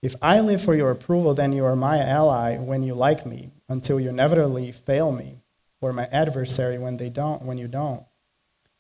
If 0.02 0.16
I 0.22 0.39
live 0.41 0.62
for 0.62 0.76
your 0.76 0.91
approval, 0.91 1.34
then 1.34 1.54
you 1.54 1.66
are 1.66 1.76
my 1.76 1.98
ally 2.00 2.58
when 2.58 2.84
you 2.84 2.93
like 2.93 3.26
me, 3.26 3.50
until 3.68 4.00
you 4.00 4.10
inevitably 4.10 4.72
fail 4.72 5.12
me, 5.12 5.39
or 5.82 5.91
my 5.91 6.06
adversary 6.08 6.78
when 6.78 6.98
they 6.98 7.10
don't, 7.10 7.41
when 7.43 7.58
you 7.58 7.68
don't. 7.68 8.04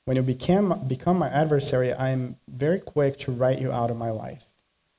When 0.05 0.15
you 0.15 0.23
become, 0.23 0.87
become 0.87 1.17
my 1.17 1.27
adversary, 1.27 1.91
I 1.91 2.09
am 2.09 2.37
very 2.47 2.79
quick 2.79 3.17
to 3.19 3.31
write 3.31 3.59
you 3.59 3.71
out 3.71 3.91
of 3.91 3.97
my 3.97 4.11
life. 4.11 4.45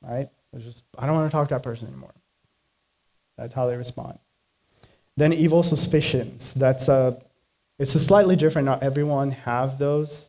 Right? 0.03 0.29
It's 0.53 0.65
just, 0.65 0.83
I 0.99 1.07
don't 1.07 1.15
want 1.15 1.31
to 1.31 1.33
talk 1.33 1.49
to 1.49 1.55
that 1.55 1.63
person 1.63 1.89
anymore. 1.89 2.15
That's 3.37 3.55
how 3.55 3.67
they 3.67 3.77
respond. 3.77 4.19
Then 5.17 5.33
evil 5.33 5.63
suspicions. 5.63 6.53
That's 6.55 6.89
a, 6.89 7.21
it's 7.79 7.95
a 7.95 8.01
slightly 8.01 8.37
different. 8.37 8.67
Not 8.67 8.83
everyone 8.83 9.31
have 9.31 9.79
those. 9.79 10.29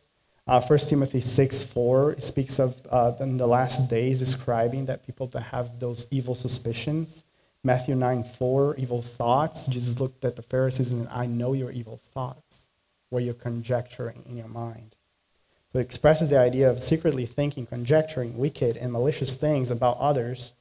Uh, 0.50 0.60
1 0.60 0.78
Timothy 0.80 1.20
6 1.20 1.62
4 1.62 2.18
speaks 2.18 2.58
of 2.58 2.76
uh, 2.90 3.12
in 3.20 3.36
the 3.36 3.46
last 3.46 3.88
days 3.88 4.18
describing 4.18 4.86
that 4.86 5.06
people 5.06 5.28
that 5.28 5.42
have 5.42 5.78
those 5.78 6.08
evil 6.10 6.34
suspicions. 6.34 7.22
Matthew 7.62 7.94
9 7.94 8.24
4, 8.24 8.74
evil 8.74 9.00
thoughts. 9.00 9.66
Jesus 9.66 10.00
looked 10.00 10.24
at 10.24 10.34
the 10.34 10.42
Pharisees 10.42 10.90
and 10.90 11.08
I 11.08 11.26
know 11.26 11.52
your 11.52 11.70
evil 11.70 12.00
thoughts, 12.12 12.66
where 13.10 13.22
you're 13.22 13.32
conjecturing 13.32 14.24
in 14.28 14.36
your 14.36 14.48
mind. 14.48 14.96
So 15.72 15.78
it 15.78 15.82
expresses 15.82 16.30
the 16.30 16.40
idea 16.40 16.68
of 16.68 16.82
secretly 16.82 17.26
thinking, 17.26 17.64
conjecturing 17.64 18.36
wicked 18.36 18.76
and 18.76 18.90
malicious 18.90 19.36
things 19.36 19.70
about 19.70 19.98
others, 19.98 20.54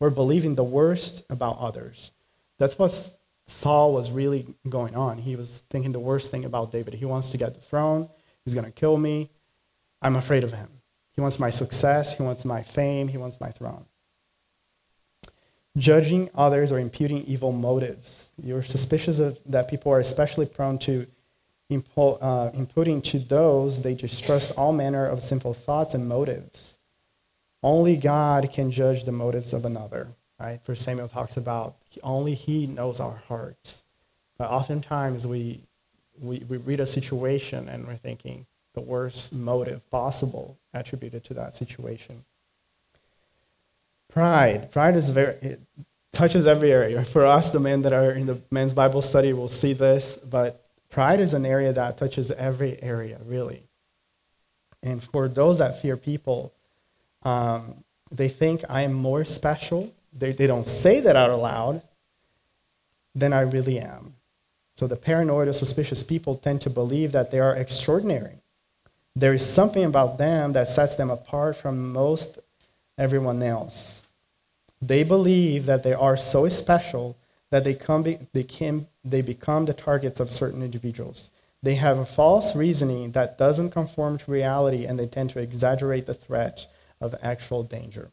or 0.00 0.08
believing 0.08 0.54
the 0.54 0.64
worst 0.64 1.22
about 1.28 1.58
others. 1.58 2.12
That's 2.56 2.78
what 2.78 3.10
Saul 3.44 3.92
was 3.92 4.10
really 4.10 4.46
going 4.66 4.96
on. 4.96 5.18
He 5.18 5.36
was 5.36 5.64
thinking 5.68 5.92
the 5.92 6.00
worst 6.00 6.30
thing 6.30 6.46
about 6.46 6.72
David. 6.72 6.94
He 6.94 7.04
wants 7.04 7.28
to 7.32 7.36
get 7.36 7.54
the 7.54 7.60
throne. 7.60 8.08
He's 8.44 8.54
going 8.54 8.66
to 8.66 8.72
kill 8.72 8.96
me. 8.96 9.30
I'm 10.02 10.16
afraid 10.16 10.44
of 10.44 10.52
him. 10.52 10.68
He 11.12 11.20
wants 11.20 11.38
my 11.38 11.50
success. 11.50 12.16
He 12.16 12.22
wants 12.22 12.44
my 12.44 12.62
fame. 12.62 13.08
He 13.08 13.18
wants 13.18 13.40
my 13.40 13.50
throne. 13.50 13.86
Judging 15.76 16.30
others 16.34 16.70
or 16.70 16.78
imputing 16.78 17.24
evil 17.24 17.52
motives. 17.52 18.32
You're 18.42 18.62
suspicious 18.62 19.18
of 19.18 19.38
that 19.46 19.68
people 19.68 19.92
are 19.92 20.00
especially 20.00 20.46
prone 20.46 20.78
to 20.80 21.06
uh, 21.96 22.50
imputing 22.54 23.02
to 23.02 23.18
those 23.18 23.82
they 23.82 23.94
distrust 23.94 24.52
all 24.56 24.72
manner 24.72 25.06
of 25.06 25.22
sinful 25.22 25.54
thoughts 25.54 25.94
and 25.94 26.06
motives. 26.06 26.78
Only 27.62 27.96
God 27.96 28.52
can 28.52 28.70
judge 28.70 29.04
the 29.04 29.12
motives 29.12 29.52
of 29.52 29.64
another. 29.64 30.08
Right? 30.38 30.60
For 30.64 30.74
Samuel 30.74 31.08
talks 31.08 31.36
about 31.36 31.76
only 32.02 32.34
He 32.34 32.66
knows 32.66 33.00
our 33.00 33.22
hearts. 33.28 33.84
But 34.36 34.50
oftentimes 34.50 35.26
we, 35.26 35.62
we, 36.20 36.38
we 36.48 36.56
read 36.58 36.80
a 36.80 36.86
situation 36.86 37.68
and 37.68 37.86
we're 37.86 37.96
thinking 37.96 38.46
the 38.74 38.80
worst 38.80 39.32
motive 39.32 39.88
possible 39.90 40.58
attributed 40.72 41.24
to 41.24 41.34
that 41.34 41.54
situation. 41.54 42.24
Pride. 44.12 44.70
Pride 44.70 44.96
is 44.96 45.10
very, 45.10 45.34
it 45.42 45.60
touches 46.12 46.46
every 46.46 46.72
area. 46.72 47.04
For 47.04 47.24
us, 47.26 47.50
the 47.50 47.60
men 47.60 47.82
that 47.82 47.92
are 47.92 48.12
in 48.12 48.26
the 48.26 48.40
men's 48.50 48.72
Bible 48.72 49.02
study 49.02 49.32
will 49.32 49.48
see 49.48 49.72
this, 49.72 50.16
but 50.16 50.64
Pride 50.90 51.20
is 51.20 51.34
an 51.34 51.44
area 51.44 51.72
that 51.72 51.98
touches 51.98 52.30
every 52.30 52.80
area, 52.82 53.18
really. 53.24 53.64
And 54.82 55.02
for 55.02 55.28
those 55.28 55.58
that 55.58 55.80
fear 55.80 55.96
people, 55.96 56.52
um, 57.24 57.82
they 58.12 58.28
think 58.28 58.62
I 58.68 58.82
am 58.82 58.92
more 58.92 59.24
special. 59.24 59.92
They, 60.12 60.32
they 60.32 60.46
don't 60.46 60.66
say 60.66 61.00
that 61.00 61.16
out 61.16 61.36
loud 61.38 61.82
than 63.14 63.32
I 63.32 63.40
really 63.40 63.80
am. 63.80 64.14
So 64.74 64.86
the 64.86 64.96
paranoid 64.96 65.48
or 65.48 65.52
suspicious 65.52 66.02
people 66.02 66.36
tend 66.36 66.60
to 66.62 66.70
believe 66.70 67.12
that 67.12 67.30
they 67.30 67.40
are 67.40 67.54
extraordinary. 67.54 68.42
There 69.16 69.32
is 69.32 69.46
something 69.46 69.84
about 69.84 70.18
them 70.18 70.52
that 70.52 70.68
sets 70.68 70.96
them 70.96 71.10
apart 71.10 71.56
from 71.56 71.92
most 71.92 72.38
everyone 72.98 73.42
else. 73.42 74.02
They 74.82 75.04
believe 75.04 75.66
that 75.66 75.82
they 75.82 75.94
are 75.94 76.16
so 76.16 76.48
special 76.48 77.16
that 77.50 77.62
they, 77.62 77.74
come 77.74 78.02
be, 78.02 78.18
they 78.32 78.42
can 78.42 78.88
they 79.04 79.22
become 79.22 79.66
the 79.66 79.74
targets 79.74 80.18
of 80.18 80.32
certain 80.32 80.62
individuals. 80.62 81.30
They 81.62 81.76
have 81.76 81.98
a 81.98 82.04
false 82.04 82.56
reasoning 82.56 83.12
that 83.12 83.38
doesn't 83.38 83.70
conform 83.70 84.18
to 84.18 84.30
reality, 84.30 84.86
and 84.86 84.98
they 84.98 85.06
tend 85.06 85.30
to 85.30 85.38
exaggerate 85.38 86.06
the 86.06 86.14
threat 86.14 86.66
of 87.00 87.14
actual 87.22 87.62
danger. 87.62 88.10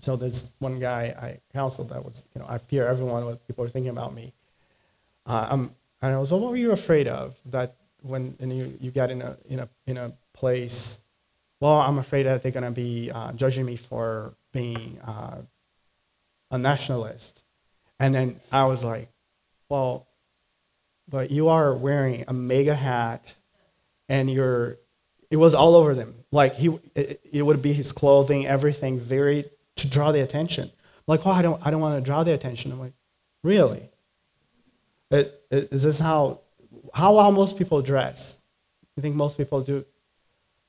So 0.00 0.16
there's 0.16 0.48
one 0.58 0.78
guy 0.78 1.14
I 1.20 1.40
counseled 1.52 1.88
that 1.90 2.04
was, 2.04 2.24
you 2.34 2.40
know, 2.40 2.46
I 2.48 2.58
fear 2.58 2.86
everyone 2.86 3.24
what 3.26 3.46
people 3.46 3.64
are 3.64 3.68
thinking 3.68 3.90
about 3.90 4.14
me. 4.14 4.32
Uh, 5.26 5.48
I'm, 5.50 5.74
and 6.02 6.14
I 6.14 6.18
was, 6.18 6.30
well, 6.30 6.40
what 6.40 6.50
were 6.50 6.56
you 6.56 6.72
afraid 6.72 7.08
of? 7.08 7.36
That 7.46 7.76
when 8.02 8.36
and 8.40 8.56
you, 8.56 8.78
you 8.80 8.90
get 8.90 9.10
in 9.10 9.22
a, 9.22 9.36
in, 9.48 9.58
a, 9.60 9.68
in 9.86 9.96
a 9.96 10.12
place, 10.32 10.98
well, 11.60 11.80
I'm 11.80 11.98
afraid 11.98 12.24
that 12.24 12.42
they're 12.42 12.52
going 12.52 12.64
to 12.64 12.70
be 12.70 13.10
uh, 13.10 13.32
judging 13.32 13.66
me 13.66 13.76
for 13.76 14.34
being 14.52 14.98
uh, 15.04 15.42
a 16.50 16.58
nationalist. 16.58 17.44
And 17.98 18.14
then 18.14 18.40
I 18.50 18.64
was 18.64 18.82
like, 18.82 19.10
well, 19.68 20.06
but 21.06 21.30
you 21.30 21.48
are 21.48 21.74
wearing 21.74 22.24
a 22.26 22.32
MAGA 22.32 22.74
hat 22.74 23.34
and 24.08 24.30
you're, 24.30 24.78
it 25.30 25.36
was 25.36 25.54
all 25.54 25.74
over 25.74 25.94
them. 25.94 26.14
Like 26.32 26.54
he, 26.54 26.78
it, 26.94 27.20
it 27.30 27.42
would 27.42 27.60
be 27.60 27.72
his 27.72 27.92
clothing, 27.92 28.46
everything, 28.46 28.98
very, 28.98 29.44
to 29.76 29.88
draw 29.88 30.12
the 30.12 30.22
attention. 30.22 30.64
I'm 30.64 31.04
like, 31.06 31.24
well, 31.24 31.34
I 31.34 31.42
don't, 31.42 31.64
I 31.64 31.70
don't 31.70 31.80
want 31.80 31.96
to 31.96 32.00
draw 32.00 32.24
the 32.24 32.32
attention. 32.32 32.72
I'm 32.72 32.80
like, 32.80 32.94
really? 33.44 33.89
It, 35.10 35.42
it, 35.50 35.72
is 35.72 35.82
this 35.82 35.98
how, 35.98 36.40
how 36.94 37.18
are 37.18 37.32
most 37.32 37.58
people 37.58 37.82
dress? 37.82 38.38
You 38.96 39.02
think 39.02 39.16
most 39.16 39.36
people 39.36 39.60
do? 39.62 39.84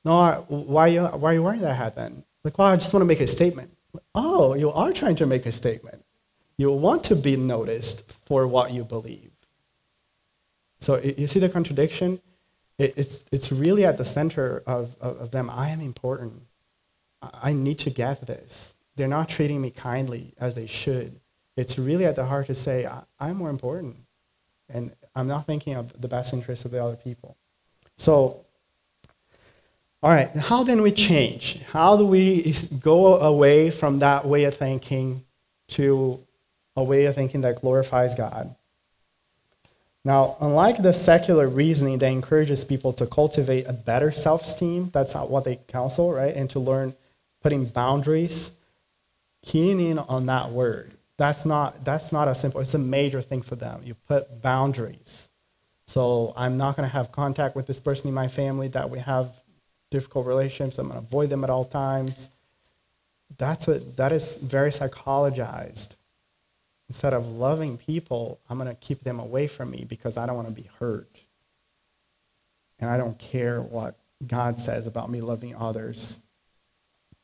No, 0.04 0.44
why, 0.48 0.82
are 0.82 0.88
you, 0.88 1.04
why 1.04 1.30
are 1.30 1.34
you 1.34 1.42
wearing 1.42 1.60
that 1.60 1.74
hat 1.74 1.94
then? 1.94 2.24
Like, 2.42 2.58
well, 2.58 2.68
I 2.68 2.76
just 2.76 2.92
want 2.92 3.02
to 3.02 3.06
make 3.06 3.20
a 3.20 3.26
statement. 3.26 3.70
Oh, 4.14 4.54
you 4.54 4.70
are 4.70 4.92
trying 4.92 5.16
to 5.16 5.26
make 5.26 5.46
a 5.46 5.52
statement. 5.52 6.04
You 6.56 6.72
want 6.72 7.04
to 7.04 7.16
be 7.16 7.36
noticed 7.36 8.10
for 8.26 8.46
what 8.46 8.72
you 8.72 8.84
believe. 8.84 9.30
So 10.80 10.98
you 10.98 11.26
see 11.28 11.38
the 11.38 11.48
contradiction? 11.48 12.20
It's, 12.78 13.20
it's 13.30 13.52
really 13.52 13.84
at 13.84 13.98
the 13.98 14.04
center 14.04 14.62
of, 14.66 14.96
of, 15.00 15.18
of 15.18 15.30
them. 15.30 15.48
I 15.50 15.68
am 15.68 15.80
important. 15.80 16.42
I 17.22 17.52
need 17.52 17.78
to 17.80 17.90
get 17.90 18.26
this. 18.26 18.74
They're 18.96 19.06
not 19.06 19.28
treating 19.28 19.60
me 19.60 19.70
kindly 19.70 20.34
as 20.38 20.56
they 20.56 20.66
should. 20.66 21.20
It's 21.56 21.78
really 21.78 22.04
at 22.06 22.16
the 22.16 22.26
heart 22.26 22.46
to 22.46 22.54
say, 22.54 22.88
I'm 23.20 23.36
more 23.36 23.50
important. 23.50 23.96
And 24.72 24.92
I'm 25.14 25.28
not 25.28 25.46
thinking 25.46 25.74
of 25.74 26.00
the 26.00 26.08
best 26.08 26.32
interests 26.32 26.64
of 26.64 26.70
the 26.70 26.82
other 26.82 26.96
people. 26.96 27.36
So, 27.96 28.44
all 30.02 30.10
right, 30.10 30.28
how 30.30 30.64
then 30.64 30.82
we 30.82 30.90
change? 30.90 31.60
How 31.62 31.96
do 31.96 32.06
we 32.06 32.54
go 32.80 33.18
away 33.18 33.70
from 33.70 34.00
that 34.00 34.26
way 34.26 34.44
of 34.44 34.56
thinking 34.56 35.24
to 35.68 36.20
a 36.76 36.82
way 36.82 37.04
of 37.06 37.14
thinking 37.14 37.42
that 37.42 37.60
glorifies 37.60 38.14
God. 38.14 38.54
Now, 40.04 40.36
unlike 40.40 40.82
the 40.82 40.92
secular 40.92 41.48
reasoning 41.48 41.98
that 41.98 42.10
encourages 42.10 42.64
people 42.64 42.92
to 42.94 43.06
cultivate 43.06 43.68
a 43.68 43.72
better 43.72 44.10
self 44.10 44.44
esteem, 44.44 44.90
that's 44.92 45.14
not 45.14 45.30
what 45.30 45.44
they 45.44 45.56
counsel, 45.68 46.12
right? 46.12 46.34
And 46.34 46.50
to 46.50 46.58
learn 46.58 46.94
putting 47.42 47.66
boundaries, 47.66 48.52
keying 49.44 49.80
in 49.80 49.98
on 49.98 50.26
that 50.26 50.50
word. 50.50 50.91
That's 51.18 51.44
not, 51.44 51.84
that's 51.84 52.10
not 52.12 52.28
a 52.28 52.34
simple, 52.34 52.60
it's 52.60 52.74
a 52.74 52.78
major 52.78 53.20
thing 53.20 53.42
for 53.42 53.56
them. 53.56 53.82
You 53.84 53.94
put 53.94 54.42
boundaries. 54.42 55.28
So 55.86 56.32
I'm 56.36 56.56
not 56.56 56.76
going 56.76 56.88
to 56.88 56.92
have 56.92 57.12
contact 57.12 57.54
with 57.54 57.66
this 57.66 57.80
person 57.80 58.08
in 58.08 58.14
my 58.14 58.28
family 58.28 58.68
that 58.68 58.88
we 58.88 58.98
have 58.98 59.40
difficult 59.90 60.26
relationships. 60.26 60.78
I'm 60.78 60.88
going 60.88 61.00
to 61.00 61.06
avoid 61.06 61.30
them 61.30 61.44
at 61.44 61.50
all 61.50 61.64
times. 61.64 62.30
That's 63.36 63.68
a, 63.68 63.78
that 63.96 64.12
is 64.12 64.36
very 64.36 64.70
psychologized. 64.70 65.96
Instead 66.88 67.14
of 67.14 67.26
loving 67.26 67.78
people, 67.78 68.38
I'm 68.48 68.58
going 68.58 68.68
to 68.68 68.74
keep 68.74 69.02
them 69.02 69.20
away 69.20 69.46
from 69.46 69.70
me 69.70 69.84
because 69.88 70.16
I 70.16 70.26
don't 70.26 70.36
want 70.36 70.48
to 70.48 70.54
be 70.54 70.68
hurt. 70.78 71.08
And 72.78 72.90
I 72.90 72.96
don't 72.96 73.18
care 73.18 73.60
what 73.60 73.96
God 74.26 74.58
says 74.58 74.86
about 74.86 75.10
me 75.10 75.20
loving 75.20 75.54
others 75.54 76.18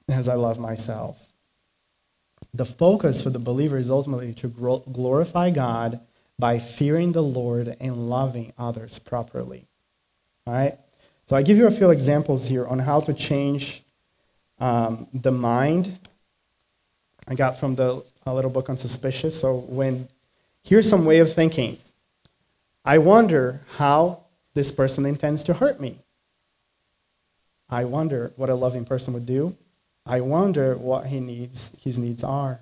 as 0.09 0.29
I 0.29 0.35
love 0.35 0.59
myself. 0.59 1.28
The 2.55 2.65
focus 2.65 3.23
for 3.23 3.31
the 3.31 3.39
believer 3.39 3.79
is 3.79 3.91
ultimately 3.91 4.33
to 4.35 4.49
glorify 4.93 5.51
God 5.51 6.01
by 6.39 6.59
fearing 6.59 7.13
the 7.13 7.23
Lord 7.23 7.77
and 7.81 8.09
loving 8.09 8.53
others 8.59 8.99
properly. 8.99 9.67
All 10.47 10.55
right? 10.55 10.79
So 11.27 11.37
I 11.37 11.43
give 11.43 11.59
you 11.59 11.67
a 11.67 11.71
few 11.71 11.91
examples 11.91 12.49
here 12.49 12.67
on 12.67 12.79
how 12.79 13.01
to 13.01 13.13
change 13.13 13.83
um, 14.59 15.09
the 15.13 15.31
mind. 15.31 15.99
I 17.27 17.35
got 17.35 17.59
from 17.59 17.75
the 17.75 18.03
a 18.25 18.35
little 18.35 18.51
book 18.51 18.69
on 18.69 18.77
suspicious. 18.77 19.39
So 19.39 19.57
when 19.57 20.09
here's 20.65 20.89
some 20.89 21.05
way 21.05 21.19
of 21.19 21.33
thinking. 21.33 21.79
I 22.85 22.99
wonder 22.99 23.61
how 23.77 24.25
this 24.55 24.73
person 24.73 25.07
intends 25.07 25.45
to 25.45 25.55
hurt 25.55 25.81
me. 25.81 25.99
I 27.69 27.85
wonder 27.85 28.33
what 28.37 28.49
a 28.51 28.55
loving 28.55 28.85
person 28.85 29.15
would 29.15 29.27
do. 29.27 29.57
I 30.09 30.23
wonder 30.23 30.75
what 30.75 31.07
he 31.07 31.21
needs, 31.21 31.73
his 31.79 31.99
needs 31.99 32.25
are. 32.25 32.61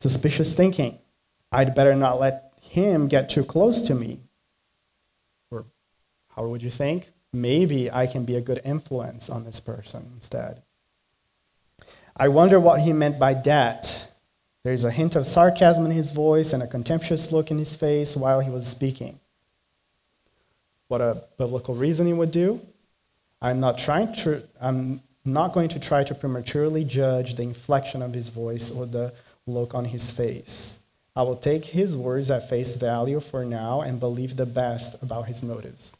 Suspicious 0.00 0.54
thinking. 0.54 0.98
I'd 1.50 1.74
better 1.74 1.96
not 1.96 2.20
let 2.20 2.52
him 2.60 3.08
get 3.08 3.30
too 3.30 3.44
close 3.44 3.86
to 3.86 3.94
me. 3.94 4.20
Or 5.50 5.64
how 6.36 6.46
would 6.46 6.62
you 6.62 6.70
think? 6.70 7.08
Maybe 7.32 7.90
I 7.90 8.06
can 8.06 8.26
be 8.26 8.36
a 8.36 8.42
good 8.42 8.60
influence 8.62 9.30
on 9.30 9.44
this 9.44 9.58
person 9.58 10.10
instead. 10.14 10.62
I 12.14 12.28
wonder 12.28 12.60
what 12.60 12.80
he 12.80 12.92
meant 12.92 13.18
by 13.18 13.32
that. 13.32 14.12
There's 14.64 14.84
a 14.84 14.90
hint 14.90 15.16
of 15.16 15.26
sarcasm 15.26 15.86
in 15.86 15.92
his 15.92 16.10
voice 16.10 16.52
and 16.52 16.62
a 16.62 16.66
contemptuous 16.66 17.32
look 17.32 17.50
in 17.50 17.56
his 17.56 17.74
face 17.74 18.16
while 18.16 18.40
he 18.40 18.50
was 18.50 18.66
speaking. 18.66 19.18
What 20.88 21.00
a 21.00 21.24
biblical 21.38 21.74
reasoning 21.74 22.18
would 22.18 22.32
do. 22.32 22.60
I'm 23.40 23.60
not 23.60 23.78
trying 23.78 24.14
to, 24.16 24.42
I'm 24.60 25.00
not 25.32 25.52
going 25.52 25.68
to 25.70 25.80
try 25.80 26.04
to 26.04 26.14
prematurely 26.14 26.84
judge 26.84 27.34
the 27.34 27.42
inflection 27.42 28.02
of 28.02 28.14
his 28.14 28.28
voice 28.28 28.70
or 28.70 28.86
the 28.86 29.12
look 29.46 29.74
on 29.74 29.86
his 29.86 30.10
face. 30.10 30.78
I 31.16 31.22
will 31.22 31.36
take 31.36 31.64
his 31.64 31.96
words 31.96 32.30
at 32.30 32.48
face 32.48 32.76
value 32.76 33.18
for 33.18 33.44
now 33.44 33.80
and 33.80 33.98
believe 33.98 34.36
the 34.36 34.46
best 34.46 35.02
about 35.02 35.26
his 35.26 35.42
motives. 35.42 35.96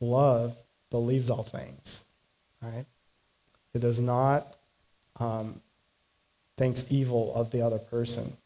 Love 0.00 0.56
believes 0.90 1.30
all 1.30 1.44
things, 1.44 2.04
right? 2.60 2.84
It 3.72 3.80
does 3.80 4.00
not 4.00 4.56
um, 5.20 5.60
thinks 6.58 6.84
evil 6.90 7.32
of 7.34 7.50
the 7.50 7.62
other 7.62 7.78
person. 7.78 8.36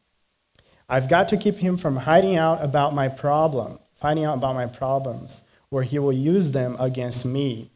I've 0.88 1.08
got 1.08 1.30
to 1.30 1.36
keep 1.36 1.56
him 1.56 1.76
from 1.76 1.96
hiding 1.96 2.36
out 2.36 2.62
about 2.62 2.94
my 2.94 3.08
problem, 3.08 3.78
finding 3.96 4.24
out 4.24 4.36
about 4.36 4.54
my 4.54 4.66
problems, 4.66 5.42
where 5.70 5.82
he 5.82 5.98
will 5.98 6.12
use 6.12 6.52
them 6.52 6.76
against 6.78 7.26
me. 7.26 7.70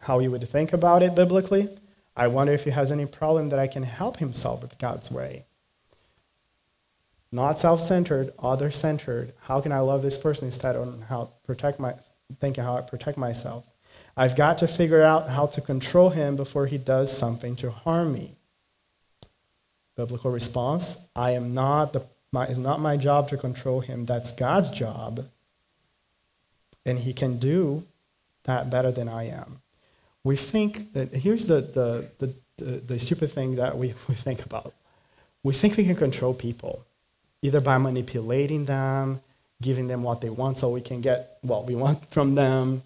How 0.00 0.18
he 0.18 0.28
would 0.28 0.46
think 0.48 0.72
about 0.72 1.02
it 1.02 1.14
biblically, 1.14 1.68
I 2.16 2.26
wonder 2.26 2.52
if 2.52 2.64
he 2.64 2.70
has 2.70 2.90
any 2.90 3.06
problem 3.06 3.50
that 3.50 3.58
I 3.58 3.66
can 3.66 3.82
help 3.82 4.16
him 4.16 4.32
solve 4.32 4.62
with 4.62 4.78
God's 4.78 5.10
way. 5.10 5.44
Not 7.30 7.58
self-centered, 7.58 8.32
other-centered. 8.38 9.34
How 9.42 9.60
can 9.60 9.70
I 9.70 9.80
love 9.80 10.02
this 10.02 10.18
person 10.18 10.46
instead 10.46 10.76
of 10.76 11.02
how 11.08 11.30
protect 11.46 11.78
my 11.78 11.94
thinking 12.38 12.64
how 12.64 12.76
I 12.76 12.80
protect 12.80 13.18
myself? 13.18 13.66
I've 14.16 14.34
got 14.34 14.58
to 14.58 14.66
figure 14.66 15.02
out 15.02 15.28
how 15.28 15.46
to 15.46 15.60
control 15.60 16.10
him 16.10 16.36
before 16.36 16.66
he 16.66 16.78
does 16.78 17.16
something 17.16 17.54
to 17.56 17.70
harm 17.70 18.12
me. 18.12 18.34
Biblical 19.96 20.30
response 20.30 20.98
I 21.14 21.32
am 21.32 21.54
not 21.54 21.92
the, 21.92 22.02
my, 22.32 22.46
it's 22.46 22.58
not 22.58 22.80
my 22.80 22.96
job 22.96 23.28
to 23.28 23.36
control 23.36 23.80
him, 23.80 24.06
that's 24.06 24.32
God's 24.32 24.70
job. 24.70 25.26
And 26.84 26.98
he 26.98 27.12
can 27.12 27.38
do 27.38 27.84
that 28.44 28.70
better 28.70 28.90
than 28.90 29.08
I 29.08 29.28
am. 29.28 29.60
We 30.24 30.36
think 30.36 30.92
that 30.92 31.12
here's 31.12 31.46
the, 31.46 31.60
the, 31.60 32.08
the, 32.18 32.34
the, 32.56 32.70
the 32.80 32.98
stupid 32.98 33.30
thing 33.32 33.56
that 33.56 33.78
we, 33.78 33.94
we 34.08 34.14
think 34.14 34.44
about. 34.44 34.74
We 35.42 35.54
think 35.54 35.76
we 35.76 35.84
can 35.84 35.94
control 35.94 36.34
people, 36.34 36.84
either 37.42 37.60
by 37.60 37.78
manipulating 37.78 38.64
them, 38.64 39.20
giving 39.62 39.88
them 39.88 40.02
what 40.02 40.20
they 40.20 40.30
want 40.30 40.58
so 40.58 40.68
we 40.68 40.80
can 40.80 41.00
get 41.00 41.38
what 41.42 41.66
we 41.66 41.74
want 41.74 42.04
from 42.10 42.34
them, 42.34 42.82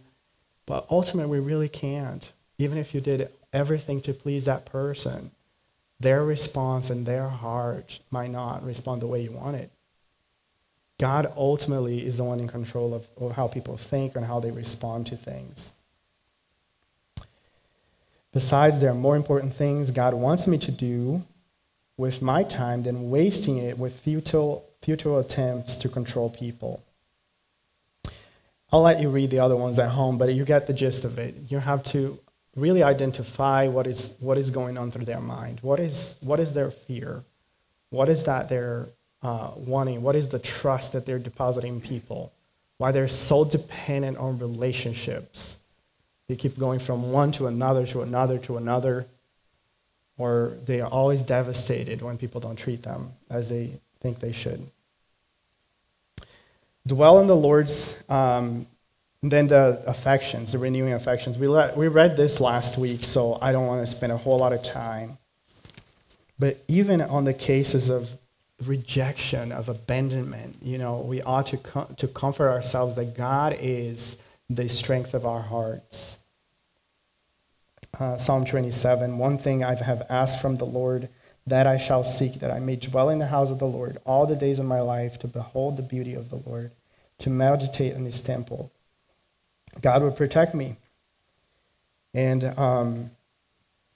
but 0.66 0.86
ultimately, 0.90 1.38
we 1.38 1.44
really 1.44 1.68
can't. 1.68 2.32
Even 2.58 2.78
if 2.78 2.94
you 2.94 3.00
did 3.00 3.28
everything 3.52 4.00
to 4.02 4.14
please 4.14 4.44
that 4.44 4.64
person, 4.64 5.30
their 6.00 6.24
response 6.24 6.90
and 6.90 7.04
their 7.04 7.28
heart 7.28 8.00
might 8.10 8.30
not 8.30 8.64
respond 8.64 9.02
the 9.02 9.06
way 9.06 9.22
you 9.22 9.32
want 9.32 9.56
it. 9.56 9.70
God 10.98 11.32
ultimately 11.36 12.06
is 12.06 12.18
the 12.18 12.24
one 12.24 12.40
in 12.40 12.48
control 12.48 12.94
of, 12.94 13.08
of 13.16 13.32
how 13.32 13.48
people 13.48 13.76
think 13.76 14.14
and 14.14 14.24
how 14.24 14.40
they 14.40 14.50
respond 14.50 15.06
to 15.08 15.16
things. 15.16 15.74
Besides, 18.32 18.80
there 18.80 18.90
are 18.90 18.94
more 18.94 19.16
important 19.16 19.54
things 19.54 19.90
God 19.90 20.14
wants 20.14 20.46
me 20.46 20.58
to 20.58 20.70
do 20.70 21.22
with 21.96 22.22
my 22.22 22.42
time 22.42 22.82
than 22.82 23.10
wasting 23.10 23.58
it 23.58 23.78
with 23.78 23.98
futile, 24.00 24.64
futile 24.80 25.18
attempts 25.18 25.76
to 25.76 25.88
control 25.88 26.30
people. 26.30 26.82
I'll 28.72 28.80
let 28.80 29.00
you 29.00 29.10
read 29.10 29.30
the 29.30 29.40
other 29.40 29.56
ones 29.56 29.78
at 29.78 29.90
home, 29.90 30.16
but 30.16 30.32
you 30.32 30.46
get 30.46 30.66
the 30.66 30.72
gist 30.72 31.04
of 31.04 31.18
it. 31.18 31.34
You 31.48 31.58
have 31.58 31.82
to 31.84 32.18
really 32.56 32.82
identify 32.82 33.68
what 33.68 33.86
is, 33.86 34.14
what 34.18 34.38
is 34.38 34.50
going 34.50 34.78
on 34.78 34.90
through 34.90 35.04
their 35.04 35.20
mind. 35.20 35.58
What 35.60 35.78
is, 35.78 36.16
what 36.20 36.40
is 36.40 36.54
their 36.54 36.70
fear? 36.70 37.22
What 37.90 38.08
is 38.08 38.24
that 38.24 38.48
they're 38.48 38.88
uh, 39.22 39.50
wanting? 39.56 40.02
What 40.02 40.16
is 40.16 40.30
the 40.30 40.38
trust 40.38 40.94
that 40.94 41.04
they're 41.04 41.18
depositing 41.18 41.74
in 41.74 41.80
people? 41.82 42.32
Why 42.78 42.92
they're 42.92 43.08
so 43.08 43.44
dependent 43.44 44.16
on 44.16 44.38
relationships. 44.38 45.58
They 46.32 46.36
keep 46.36 46.58
going 46.58 46.78
from 46.78 47.12
one 47.12 47.30
to 47.32 47.46
another 47.46 47.84
to 47.88 48.00
another 48.00 48.38
to 48.38 48.56
another, 48.56 49.04
or 50.16 50.56
they 50.64 50.80
are 50.80 50.88
always 50.88 51.20
devastated 51.20 52.00
when 52.00 52.16
people 52.16 52.40
don't 52.40 52.56
treat 52.56 52.82
them 52.82 53.10
as 53.28 53.50
they 53.50 53.72
think 54.00 54.18
they 54.18 54.32
should. 54.32 54.66
Dwell 56.86 57.20
in 57.20 57.26
the 57.26 57.36
Lord's, 57.36 58.02
um, 58.08 58.66
then 59.22 59.48
the 59.48 59.82
affections, 59.86 60.52
the 60.52 60.58
renewing 60.58 60.94
affections. 60.94 61.36
We, 61.36 61.48
let, 61.48 61.76
we 61.76 61.88
read 61.88 62.16
this 62.16 62.40
last 62.40 62.78
week, 62.78 63.04
so 63.04 63.38
I 63.42 63.52
don't 63.52 63.66
want 63.66 63.86
to 63.86 63.86
spend 63.86 64.10
a 64.10 64.16
whole 64.16 64.38
lot 64.38 64.54
of 64.54 64.62
time. 64.62 65.18
But 66.38 66.56
even 66.66 67.02
on 67.02 67.24
the 67.24 67.34
cases 67.34 67.90
of 67.90 68.08
rejection, 68.64 69.52
of 69.52 69.68
abandonment, 69.68 70.56
you 70.62 70.78
know, 70.78 71.00
we 71.00 71.20
ought 71.20 71.48
to, 71.48 71.58
com- 71.58 71.94
to 71.96 72.08
comfort 72.08 72.48
ourselves 72.48 72.96
that 72.96 73.14
God 73.14 73.58
is 73.60 74.16
the 74.48 74.70
strength 74.70 75.12
of 75.12 75.26
our 75.26 75.42
hearts. 75.42 76.18
Uh, 77.98 78.16
Psalm 78.16 78.44
27 78.44 79.18
One 79.18 79.36
thing 79.38 79.62
I 79.62 79.74
have 79.74 80.06
asked 80.08 80.40
from 80.40 80.56
the 80.56 80.64
Lord, 80.64 81.08
that 81.46 81.66
I 81.66 81.76
shall 81.76 82.04
seek, 82.04 82.34
that 82.40 82.50
I 82.50 82.58
may 82.58 82.76
dwell 82.76 83.10
in 83.10 83.18
the 83.18 83.26
house 83.26 83.50
of 83.50 83.58
the 83.58 83.66
Lord 83.66 83.98
all 84.04 84.26
the 84.26 84.36
days 84.36 84.58
of 84.58 84.66
my 84.66 84.80
life, 84.80 85.18
to 85.18 85.26
behold 85.26 85.76
the 85.76 85.82
beauty 85.82 86.14
of 86.14 86.30
the 86.30 86.42
Lord, 86.46 86.72
to 87.18 87.30
meditate 87.30 87.94
in 87.94 88.04
his 88.04 88.22
temple. 88.22 88.72
God 89.80 90.02
would 90.02 90.16
protect 90.16 90.54
me. 90.54 90.76
And 92.14 92.44
um, 92.58 93.10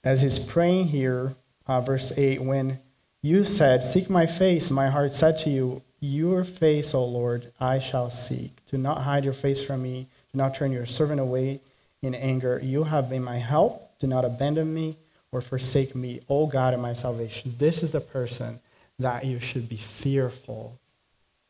as 0.03 0.21
he's 0.21 0.39
praying 0.39 0.85
here, 0.85 1.35
uh, 1.67 1.81
verse 1.81 2.17
8, 2.17 2.41
when 2.41 2.79
you 3.21 3.43
said, 3.43 3.83
Seek 3.83 4.09
my 4.09 4.25
face, 4.25 4.71
my 4.71 4.89
heart 4.89 5.13
said 5.13 5.39
to 5.39 5.49
you, 5.49 5.81
Your 5.99 6.43
face, 6.43 6.93
O 6.93 7.03
Lord, 7.03 7.51
I 7.59 7.79
shall 7.79 8.09
seek. 8.09 8.57
Do 8.69 8.77
not 8.77 9.01
hide 9.01 9.23
your 9.23 9.33
face 9.33 9.63
from 9.63 9.81
me. 9.81 10.07
Do 10.31 10.37
not 10.37 10.55
turn 10.55 10.71
your 10.71 10.85
servant 10.85 11.19
away 11.19 11.61
in 12.01 12.15
anger. 12.15 12.59
You 12.63 12.83
have 12.83 13.09
been 13.09 13.23
my 13.23 13.37
help. 13.37 13.86
Do 13.99 14.07
not 14.07 14.25
abandon 14.25 14.73
me 14.73 14.97
or 15.31 15.41
forsake 15.41 15.95
me, 15.95 16.21
O 16.29 16.47
God 16.47 16.73
of 16.73 16.79
my 16.79 16.93
salvation. 16.93 17.55
This 17.57 17.83
is 17.83 17.91
the 17.91 18.01
person 18.01 18.59
that 18.99 19.25
you 19.25 19.39
should 19.39 19.69
be 19.69 19.77
fearful 19.77 20.79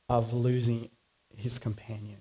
of 0.09 0.33
losing 0.33 0.89
his 1.35 1.59
companion. 1.59 2.17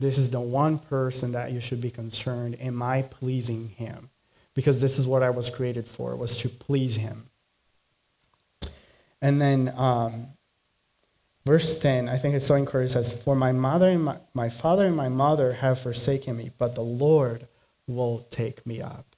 This 0.00 0.18
is 0.18 0.30
the 0.30 0.40
one 0.40 0.78
person 0.78 1.32
that 1.32 1.52
you 1.52 1.60
should 1.60 1.80
be 1.80 1.90
concerned, 1.90 2.56
am 2.60 2.82
I 2.82 3.02
pleasing 3.02 3.70
him? 3.70 4.10
Because 4.54 4.80
this 4.80 4.98
is 4.98 5.06
what 5.06 5.22
I 5.22 5.30
was 5.30 5.50
created 5.50 5.86
for, 5.86 6.14
was 6.16 6.36
to 6.38 6.48
please 6.48 6.96
him. 6.96 7.28
And 9.20 9.40
then 9.40 9.72
um, 9.76 10.26
verse 11.46 11.78
10, 11.78 12.08
I 12.08 12.18
think 12.18 12.34
it's 12.34 12.46
so 12.46 12.54
encouraging, 12.54 12.92
says, 12.92 13.12
For 13.12 13.34
my 13.34 13.52
mother 13.52 13.88
and 13.88 14.04
my, 14.04 14.18
my 14.34 14.48
father 14.48 14.86
and 14.86 14.96
my 14.96 15.08
mother 15.08 15.54
have 15.54 15.80
forsaken 15.80 16.36
me, 16.36 16.50
but 16.58 16.74
the 16.74 16.82
Lord 16.82 17.46
will 17.86 18.26
take 18.30 18.66
me 18.66 18.82
up. 18.82 19.13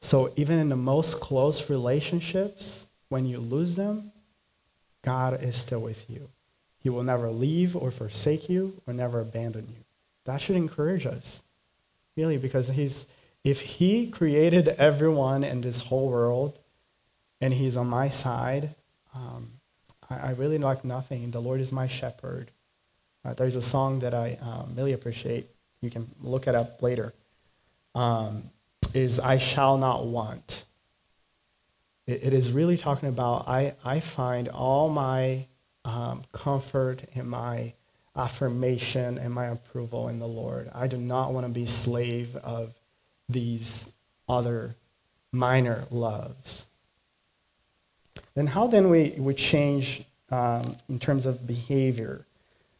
So 0.00 0.32
even 0.36 0.58
in 0.58 0.70
the 0.70 0.76
most 0.76 1.20
close 1.20 1.68
relationships, 1.68 2.86
when 3.08 3.26
you 3.26 3.38
lose 3.38 3.74
them, 3.74 4.12
God 5.02 5.42
is 5.42 5.56
still 5.56 5.80
with 5.80 6.08
you. 6.08 6.28
He 6.82 6.88
will 6.88 7.02
never 7.02 7.30
leave 7.30 7.76
or 7.76 7.90
forsake 7.90 8.48
you 8.48 8.80
or 8.86 8.94
never 8.94 9.20
abandon 9.20 9.66
you. 9.68 9.84
That 10.24 10.40
should 10.40 10.56
encourage 10.56 11.06
us, 11.06 11.42
really, 12.16 12.38
because 12.38 12.68
he's, 12.68 13.06
if 13.44 13.60
he 13.60 14.08
created 14.10 14.68
everyone 14.68 15.44
in 15.44 15.60
this 15.60 15.80
whole 15.82 16.08
world 16.08 16.58
and 17.40 17.52
he's 17.52 17.76
on 17.76 17.88
my 17.88 18.08
side, 18.08 18.74
um, 19.14 19.50
I, 20.08 20.28
I, 20.28 20.30
really 20.32 20.58
lack 20.58 20.84
nothing. 20.84 21.30
The 21.30 21.40
Lord 21.40 21.60
is 21.60 21.72
my 21.72 21.86
shepherd. 21.86 22.50
Uh, 23.24 23.34
there's 23.34 23.56
a 23.56 23.62
song 23.62 24.00
that 24.00 24.14
I 24.14 24.38
um, 24.40 24.74
really 24.76 24.92
appreciate. 24.92 25.46
You 25.82 25.90
can 25.90 26.08
look 26.22 26.46
it 26.46 26.54
up 26.54 26.80
later. 26.80 27.12
Um, 27.94 28.50
is 28.94 29.20
I 29.20 29.38
shall 29.38 29.78
not 29.78 30.06
want. 30.06 30.64
It, 32.06 32.24
it 32.24 32.34
is 32.34 32.52
really 32.52 32.76
talking 32.76 33.08
about 33.08 33.48
I, 33.48 33.74
I 33.84 34.00
find 34.00 34.48
all 34.48 34.88
my 34.88 35.46
um, 35.84 36.22
comfort 36.32 37.04
and 37.14 37.28
my 37.28 37.74
affirmation 38.16 39.18
and 39.18 39.32
my 39.32 39.46
approval 39.46 40.08
in 40.08 40.18
the 40.18 40.26
Lord. 40.26 40.70
I 40.74 40.86
do 40.86 40.96
not 40.96 41.32
want 41.32 41.46
to 41.46 41.52
be 41.52 41.66
slave 41.66 42.36
of 42.36 42.74
these 43.28 43.88
other 44.28 44.74
minor 45.32 45.84
loves. 45.90 46.66
Then 48.34 48.46
how 48.46 48.66
then 48.66 48.90
we, 48.90 49.14
we 49.18 49.34
change 49.34 50.04
um, 50.30 50.76
in 50.88 50.98
terms 50.98 51.26
of 51.26 51.46
behavior? 51.46 52.26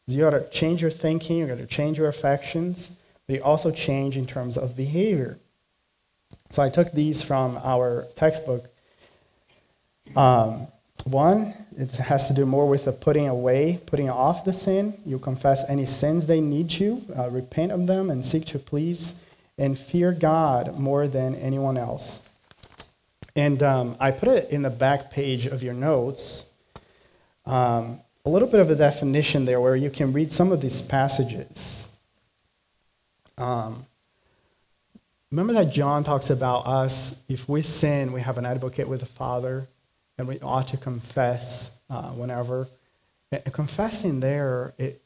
You 0.07 0.21
got 0.21 0.31
to 0.31 0.49
change 0.51 0.83
your 0.83 0.91
thinking, 0.91 1.39
you 1.39 1.47
got 1.47 1.59
to 1.59 1.67
change 1.67 1.99
your 1.99 2.09
affections, 2.09 2.91
but 3.27 3.37
you 3.37 3.43
also 3.43 3.71
change 3.71 4.17
in 4.17 4.27
terms 4.27 4.59
of 4.59 4.77
behavior. 4.77 5.39
So 6.51 6.63
I 6.63 6.69
took 6.69 6.93
these 6.93 7.23
from 7.23 7.59
our 7.63 8.07
textbook. 8.17 8.69
Um, 10.17 10.67
one, 11.05 11.55
it 11.79 11.93
has 11.93 12.29
to 12.29 12.35
do 12.35 12.45
more 12.45 12.69
with 12.69 12.85
the 12.85 12.93
putting 12.93 13.29
away, 13.29 13.81
putting 13.87 14.11
off 14.11 14.45
the 14.45 14.53
sin. 14.53 14.95
You 15.07 15.19
confess 15.19 15.69
any 15.69 15.87
sins 15.87 16.27
they 16.27 16.41
need 16.41 16.73
you, 16.73 17.03
uh, 17.17 17.31
repent 17.31 17.73
of 17.73 17.87
them, 17.87 18.11
and 18.11 18.25
seek 18.27 18.45
to 18.47 18.59
please 18.59 19.17
and 19.57 19.79
fear 19.79 20.13
God 20.13 20.79
more 20.79 21.07
than 21.07 21.37
anyone 21.37 21.79
else. 21.79 22.29
And 23.37 23.63
um, 23.63 23.97
I 24.01 24.11
put 24.11 24.29
it 24.29 24.51
in 24.51 24.63
the 24.63 24.71
back 24.71 25.11
page 25.11 25.47
of 25.47 25.63
your 25.63 25.75
notes. 25.75 26.51
Um, 27.47 28.01
a 28.25 28.29
little 28.31 28.49
bit 28.49 28.61
of 28.61 28.71
a 28.71 28.75
definition 28.75 29.45
there 29.45 29.61
where 29.61 29.77
you 29.77 29.89
can 29.89 30.13
read 30.13 30.33
some 30.33 30.53
of 30.53 30.61
these 30.61 30.83
passages. 30.83 31.89
Um, 33.39 33.87
remember 35.31 35.53
that 35.53 35.73
John 35.73 36.05
talks 36.05 36.31
about 36.31 36.67
us, 36.67 37.17
if 37.29 37.49
we 37.49 37.63
sin, 37.63 38.13
we 38.13 38.21
have 38.21 38.39
an 38.39 38.47
advocate 38.47 38.89
with 38.89 39.01
the 39.01 39.07
Father, 39.07 39.69
and 40.19 40.27
we 40.27 40.41
ought 40.41 40.69
to 40.69 40.77
confess 40.77 41.71
uh, 41.89 42.11
whenever. 42.11 42.69
And 43.33 43.53
confessing 43.53 44.21
there, 44.21 44.75
it, 44.77 45.01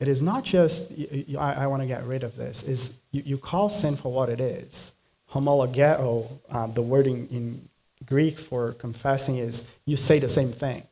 it 0.00 0.08
is 0.08 0.22
not 0.22 0.44
just, 0.44 0.90
I, 1.38 1.54
I 1.54 1.66
want 1.66 1.82
to 1.82 1.86
get 1.86 2.06
rid 2.06 2.22
of 2.22 2.36
this, 2.36 2.62
is 2.62 2.94
you, 3.10 3.22
you 3.24 3.38
call 3.38 3.68
sin 3.68 3.96
for 3.96 4.10
what 4.10 4.28
it 4.28 4.40
is. 4.40 4.94
Homologeo, 5.32 6.26
um, 6.50 6.72
the 6.72 6.82
wording 6.82 7.28
in 7.30 7.68
Greek 8.06 8.38
for 8.38 8.72
confessing 8.72 9.36
is 9.36 9.66
you 9.84 9.96
say 9.96 10.18
the 10.18 10.28
same 10.28 10.52
thing. 10.52 10.82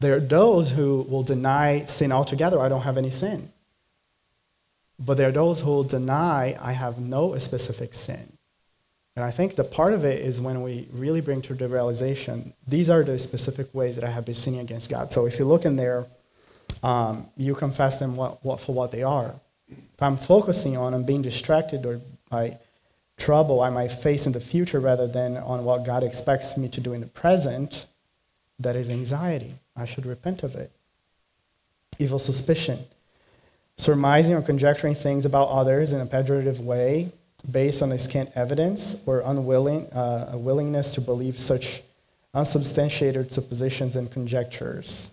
There 0.00 0.16
are 0.16 0.20
those 0.20 0.70
who 0.70 1.06
will 1.08 1.22
deny 1.22 1.84
sin 1.84 2.12
altogether. 2.12 2.60
I 2.60 2.68
don't 2.68 2.82
have 2.82 2.96
any 2.96 3.10
sin. 3.10 3.50
But 4.98 5.16
there 5.16 5.28
are 5.28 5.32
those 5.32 5.60
who 5.60 5.84
deny 5.84 6.56
I 6.60 6.72
have 6.72 6.98
no 6.98 7.38
specific 7.38 7.94
sin. 7.94 8.32
And 9.14 9.24
I 9.24 9.30
think 9.30 9.56
the 9.56 9.64
part 9.64 9.94
of 9.94 10.04
it 10.04 10.20
is 10.20 10.40
when 10.40 10.62
we 10.62 10.88
really 10.92 11.22
bring 11.22 11.40
to 11.42 11.54
the 11.54 11.68
realization, 11.68 12.52
these 12.68 12.90
are 12.90 13.02
the 13.02 13.18
specific 13.18 13.74
ways 13.74 13.96
that 13.96 14.04
I 14.04 14.10
have 14.10 14.26
been 14.26 14.34
sinning 14.34 14.60
against 14.60 14.90
God. 14.90 15.10
So 15.10 15.26
if 15.26 15.38
you 15.38 15.46
look 15.46 15.64
in 15.64 15.76
there, 15.76 16.06
um, 16.82 17.26
you 17.36 17.54
confess 17.54 17.98
them 17.98 18.16
what, 18.16 18.44
what, 18.44 18.60
for 18.60 18.74
what 18.74 18.92
they 18.92 19.02
are. 19.02 19.34
If 19.68 20.02
I'm 20.02 20.18
focusing 20.18 20.76
on 20.76 20.92
and 20.92 21.06
being 21.06 21.22
distracted 21.22 21.86
or 21.86 22.00
by 22.28 22.58
trouble 23.16 23.62
I 23.62 23.70
might 23.70 23.90
face 23.90 24.26
in 24.26 24.32
the 24.32 24.40
future 24.40 24.80
rather 24.80 25.06
than 25.06 25.38
on 25.38 25.64
what 25.64 25.86
God 25.86 26.02
expects 26.02 26.56
me 26.58 26.68
to 26.68 26.80
do 26.80 26.92
in 26.92 27.00
the 27.00 27.06
present, 27.06 27.86
that 28.58 28.76
is 28.76 28.90
anxiety. 28.90 29.54
I 29.74 29.86
should 29.86 30.04
repent 30.04 30.42
of 30.42 30.54
it. 30.54 30.70
Evil 31.98 32.18
suspicion. 32.18 32.78
Surmising 33.78 34.34
or 34.34 34.42
conjecturing 34.42 34.94
things 34.94 35.26
about 35.26 35.48
others 35.48 35.92
in 35.92 36.00
a 36.00 36.06
pejorative 36.06 36.60
way 36.60 37.12
based 37.50 37.82
on 37.82 37.92
a 37.92 37.98
scant 37.98 38.30
evidence 38.34 38.96
or 39.06 39.20
unwilling, 39.20 39.86
uh, 39.92 40.30
a 40.32 40.38
willingness 40.38 40.94
to 40.94 41.00
believe 41.00 41.38
such 41.38 41.82
unsubstantiated 42.34 43.30
suppositions 43.30 43.96
and 43.96 44.10
conjectures. 44.10 45.10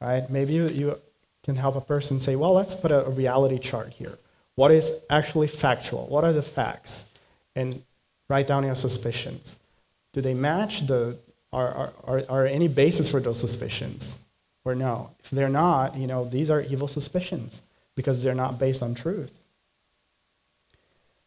Right? 0.00 0.28
Maybe 0.28 0.54
you, 0.54 0.68
you 0.68 0.98
can 1.44 1.56
help 1.56 1.76
a 1.76 1.80
person 1.80 2.18
say, 2.18 2.36
well, 2.36 2.52
let's 2.52 2.74
put 2.74 2.90
a, 2.90 3.06
a 3.06 3.10
reality 3.10 3.58
chart 3.58 3.90
here. 3.90 4.18
What 4.56 4.70
is 4.70 4.92
actually 5.08 5.46
factual? 5.46 6.06
What 6.06 6.24
are 6.24 6.32
the 6.32 6.42
facts? 6.42 7.06
And 7.54 7.82
write 8.28 8.46
down 8.46 8.64
your 8.64 8.74
suspicions. 8.74 9.58
Do 10.12 10.20
they 10.20 10.34
match 10.34 10.86
the 10.86 11.18
are, 11.52 11.92
are, 12.02 12.22
are, 12.28 12.46
any 12.46 12.66
basis 12.66 13.08
for 13.08 13.20
those 13.20 13.38
suspicions 13.38 14.18
or 14.64 14.74
no? 14.74 15.10
If 15.22 15.30
they're 15.30 15.48
not, 15.48 15.96
you 15.96 16.08
know, 16.08 16.24
these 16.24 16.50
are 16.50 16.62
evil 16.62 16.88
suspicions 16.88 17.62
because 17.96 18.22
they're 18.22 18.34
not 18.34 18.58
based 18.58 18.82
on 18.82 18.94
truth. 18.94 19.38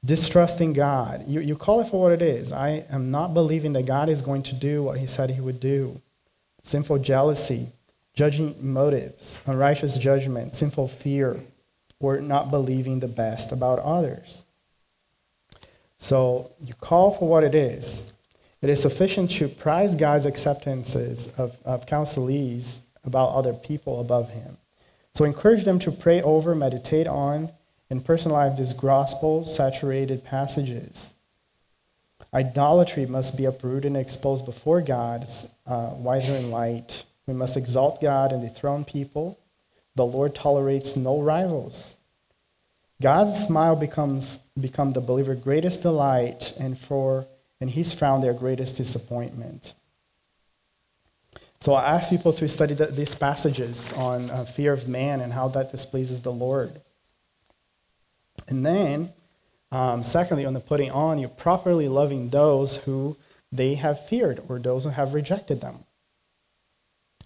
Distrusting 0.06 0.74
God. 0.74 1.26
You, 1.28 1.40
you 1.40 1.56
call 1.56 1.82
it 1.82 1.88
for 1.88 2.02
what 2.02 2.12
it 2.12 2.22
is. 2.22 2.52
I 2.52 2.86
am 2.90 3.12
not 3.12 3.34
believing 3.34 3.74
that 3.74 3.86
God 3.86 4.10
is 4.10 4.22
going 4.22 4.44
to 4.44 4.56
do 4.56 4.84
what 4.84 5.00
he 5.00 5.08
said 5.08 5.30
he 5.30 5.42
would 5.42 5.60
do. 5.60 6.02
Sinful 6.62 7.00
jealousy, 7.00 7.68
judging 8.14 8.56
motives, 8.62 9.42
unrighteous 9.46 9.98
judgment, 9.98 10.56
sinful 10.56 10.88
fear, 10.88 11.40
or 12.00 12.20
not 12.20 12.52
believing 12.52 13.00
the 13.00 13.08
best 13.08 13.52
about 13.52 13.80
others. 13.80 14.44
So 15.98 16.52
you 16.62 16.74
call 16.76 17.12
for 17.12 17.28
what 17.28 17.44
it 17.44 17.56
is. 17.56 18.14
It 18.62 18.70
is 18.70 18.82
sufficient 18.82 19.32
to 19.32 19.48
prize 19.48 19.96
God's 19.96 20.26
acceptances 20.26 21.34
of, 21.38 21.58
of 21.66 21.86
counselees 21.86 22.80
about 23.04 23.30
other 23.30 23.54
people 23.54 24.00
above 24.00 24.30
him. 24.30 24.58
So 25.18 25.26
encourage 25.26 25.64
them 25.64 25.80
to 25.80 25.92
pray 25.92 26.22
over, 26.22 26.54
meditate 26.54 27.08
on, 27.08 27.50
and 27.90 28.06
personalize 28.06 28.56
these 28.56 28.74
gospel 28.74 29.44
saturated 29.46 30.24
passages. 30.24 31.16
Idolatry 32.32 33.08
must 33.08 33.36
be 33.36 33.46
uprooted 33.46 33.86
and 33.86 33.98
exposed 33.98 34.46
before 34.46 34.80
God, 34.80 35.28
uh, 35.66 35.96
wiser 35.96 36.36
in 36.36 36.52
light. 36.52 37.04
We 37.26 37.34
must 37.34 37.58
exalt 37.58 38.00
God 38.00 38.32
and 38.32 38.44
dethrone 38.44 38.86
people. 38.86 39.40
The 39.96 40.06
Lord 40.06 40.36
tolerates 40.36 40.96
no 40.96 41.20
rivals. 41.20 41.98
God's 43.02 43.44
smile 43.44 43.76
becomes 43.76 44.38
become 44.62 44.92
the 44.92 45.02
believer's 45.02 45.40
greatest 45.40 45.82
delight, 45.82 46.54
and 46.60 46.78
for 46.78 47.26
and 47.60 47.72
he's 47.72 47.92
found 47.92 48.22
their 48.22 48.36
greatest 48.36 48.78
disappointment. 48.78 49.74
So 51.68 51.74
I 51.74 51.96
ask 51.96 52.10
people 52.10 52.32
to 52.32 52.48
study 52.48 52.76
the, 52.76 52.86
these 52.86 53.14
passages 53.14 53.92
on 53.92 54.30
uh, 54.30 54.46
fear 54.46 54.72
of 54.72 54.88
man 54.88 55.20
and 55.20 55.34
how 55.34 55.50
that 55.50 55.70
displeases 55.70 56.22
the 56.22 56.32
Lord. 56.32 56.72
And 58.48 58.66
then, 58.66 59.12
um, 59.70 60.02
secondly, 60.02 60.46
on 60.46 60.54
the 60.54 60.62
putting 60.62 60.92
on, 60.92 61.20
you're 61.20 61.28
properly 61.28 61.90
loving 61.90 62.30
those 62.30 62.78
who 62.86 63.18
they 63.52 63.76
have 63.76 64.08
feared 64.08 64.42
or 64.48 64.60
those 64.60 64.86
who 64.86 64.92
have 64.92 65.14
rejected 65.14 65.60
them 65.60 65.80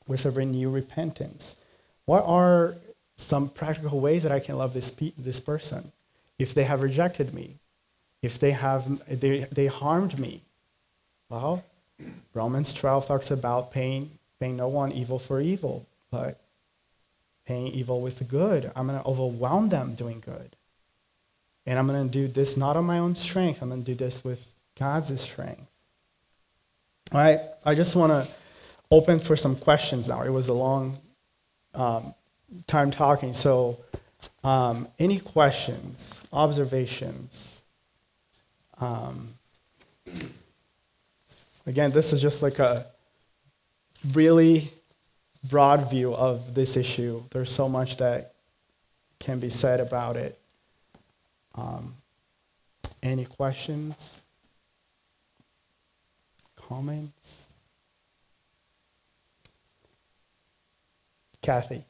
with 0.07 0.25
a 0.25 0.31
renewed 0.31 0.73
repentance. 0.73 1.55
What 2.05 2.23
are 2.25 2.73
some 3.17 3.47
practical 3.47 3.99
ways 3.99 4.23
that 4.23 4.31
I 4.31 4.39
can 4.39 4.57
love 4.57 4.73
this, 4.73 4.89
pe- 4.89 5.13
this 5.19 5.39
person 5.39 5.91
if 6.39 6.55
they 6.55 6.63
have 6.63 6.81
rejected 6.81 7.31
me? 7.31 7.59
if 8.21 8.37
they 8.37 8.51
have 8.51 9.01
they, 9.19 9.47
they 9.51 9.65
harmed 9.65 10.19
me 10.19 10.43
well 11.27 11.63
romans 12.35 12.71
12 12.71 13.07
talks 13.07 13.31
about 13.31 13.71
paying 13.71 14.11
paying 14.41 14.57
no 14.57 14.67
one 14.67 14.91
evil 14.91 15.19
for 15.19 15.39
evil 15.39 15.85
but 16.09 16.41
paying 17.45 17.67
evil 17.67 18.01
with 18.01 18.27
good. 18.27 18.71
I'm 18.75 18.87
going 18.87 18.99
to 18.99 19.05
overwhelm 19.05 19.69
them 19.69 19.95
doing 19.95 20.21
good. 20.25 20.55
And 21.65 21.77
i'm 21.77 21.87
going 21.87 22.07
to 22.07 22.11
do 22.11 22.27
this 22.27 22.57
not 22.57 22.75
on 22.75 22.85
my 22.85 22.97
own 22.97 23.15
strength. 23.15 23.61
I'm 23.61 23.69
going 23.69 23.83
to 23.83 23.85
do 23.85 23.95
this 23.95 24.23
with 24.23 24.45
god's 24.77 25.19
strength. 25.21 25.69
All 27.11 27.21
right? 27.21 27.39
I 27.65 27.75
just 27.75 27.95
want 27.95 28.11
to 28.11 28.31
open 28.89 29.19
for 29.19 29.35
some 29.35 29.55
questions 29.55 30.09
now. 30.09 30.23
It 30.23 30.29
was 30.29 30.49
a 30.49 30.53
long 30.53 30.97
um, 31.75 32.13
time 32.67 32.89
talking. 32.89 33.33
So 33.33 33.77
um, 34.43 34.87
any 34.97 35.19
questions 35.19 36.25
observations? 36.33 37.61
Um, 38.79 39.35
again, 41.67 41.91
this 41.91 42.11
is 42.11 42.21
just 42.21 42.41
like 42.41 42.59
a 42.59 42.90
really 44.14 44.72
broad 45.49 45.89
view 45.89 46.14
of 46.14 46.54
this 46.54 46.78
issue. 46.78 47.24
There's 47.32 47.52
so 47.52 47.68
much 47.68 47.97
that 47.97 48.34
can 49.20 49.39
be 49.39 49.49
said 49.49 49.80
about 49.80 50.18
it. 50.18 50.38
Um, 51.56 51.95
any 53.04 53.26
questions? 53.26 54.22
Comments? 56.56 57.47
Kathy. 61.41 61.84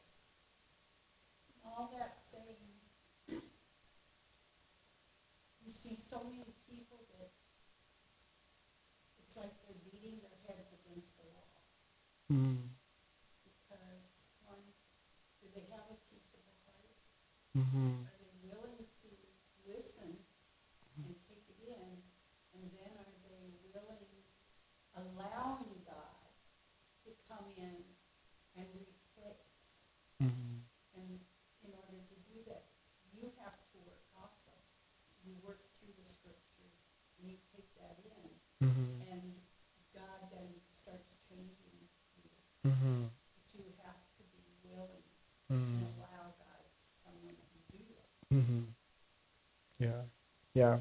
Mm. 12.32 12.56
Because, 13.44 14.08
one, 14.48 14.64
do 15.44 15.46
they 15.52 15.68
have 15.68 15.84
a 15.92 15.98
teachable 16.08 16.56
heart? 16.64 16.96
Mm-hmm. 17.52 18.08
Are 18.08 18.16
they 18.16 18.32
willing 18.48 18.82
you 35.24 35.38
work 35.42 35.62
through 35.78 35.94
the 35.94 36.06
scriptures 36.06 36.74
and 37.18 37.30
you 37.30 37.38
take 37.54 37.68
that 37.78 37.96
in, 38.04 38.30
Mm-hmm. 38.62 39.10
and 39.10 39.22
God 39.90 40.30
then 40.30 40.54
starts 40.70 41.10
changing 41.26 41.74
you. 41.74 42.70
Mm-hmm. 42.70 43.10
But 43.10 43.46
you 43.58 43.66
have 43.82 43.98
to 44.18 44.22
be 44.30 44.46
willing 44.62 45.02
Mm-hmm. 45.50 45.82
and 45.82 45.90
allow 45.98 46.30
God 46.38 46.62
to 46.62 46.86
come 47.02 47.18
in 47.26 47.34
and 47.34 47.60
do 47.74 47.82
that. 47.90 48.10
Mm-hmm. 48.30 48.62
Yeah, 49.82 50.06
yeah. 50.62 50.78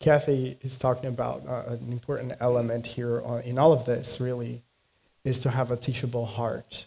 Kathy 0.00 0.58
is 0.62 0.76
talking 0.76 1.08
about 1.08 1.46
uh, 1.46 1.74
an 1.74 1.92
important 1.92 2.32
element 2.40 2.84
here 2.86 3.22
on, 3.22 3.42
in 3.42 3.58
all 3.58 3.72
of 3.72 3.84
this, 3.84 4.20
really, 4.20 4.62
is 5.24 5.38
to 5.40 5.50
have 5.50 5.70
a 5.70 5.76
teachable 5.76 6.26
heart 6.26 6.86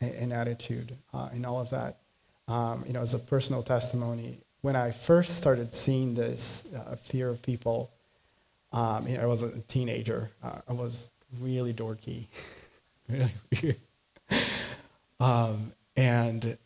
and, 0.00 0.14
and 0.14 0.32
attitude 0.32 0.96
uh, 1.12 1.28
in 1.34 1.44
all 1.44 1.60
of 1.60 1.70
that. 1.70 1.98
Um, 2.48 2.84
you 2.86 2.92
know, 2.94 3.02
as 3.02 3.12
a 3.12 3.18
personal 3.18 3.62
testimony, 3.62 4.38
when 4.62 4.74
I 4.74 4.90
first 4.90 5.36
started 5.36 5.74
seeing 5.74 6.14
this 6.14 6.64
uh, 6.74 6.96
fear 6.96 7.28
of 7.28 7.42
people, 7.42 7.90
um, 8.72 9.06
you 9.06 9.16
know, 9.16 9.24
I 9.24 9.26
was 9.26 9.42
a 9.42 9.50
teenager. 9.62 10.30
Uh, 10.42 10.60
I 10.68 10.72
was 10.72 11.10
really 11.40 11.74
dorky, 11.74 12.26
really 13.08 13.32
weird. 13.52 13.76
Um, 15.18 15.72
and 15.96 16.58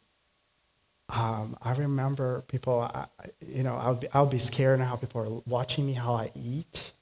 um, 1.13 1.57
I 1.61 1.75
remember 1.75 2.43
people, 2.43 2.81
I, 2.81 3.07
you 3.47 3.63
know, 3.63 3.75
I 3.75 3.91
would, 3.91 4.01
be, 4.01 4.09
I 4.13 4.21
would 4.21 4.31
be 4.31 4.39
scared 4.39 4.81
of 4.81 4.87
how 4.87 4.97
people 4.97 5.21
are 5.23 5.43
watching 5.47 5.87
me, 5.87 5.93
how 5.93 6.15
I 6.15 6.31
eat, 6.37 6.93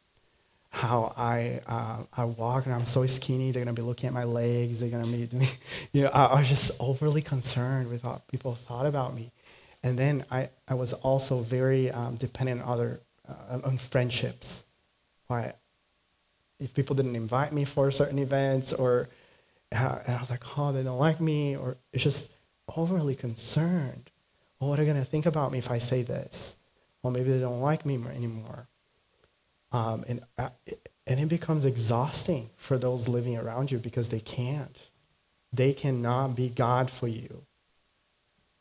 how 0.70 1.12
I, 1.16 1.60
uh, 1.66 2.04
I 2.16 2.24
walk, 2.24 2.66
and 2.66 2.74
I'm 2.74 2.86
so 2.86 3.04
skinny, 3.06 3.50
they're 3.50 3.64
going 3.64 3.74
to 3.74 3.80
be 3.80 3.86
looking 3.86 4.06
at 4.06 4.14
my 4.14 4.24
legs, 4.24 4.80
they're 4.80 4.88
going 4.88 5.04
to 5.04 5.10
be, 5.10 5.48
you 5.92 6.04
know, 6.04 6.10
I, 6.12 6.26
I 6.26 6.38
was 6.38 6.48
just 6.48 6.70
overly 6.80 7.20
concerned 7.20 7.90
with 7.90 8.04
what 8.04 8.26
people 8.28 8.54
thought 8.54 8.86
about 8.86 9.14
me. 9.14 9.30
And 9.82 9.98
then 9.98 10.24
I, 10.30 10.48
I 10.66 10.74
was 10.74 10.92
also 10.94 11.40
very 11.40 11.90
um, 11.90 12.16
dependent 12.16 12.62
on 12.62 12.68
other, 12.68 13.00
uh, 13.28 13.60
on 13.62 13.76
friendships. 13.76 14.64
Why, 15.26 15.52
if 16.58 16.72
people 16.72 16.96
didn't 16.96 17.14
invite 17.14 17.52
me 17.52 17.64
for 17.64 17.90
certain 17.90 18.18
events, 18.18 18.72
or, 18.72 19.08
uh, 19.70 19.98
and 20.06 20.16
I 20.16 20.20
was 20.20 20.30
like, 20.30 20.58
oh, 20.58 20.72
they 20.72 20.82
don't 20.82 20.98
like 20.98 21.20
me, 21.20 21.56
or 21.56 21.76
it's 21.92 22.02
just, 22.02 22.28
overly 22.76 23.14
concerned. 23.14 24.10
Well, 24.58 24.70
what 24.70 24.78
are 24.78 24.84
they 24.84 24.90
going 24.90 25.02
to 25.02 25.10
think 25.10 25.26
about 25.26 25.52
me 25.52 25.58
if 25.58 25.70
I 25.70 25.78
say 25.78 26.02
this? 26.02 26.56
Well, 27.02 27.12
maybe 27.12 27.30
they 27.30 27.40
don't 27.40 27.60
like 27.60 27.86
me 27.86 27.94
anymore. 28.14 28.66
Um, 29.70 30.04
and, 30.08 30.20
uh, 30.36 30.50
and 31.06 31.20
it 31.20 31.28
becomes 31.28 31.64
exhausting 31.64 32.50
for 32.56 32.78
those 32.78 33.08
living 33.08 33.36
around 33.36 33.70
you 33.70 33.78
because 33.78 34.08
they 34.08 34.20
can't. 34.20 34.78
They 35.52 35.72
cannot 35.72 36.36
be 36.36 36.48
God 36.48 36.90
for 36.90 37.08
you. 37.08 37.42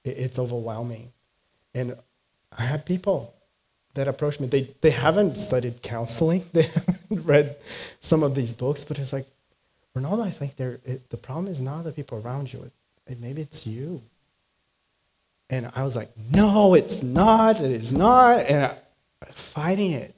It, 0.03 0.18
it's 0.18 0.39
overwhelming. 0.39 1.12
And 1.74 1.97
I 2.58 2.64
had 2.64 2.86
people 2.86 3.34
that 3.93 4.08
approached 4.08 4.39
me. 4.39 4.47
They, 4.47 4.74
they 4.82 4.91
haven't 4.91 5.36
studied 5.36 5.82
counseling. 5.82 6.43
They 6.53 6.64
haven't 6.64 7.26
read 7.26 7.55
some 7.99 8.22
of 8.22 8.36
these 8.36 8.53
books, 8.53 8.84
but 8.84 8.99
it's 8.99 9.14
like, 9.14 9.26
Ronaldo, 9.95 10.24
I 10.24 10.30
think 10.30 10.60
it, 10.60 11.10
the 11.10 11.18
problem 11.18 11.47
is 11.47 11.62
not 11.62 11.84
the 11.84 11.91
people 11.91 12.20
around 12.20 12.53
you. 12.53 12.70
Maybe 13.20 13.41
it's 13.41 13.66
you. 13.66 14.01
And 15.49 15.72
I 15.76 15.84
was 15.84 15.95
like, 15.95 16.10
no, 16.32 16.74
it's 16.74 17.01
not. 17.01 17.62
It 17.62 17.72
is 17.72 17.93
not. 17.93 18.39
And 18.45 18.66
I, 18.66 18.78
fighting 19.32 19.91
it. 19.91 20.14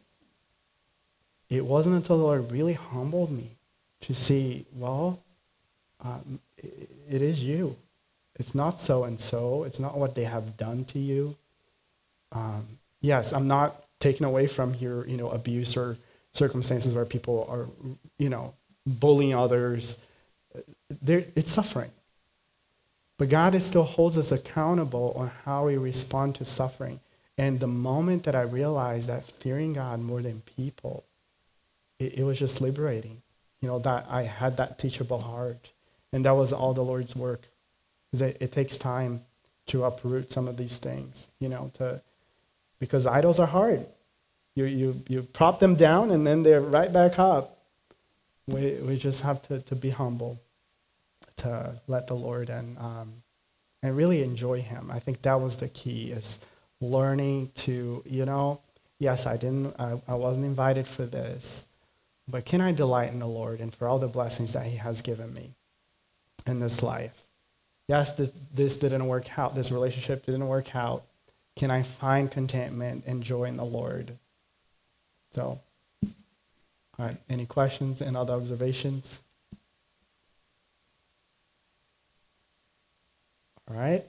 It 1.49 1.65
wasn't 1.65 1.95
until 1.95 2.17
the 2.17 2.23
Lord 2.23 2.51
really 2.51 2.73
humbled 2.73 3.31
me 3.31 3.49
to 4.01 4.13
see, 4.13 4.65
well, 4.75 5.19
um, 6.03 6.39
it, 6.57 6.89
it 7.09 7.21
is 7.21 7.43
you. 7.43 7.75
It's 8.39 8.55
not 8.55 8.79
so 8.79 9.03
and 9.03 9.19
so. 9.19 9.63
It's 9.63 9.79
not 9.79 9.97
what 9.97 10.15
they 10.15 10.23
have 10.23 10.57
done 10.57 10.85
to 10.85 10.99
you. 10.99 11.35
Um, 12.31 12.65
yes, 13.01 13.33
I'm 13.33 13.47
not 13.47 13.83
taking 13.99 14.25
away 14.25 14.47
from 14.47 14.75
your, 14.75 15.07
you 15.07 15.17
know, 15.17 15.29
abuse 15.29 15.75
or 15.75 15.97
circumstances 16.31 16.93
where 16.93 17.05
people 17.05 17.47
are, 17.49 17.65
you 18.17 18.29
know, 18.29 18.53
bullying 18.85 19.33
others. 19.33 19.97
There, 21.01 21.25
it's 21.35 21.51
suffering. 21.51 21.91
But 23.19 23.27
God 23.27 23.61
still 23.61 23.83
holds 23.83 24.17
us 24.17 24.31
accountable 24.31 25.13
on 25.17 25.29
how 25.43 25.65
we 25.65 25.75
respond 25.75 26.35
to 26.35 26.45
suffering. 26.45 27.01
And 27.37 27.59
the 27.59 27.67
moment 27.67 28.23
that 28.23 28.33
I 28.33 28.43
realized 28.43 29.09
that 29.09 29.29
fearing 29.41 29.73
God 29.73 29.99
more 29.99 30.21
than 30.21 30.41
people, 30.55 31.03
it, 31.99 32.19
it 32.19 32.23
was 32.23 32.39
just 32.39 32.61
liberating. 32.61 33.21
You 33.59 33.67
know, 33.67 33.79
that 33.79 34.05
I 34.09 34.23
had 34.23 34.55
that 34.55 34.79
teachable 34.79 35.19
heart. 35.19 35.71
And 36.13 36.23
that 36.23 36.31
was 36.31 36.53
all 36.53 36.73
the 36.73 36.81
Lord's 36.81 37.13
work. 37.13 37.41
Because 38.09 38.21
it, 38.21 38.37
it 38.39 38.51
takes 38.53 38.77
time 38.77 39.21
to 39.67 39.83
uproot 39.83 40.31
some 40.31 40.47
of 40.47 40.55
these 40.55 40.77
things, 40.77 41.27
you 41.39 41.49
know, 41.49 41.71
to 41.75 42.01
because 42.79 43.05
idols 43.05 43.37
are 43.37 43.47
hard. 43.47 43.85
You, 44.55 44.63
you, 44.63 45.03
you 45.09 45.21
prop 45.23 45.59
them 45.59 45.75
down 45.75 46.09
and 46.11 46.25
then 46.25 46.43
they're 46.43 46.61
right 46.61 46.91
back 46.91 47.19
up. 47.19 47.57
We, 48.47 48.75
we 48.75 48.97
just 48.97 49.21
have 49.23 49.41
to, 49.49 49.59
to 49.59 49.75
be 49.75 49.89
humble 49.89 50.39
to 51.39 51.81
let 51.87 52.07
the 52.07 52.15
Lord 52.15 52.49
and 52.49 52.77
um, 52.77 53.13
and 53.81 53.95
really 53.95 54.23
enjoy 54.23 54.61
Him. 54.61 54.89
I 54.91 54.99
think 54.99 55.21
that 55.21 55.39
was 55.41 55.57
the 55.57 55.69
key 55.69 56.11
is 56.11 56.39
learning 56.81 57.51
to 57.55 58.03
you 58.05 58.25
know 58.25 58.61
yes 58.99 59.25
I 59.25 59.37
didn't 59.37 59.75
I, 59.79 60.01
I 60.07 60.15
wasn't 60.15 60.45
invited 60.45 60.87
for 60.87 61.05
this, 61.05 61.65
but 62.27 62.45
can 62.45 62.61
I 62.61 62.71
delight 62.71 63.11
in 63.11 63.19
the 63.19 63.27
Lord 63.27 63.59
and 63.59 63.73
for 63.73 63.87
all 63.87 63.99
the 63.99 64.07
blessings 64.07 64.53
that 64.53 64.65
He 64.65 64.77
has 64.77 65.01
given 65.01 65.33
me 65.33 65.51
in 66.45 66.59
this 66.59 66.83
life? 66.83 67.23
Yes, 67.89 68.11
this, 68.11 68.29
this 68.53 68.77
didn't 68.77 69.07
work 69.07 69.39
out. 69.39 69.55
This 69.55 69.71
relationship 69.71 70.23
didn't 70.23 70.47
work 70.47 70.75
out. 70.75 71.05
Can 71.55 71.71
I 71.71 71.81
find 71.81 72.29
contentment 72.29 73.03
and 73.07 73.23
joy 73.23 73.45
in 73.45 73.57
the 73.57 73.65
Lord? 73.65 74.15
So, 75.31 75.59
all 76.03 76.09
right. 76.99 77.17
Any 77.27 77.47
questions 77.47 77.99
and 77.99 78.15
other 78.15 78.33
observations? 78.33 79.21
All 83.69 83.75
right, 83.75 84.03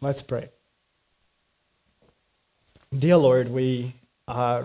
let's 0.00 0.20
pray. 0.20 0.48
Dear 2.96 3.18
Lord, 3.18 3.48
we 3.48 3.94
uh, 4.26 4.64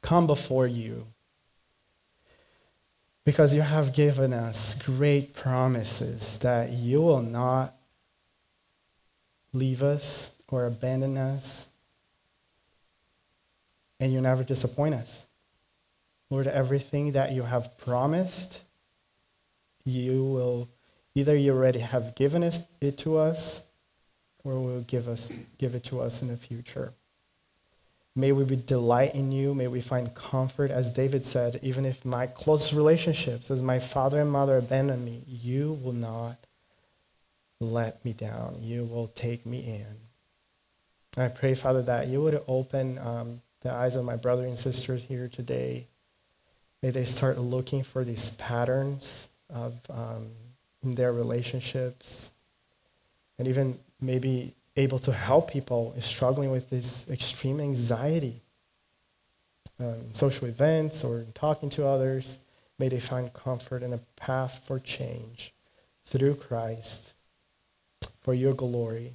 come 0.00 0.26
before 0.26 0.66
you 0.66 1.06
because 3.24 3.54
you 3.54 3.60
have 3.60 3.94
given 3.94 4.32
us 4.32 4.82
great 4.82 5.32
promises 5.34 6.38
that 6.38 6.70
you 6.70 7.02
will 7.02 7.22
not 7.22 7.72
leave 9.52 9.84
us 9.84 10.34
or 10.48 10.66
abandon 10.66 11.16
us, 11.16 11.68
and 14.00 14.12
you 14.12 14.20
never 14.20 14.42
disappoint 14.42 14.96
us. 14.96 15.24
Lord, 16.30 16.48
everything 16.48 17.12
that 17.12 17.30
you 17.30 17.42
have 17.42 17.78
promised, 17.78 18.60
you 19.84 20.24
will 20.24 20.68
Either 21.14 21.36
you 21.36 21.52
already 21.52 21.80
have 21.80 22.14
given 22.14 22.42
it 22.42 22.98
to 22.98 23.18
us, 23.18 23.64
or 24.44 24.54
will 24.54 24.80
give 24.80 25.08
us 25.08 25.30
give 25.58 25.74
it 25.74 25.84
to 25.84 26.00
us 26.00 26.22
in 26.22 26.28
the 26.28 26.36
future. 26.36 26.92
May 28.14 28.32
we 28.32 28.44
be 28.44 28.56
delight 28.56 29.14
in 29.14 29.32
you. 29.32 29.54
May 29.54 29.68
we 29.68 29.80
find 29.80 30.14
comfort, 30.14 30.70
as 30.70 30.90
David 30.92 31.24
said, 31.24 31.60
even 31.62 31.86
if 31.86 32.04
my 32.04 32.26
close 32.26 32.74
relationships, 32.74 33.50
as 33.50 33.62
my 33.62 33.78
father 33.78 34.20
and 34.20 34.30
mother 34.30 34.58
abandon 34.58 35.02
me, 35.04 35.22
you 35.26 35.78
will 35.82 35.94
not 35.94 36.36
let 37.58 38.04
me 38.04 38.12
down. 38.12 38.56
You 38.60 38.84
will 38.84 39.06
take 39.08 39.46
me 39.46 39.60
in. 39.60 41.22
I 41.22 41.28
pray, 41.28 41.54
Father, 41.54 41.82
that 41.82 42.08
you 42.08 42.22
would 42.22 42.42
open 42.48 42.98
um, 42.98 43.40
the 43.60 43.70
eyes 43.70 43.96
of 43.96 44.04
my 44.04 44.16
brothers 44.16 44.48
and 44.48 44.58
sisters 44.58 45.04
here 45.04 45.28
today. 45.28 45.86
May 46.82 46.90
they 46.90 47.04
start 47.04 47.38
looking 47.38 47.82
for 47.82 48.04
these 48.04 48.30
patterns 48.30 49.28
of 49.48 49.74
um, 49.88 50.28
in 50.82 50.92
their 50.92 51.12
relationships, 51.12 52.32
and 53.38 53.48
even 53.48 53.78
maybe 54.00 54.54
able 54.76 54.98
to 54.98 55.12
help 55.12 55.50
people 55.50 55.94
struggling 56.00 56.50
with 56.50 56.70
this 56.70 57.08
extreme 57.10 57.60
anxiety 57.60 58.40
um, 59.78 59.94
in 60.06 60.14
social 60.14 60.48
events 60.48 61.04
or 61.04 61.18
in 61.18 61.32
talking 61.32 61.70
to 61.70 61.86
others. 61.86 62.38
May 62.78 62.88
they 62.88 63.00
find 63.00 63.32
comfort 63.32 63.82
and 63.82 63.94
a 63.94 64.00
path 64.16 64.62
for 64.66 64.78
change 64.78 65.52
through 66.06 66.36
Christ 66.36 67.14
for 68.20 68.34
your 68.34 68.54
glory. 68.54 69.14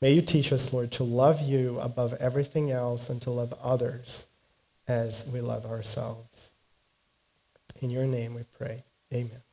May 0.00 0.12
you 0.12 0.22
teach 0.22 0.52
us, 0.52 0.72
Lord, 0.72 0.92
to 0.92 1.04
love 1.04 1.40
you 1.40 1.80
above 1.80 2.14
everything 2.14 2.70
else 2.70 3.10
and 3.10 3.20
to 3.22 3.30
love 3.30 3.52
others 3.62 4.26
as 4.86 5.26
we 5.26 5.40
love 5.40 5.66
ourselves. 5.66 6.52
In 7.80 7.90
your 7.90 8.06
name 8.06 8.34
we 8.34 8.44
pray. 8.56 8.80
Amen. 9.12 9.47